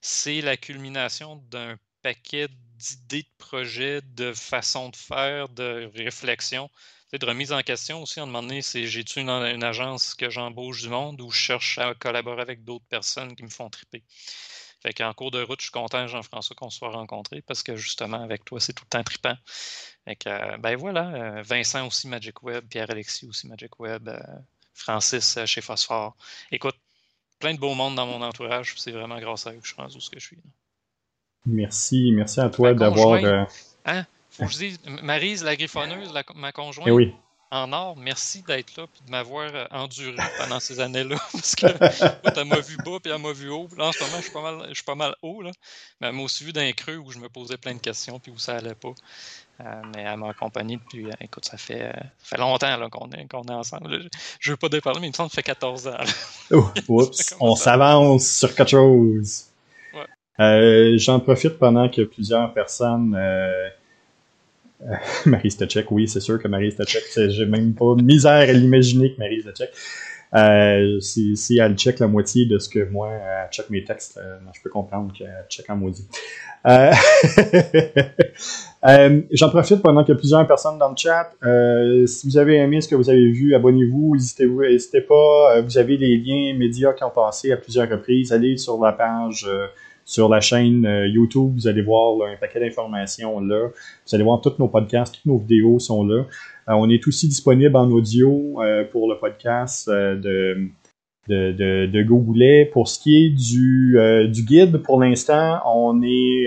c'est 0.00 0.40
la 0.40 0.56
culmination 0.56 1.42
d'un 1.50 1.76
paquet 2.02 2.46
d'idées 2.76 3.22
de 3.22 3.44
projets, 3.44 4.00
de 4.02 4.32
façons 4.32 4.90
de 4.90 4.96
faire, 4.96 5.48
de 5.48 5.90
réflexions 5.96 6.70
de 7.18 7.26
remise 7.26 7.52
en 7.52 7.60
question 7.62 8.02
aussi, 8.02 8.20
en 8.20 8.26
demandant 8.26 8.60
si 8.60 8.86
j'ai-tu 8.86 9.20
une, 9.20 9.30
agence 9.64 10.14
que 10.14 10.30
j'embauche 10.30 10.82
du 10.82 10.88
monde 10.88 11.20
ou 11.20 11.30
je 11.30 11.38
cherche 11.38 11.78
à 11.78 11.94
collaborer 11.94 12.42
avec 12.42 12.64
d'autres 12.64 12.86
personnes 12.88 13.34
qui 13.36 13.42
me 13.42 13.48
font 13.48 13.70
triper? 13.70 14.02
Fait 14.80 14.92
qu'en 14.92 15.14
cours 15.14 15.30
de 15.30 15.42
route, 15.42 15.60
je 15.60 15.66
suis 15.66 15.72
content, 15.72 16.06
Jean-François, 16.06 16.54
qu'on 16.56 16.68
soit 16.68 16.90
rencontrés 16.90 17.40
parce 17.40 17.62
que 17.62 17.74
justement, 17.74 18.22
avec 18.22 18.44
toi, 18.44 18.60
c'est 18.60 18.74
tout 18.74 18.84
le 18.84 18.90
temps 18.90 19.02
trippant. 19.02 19.36
Fait 20.04 20.16
que, 20.16 20.28
euh, 20.28 20.58
ben 20.58 20.76
voilà, 20.76 21.08
euh, 21.08 21.42
Vincent 21.42 21.86
aussi 21.86 22.06
Magic 22.06 22.42
Web, 22.42 22.66
Pierre-Alexis 22.68 23.26
aussi 23.26 23.48
Magic 23.48 23.80
Web, 23.80 24.08
euh, 24.08 24.18
Francis 24.74 25.38
chez 25.46 25.62
Phosphore. 25.62 26.14
Écoute, 26.52 26.76
plein 27.38 27.54
de 27.54 27.58
beaux 27.58 27.74
mondes 27.74 27.94
dans 27.94 28.06
mon 28.06 28.20
entourage, 28.20 28.74
c'est 28.76 28.90
vraiment 28.90 29.18
grâce 29.18 29.46
à 29.46 29.52
eux 29.52 29.56
que 29.56 29.66
je 29.66 29.72
suis 29.72 29.80
rendu 29.80 29.96
où 29.96 30.00
je 30.00 30.18
suis. 30.18 30.38
Merci, 31.46 32.12
merci 32.12 32.40
à 32.40 32.50
toi 32.50 32.74
d'avoir. 32.74 33.46
Hein? 33.86 34.06
Faut 34.34 34.46
que 34.46 34.52
je 34.52 34.58
dise, 34.58 34.80
Marise, 35.02 35.44
la 35.44 35.54
griffonneuse, 35.54 36.12
ma 36.34 36.50
conjointe. 36.50 36.88
Eh 36.88 36.90
oui. 36.90 37.14
en 37.52 37.72
or, 37.72 37.96
merci 37.96 38.42
d'être 38.42 38.76
là 38.76 38.82
et 38.84 39.06
de 39.06 39.10
m'avoir 39.12 39.48
euh, 39.54 39.64
enduré 39.70 40.16
pendant 40.38 40.58
ces 40.58 40.80
années-là. 40.80 41.16
Parce 41.32 41.54
que 41.54 41.66
elle 41.66 42.44
m'a 42.44 42.58
vu 42.58 42.76
bas 42.78 42.98
puis 43.00 43.12
elle 43.12 43.22
m'a 43.22 43.32
vu 43.32 43.48
haut. 43.50 43.68
Là, 43.78 43.86
en 43.86 43.92
ce 43.92 44.00
moment, 44.00 44.16
je 44.16 44.22
suis 44.22 44.32
pas 44.32 44.42
mal, 44.42 44.66
je 44.70 44.74
suis 44.74 44.84
pas 44.84 44.96
mal 44.96 45.14
haut. 45.22 45.40
Là. 45.40 45.52
Mais 46.00 46.08
elle 46.08 46.14
m'a 46.14 46.22
aussi 46.22 46.42
vu 46.42 46.52
d'un 46.52 46.72
creux 46.72 46.96
où 46.96 47.12
je 47.12 47.18
me 47.18 47.28
posais 47.28 47.56
plein 47.56 47.74
de 47.74 47.78
questions 47.78 48.18
puis 48.18 48.32
où 48.32 48.38
ça 48.38 48.56
allait 48.56 48.74
pas. 48.74 48.92
Euh, 49.60 49.82
mais 49.94 50.02
elle 50.02 50.16
m'a 50.16 50.30
accompagné 50.30 50.78
depuis, 50.78 51.06
euh, 51.06 51.12
écoute, 51.20 51.44
ça 51.44 51.56
fait, 51.56 51.92
fait 52.18 52.38
longtemps 52.38 52.76
qu'on 52.90 53.08
est, 53.12 53.28
qu'on 53.28 53.44
est 53.44 53.52
ensemble. 53.52 54.08
Je 54.40 54.50
ne 54.50 54.54
veux 54.54 54.56
pas 54.56 54.68
déparler, 54.68 54.98
mais 54.98 55.06
il 55.06 55.10
me 55.10 55.14
semble 55.14 55.28
que 55.28 55.36
ça 55.36 55.42
fait 55.42 55.46
14 55.46 55.86
ans. 55.86 55.96
oups, 56.88 57.36
on 57.38 57.54
s'avance 57.54 58.26
sur 58.28 58.52
quelque 58.52 58.70
chose. 58.70 59.44
J'en 60.36 61.20
profite 61.20 61.56
pendant 61.60 61.88
que 61.88 62.02
plusieurs 62.02 62.52
personnes 62.52 63.16
euh, 64.84 64.94
Marie 65.26 65.50
Stachek, 65.50 65.90
oui, 65.90 66.08
c'est 66.08 66.20
sûr 66.20 66.40
que 66.40 66.48
Marie 66.48 66.72
Stachek, 66.72 67.04
j'ai 67.14 67.46
même 67.46 67.74
pas 67.74 67.94
misère 67.94 68.32
à 68.32 68.52
l'imaginer 68.52 69.12
que 69.12 69.18
Marie 69.18 69.42
Stachek. 69.42 69.70
Euh, 70.34 70.98
si, 70.98 71.58
elle 71.60 71.76
check 71.76 72.00
la 72.00 72.08
moitié 72.08 72.46
de 72.46 72.58
ce 72.58 72.68
que 72.68 72.90
moi, 72.90 73.08
elle 73.10 73.50
check 73.52 73.70
mes 73.70 73.84
textes, 73.84 74.18
euh, 74.18 74.38
je 74.52 74.60
peux 74.62 74.70
comprendre 74.70 75.12
qu'elle 75.16 75.46
check 75.48 75.70
en 75.70 75.76
maudit. 75.76 76.08
Euh, 76.66 76.90
euh, 78.86 79.20
J'en 79.30 79.50
profite 79.50 79.80
pendant 79.80 80.02
qu'il 80.02 80.12
y 80.14 80.16
a 80.16 80.18
plusieurs 80.18 80.44
personnes 80.46 80.78
dans 80.78 80.88
le 80.88 80.96
chat. 80.96 81.30
si 82.06 82.26
vous 82.26 82.36
avez 82.36 82.56
aimé 82.56 82.80
ce 82.80 82.88
que 82.88 82.96
vous 82.96 83.08
avez 83.08 83.30
vu, 83.30 83.54
abonnez-vous, 83.54 84.16
n'hésitez 84.16 85.00
pas. 85.02 85.60
vous 85.60 85.78
avez 85.78 85.96
les 85.96 86.16
liens 86.16 86.56
médias 86.58 86.94
qui 86.94 87.04
ont 87.04 87.10
passé 87.10 87.52
à 87.52 87.56
plusieurs 87.56 87.88
reprises. 87.88 88.32
Allez 88.32 88.56
sur 88.56 88.82
la 88.82 88.92
page 88.92 89.48
sur 90.04 90.28
la 90.28 90.40
chaîne 90.40 90.84
euh, 90.84 91.08
YouTube, 91.08 91.52
vous 91.54 91.66
allez 91.66 91.82
voir 91.82 92.28
un 92.28 92.36
paquet 92.36 92.60
d'informations 92.60 93.40
là. 93.40 93.68
Vous 93.68 94.14
allez 94.14 94.24
voir 94.24 94.40
tous 94.40 94.54
nos 94.58 94.68
podcasts, 94.68 95.14
toutes 95.14 95.26
nos 95.26 95.38
vidéos 95.38 95.78
sont 95.78 96.06
là. 96.06 96.26
Euh, 96.68 96.72
on 96.72 96.88
est 96.90 97.06
aussi 97.06 97.26
disponible 97.26 97.76
en 97.76 97.90
audio 97.90 98.62
euh, 98.62 98.84
pour 98.84 99.10
le 99.10 99.18
podcast 99.18 99.88
de, 99.88 100.68
de, 101.28 101.52
de. 101.52 102.70
Pour 102.70 102.88
ce 102.88 102.98
qui 102.98 103.24
est 103.24 103.30
du, 103.30 103.96
du 104.30 104.42
guide, 104.42 104.76
pour 104.78 105.00
l'instant, 105.00 105.60
on 105.66 106.02
est, 106.02 106.46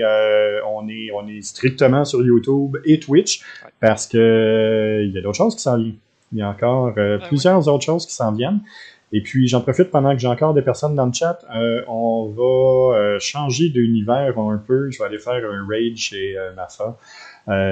on 0.66 0.88
est 0.88 1.10
on 1.12 1.26
est 1.26 1.42
strictement 1.42 2.04
sur 2.04 2.24
YouTube 2.24 2.76
et 2.84 3.00
Twitch 3.00 3.42
parce 3.80 4.06
que 4.06 5.02
il 5.04 5.12
y 5.12 5.18
a 5.18 5.20
d'autres 5.20 5.36
choses 5.36 5.56
qui 5.56 5.62
s'en 5.62 5.78
viennent. 5.78 5.96
Il 6.32 6.38
y 6.38 6.42
a 6.42 6.48
encore 6.50 6.92
ben 6.94 7.18
plusieurs 7.26 7.66
autres 7.68 7.84
choses 7.84 8.06
qui 8.06 8.12
s'en 8.12 8.32
viennent. 8.32 8.60
Et 9.10 9.22
puis, 9.22 9.48
j'en 9.48 9.62
profite 9.62 9.90
pendant 9.90 10.12
que 10.12 10.18
j'ai 10.18 10.28
encore 10.28 10.52
des 10.52 10.62
personnes 10.62 10.94
dans 10.94 11.06
le 11.06 11.12
chat. 11.12 11.38
Euh, 11.54 11.82
on 11.88 12.26
va 12.26 12.98
euh, 12.98 13.18
changer 13.18 13.70
d'univers 13.70 14.38
un 14.38 14.58
peu. 14.58 14.90
Je 14.90 14.98
vais 14.98 15.04
aller 15.04 15.18
faire 15.18 15.40
un 15.50 15.66
raid 15.66 15.96
chez 15.96 16.36
euh, 16.36 16.52
Mafa. 16.54 16.98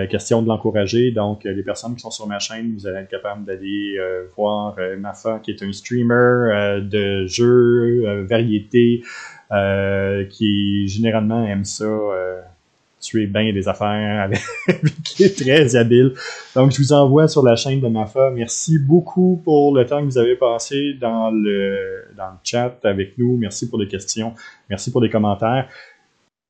question 0.09 0.41
de 0.41 0.49
l'encourager. 0.49 1.11
Donc, 1.11 1.45
les 1.45 1.63
personnes 1.63 1.95
qui 1.95 2.01
sont 2.01 2.11
sur 2.11 2.27
ma 2.27 2.39
chaîne, 2.39 2.75
vous 2.75 2.87
allez 2.87 3.01
être 3.01 3.11
capable 3.11 3.45
d'aller 3.45 3.99
voir 4.35 4.77
Mafa, 4.99 5.41
qui 5.41 5.51
est 5.51 5.63
un 5.63 5.73
streamer 5.73 6.81
de 6.83 7.27
jeux, 7.27 8.25
variété, 8.25 9.03
qui 10.31 10.89
généralement 10.89 11.47
aime 11.47 11.67
ça 11.67 11.87
tuer 13.07 13.27
bien 13.27 13.53
des 13.53 13.69
affaires, 13.69 14.23
avec, 14.25 14.41
qui 15.05 15.25
est 15.25 15.39
très 15.39 15.77
habile. 15.77 16.13
Donc, 16.55 16.73
je 16.73 16.79
vous 16.79 16.93
envoie 16.93 17.29
sur 17.29 17.43
la 17.43 17.57
chaîne 17.57 17.81
de 17.81 17.89
Mafa. 17.89 18.31
Merci 18.31 18.79
beaucoup 18.79 19.41
pour 19.45 19.75
le 19.75 19.87
temps 19.87 20.01
que 20.01 20.07
vous 20.07 20.19
avez 20.19 20.37
passé 20.37 20.95
dans 21.01 21.31
le, 21.31 22.05
dans 22.17 22.31
le 22.31 22.39
chat 22.43 22.79
avec 22.85 23.17
nous. 23.19 23.37
Merci 23.37 23.69
pour 23.69 23.79
les 23.79 23.89
questions. 23.89 24.35
Merci 24.69 24.91
pour 24.91 25.01
les 25.01 25.11
commentaires. 25.11 25.69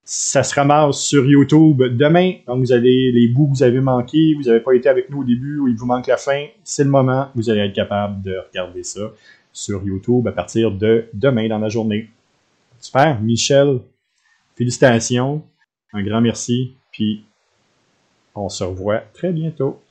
Ça 0.05 0.45
se 0.45 0.55
ramasse 0.55 1.01
sur 1.01 1.27
YouTube 1.27 1.83
demain. 1.97 2.35
Donc, 2.47 2.61
vous 2.61 2.73
avez 2.73 3.11
les 3.13 3.29
bouts 3.29 3.47
que 3.47 3.57
vous 3.59 3.63
avez 3.63 3.81
manqués. 3.81 4.35
Vous 4.35 4.45
n'avez 4.45 4.61
pas 4.61 4.73
été 4.73 4.89
avec 4.89 5.11
nous 5.11 5.23
au 5.23 5.25
début 5.25 5.59
ou 5.59 5.69
il 5.69 5.77
vous 5.77 5.87
manque 5.87 6.07
la 6.07 6.17
fin. 6.17 6.47
C'est 6.63 6.85
le 6.85 6.91
moment. 6.91 7.29
Vous 7.35 7.51
allez 7.51 7.61
être 7.61 7.75
capable 7.75 8.23
de 8.23 8.37
regarder 8.49 8.85
ça 8.85 9.01
sur 9.53 9.83
YouTube 9.83 10.29
à 10.29 10.33
partir 10.33 10.71
de 10.71 11.07
demain 11.13 11.49
dans 11.49 11.59
la 11.59 11.69
journée. 11.69 12.09
Super. 12.79 13.21
Michel, 13.21 13.81
félicitations. 14.55 15.43
Un 15.93 16.03
grand 16.03 16.21
merci, 16.21 16.77
puis 16.91 17.25
on 18.35 18.49
se 18.49 18.65
revoit 18.65 19.01
très 19.01 19.33
bientôt. 19.33 19.83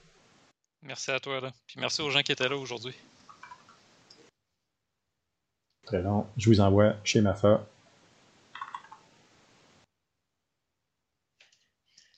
Merci 0.82 1.12
à 1.12 1.20
toi, 1.20 1.42
là. 1.42 1.52
Puis 1.68 1.80
merci 1.80 2.02
aux 2.02 2.10
gens 2.10 2.22
qui 2.22 2.32
étaient 2.32 2.48
là 2.48 2.58
aujourd'hui. 2.58 2.96
Très 5.86 6.02
long. 6.02 6.28
Je 6.38 6.50
vous 6.50 6.60
envoie 6.60 6.96
chez 7.04 7.22
Mafa. 7.22 7.66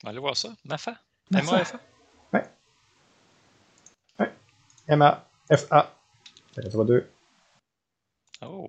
Allez 0.04 0.18
voir 0.18 0.36
ça. 0.36 0.54
Mafa? 0.64 0.98
M-A-F-A. 1.32 1.80
Ouais. 2.32 2.44
Ouais. 4.18 4.32
M-A-F-A. 4.88 5.94
2. 6.56 7.10
Oh. 8.42 8.68